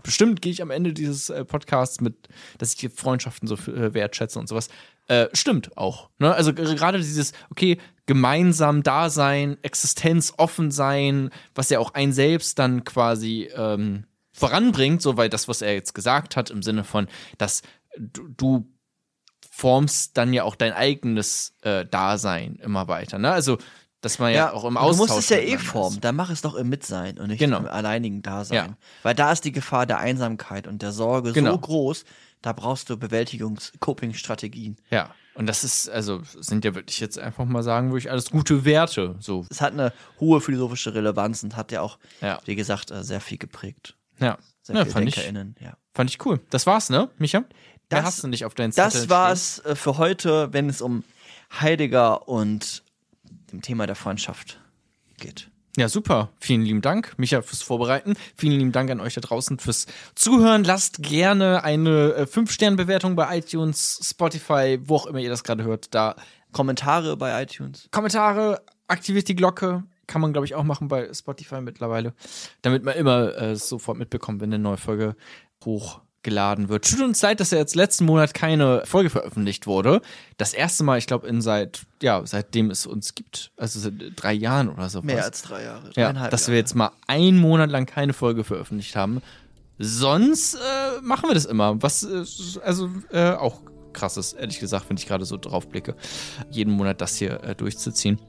[0.03, 2.29] bestimmt gehe ich am Ende dieses äh, Podcasts mit,
[2.59, 4.69] dass ich die Freundschaften so äh, wertschätze und sowas,
[5.07, 6.09] äh, stimmt auch.
[6.19, 6.33] Ne?
[6.33, 12.59] Also gerade dieses, okay, gemeinsam da sein, Existenz offen sein, was ja auch ein selbst
[12.59, 17.07] dann quasi ähm, voranbringt, so weil das, was er jetzt gesagt hat, im Sinne von,
[17.37, 17.63] dass
[17.97, 18.72] du, du
[19.55, 23.19] formst dann ja auch dein eigenes äh, Dasein immer weiter.
[23.19, 23.31] Ne?
[23.31, 23.59] Also,
[24.01, 26.01] dass man ja, auch im du Austausch musst es ja eh formen.
[26.01, 27.59] Dann mach es doch im Mitsein und nicht Genau.
[27.59, 28.55] im alleinigen Dasein.
[28.55, 28.77] Ja.
[29.03, 31.51] Weil da ist die Gefahr der Einsamkeit und der Sorge Genau.
[31.51, 32.03] so groß,
[32.41, 34.77] da brauchst du Bewältigungs-Coping-Strategien.
[34.89, 38.65] Ja, und das ist, also, sind ja wirklich jetzt einfach mal sagen, wirklich alles gute
[38.65, 39.15] Werte.
[39.19, 42.39] So, Es hat eine hohe philosophische Relevanz und hat ja auch, Ja.
[42.45, 43.95] wie gesagt, äh, sehr viel geprägt.
[44.19, 44.37] ja.
[44.65, 45.75] Sehr ja fand, ich, ja.
[45.93, 46.39] fand ich cool.
[46.49, 47.43] Das war's, ne, Micha?
[47.97, 49.61] Das- hast du nicht auf deinen Zettel Das war stehen?
[49.65, 51.03] es äh, für heute, wenn es um
[51.59, 52.83] Heidegger und
[53.51, 54.59] dem Thema der Freundschaft
[55.19, 55.49] geht.
[55.75, 56.29] Ja, super.
[56.39, 58.15] Vielen lieben Dank, Micha, fürs Vorbereiten.
[58.35, 60.63] Vielen lieben Dank an euch da draußen fürs Zuhören.
[60.63, 65.93] Lasst gerne eine äh, 5-Sterne-Bewertung bei iTunes, Spotify, wo auch immer ihr das gerade hört,
[65.95, 66.15] da.
[66.51, 67.87] Kommentare bei iTunes.
[67.89, 69.83] Kommentare, aktiviert die Glocke.
[70.05, 72.13] Kann man, glaube ich, auch machen bei Spotify mittlerweile.
[72.61, 75.15] Damit man immer äh, sofort mitbekommt, wenn eine neue Folge
[76.23, 76.89] hochgeladen wird.
[76.89, 80.01] Tut uns leid, dass ja jetzt letzten Monat keine Folge veröffentlicht wurde.
[80.37, 83.51] Das erste Mal, ich glaube, in seit, ja, seitdem es uns gibt.
[83.57, 85.01] Also seit drei Jahren oder so.
[85.01, 85.91] Mehr als drei Jahre.
[85.95, 86.61] Ja, dass wir Jahre.
[86.61, 89.21] jetzt mal einen Monat lang keine Folge veröffentlicht haben.
[89.79, 91.81] Sonst äh, machen wir das immer.
[91.81, 92.23] Was, äh,
[92.63, 95.95] also äh, auch krass ist, ehrlich gesagt, wenn ich gerade so drauf blicke,
[96.49, 98.19] jeden Monat das hier äh, durchzuziehen.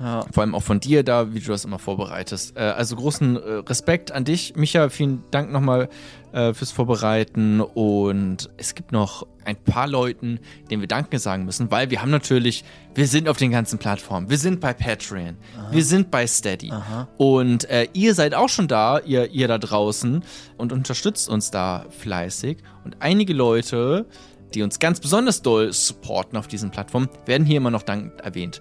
[0.00, 0.24] Ja.
[0.32, 2.56] Vor allem auch von dir da, wie du das immer vorbereitest.
[2.56, 4.88] Äh, also großen äh, Respekt an dich, Micha.
[4.88, 5.88] Vielen Dank nochmal
[6.32, 7.60] äh, fürs Vorbereiten.
[7.60, 10.40] Und es gibt noch ein paar Leuten,
[10.70, 12.64] denen wir Danke sagen müssen, weil wir haben natürlich,
[12.94, 14.30] wir sind auf den ganzen Plattformen.
[14.30, 15.36] Wir sind bei Patreon.
[15.70, 16.72] Wir sind bei Steady.
[17.16, 20.22] Und äh, ihr seid auch schon da, ihr, ihr da draußen,
[20.56, 22.58] und unterstützt uns da fleißig.
[22.84, 24.06] Und einige Leute,
[24.54, 28.60] die uns ganz besonders doll supporten auf diesen Plattformen, werden hier immer noch dankend erwähnt.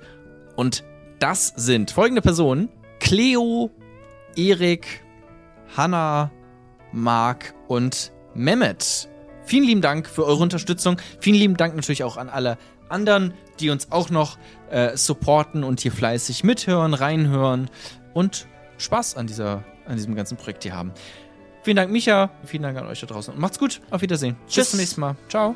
[0.55, 0.83] Und
[1.21, 2.69] das sind folgende Personen:
[2.99, 3.71] Cleo,
[4.35, 5.03] Erik,
[5.75, 6.31] Hanna,
[6.91, 9.07] Marc und Mehmet.
[9.45, 10.97] Vielen lieben Dank für eure Unterstützung.
[11.19, 12.57] Vielen lieben Dank natürlich auch an alle
[12.89, 14.37] anderen, die uns auch noch
[14.69, 17.69] äh, supporten und hier fleißig mithören, reinhören
[18.13, 20.91] und Spaß an, dieser, an diesem ganzen Projekt hier haben.
[21.63, 22.31] Vielen Dank, Micha.
[22.43, 23.33] Vielen Dank an euch da draußen.
[23.33, 23.81] Und macht's gut.
[23.91, 24.35] Auf Wiedersehen.
[24.45, 24.71] Bis Tschüss.
[24.71, 25.15] zum nächsten Mal.
[25.29, 25.55] Ciao.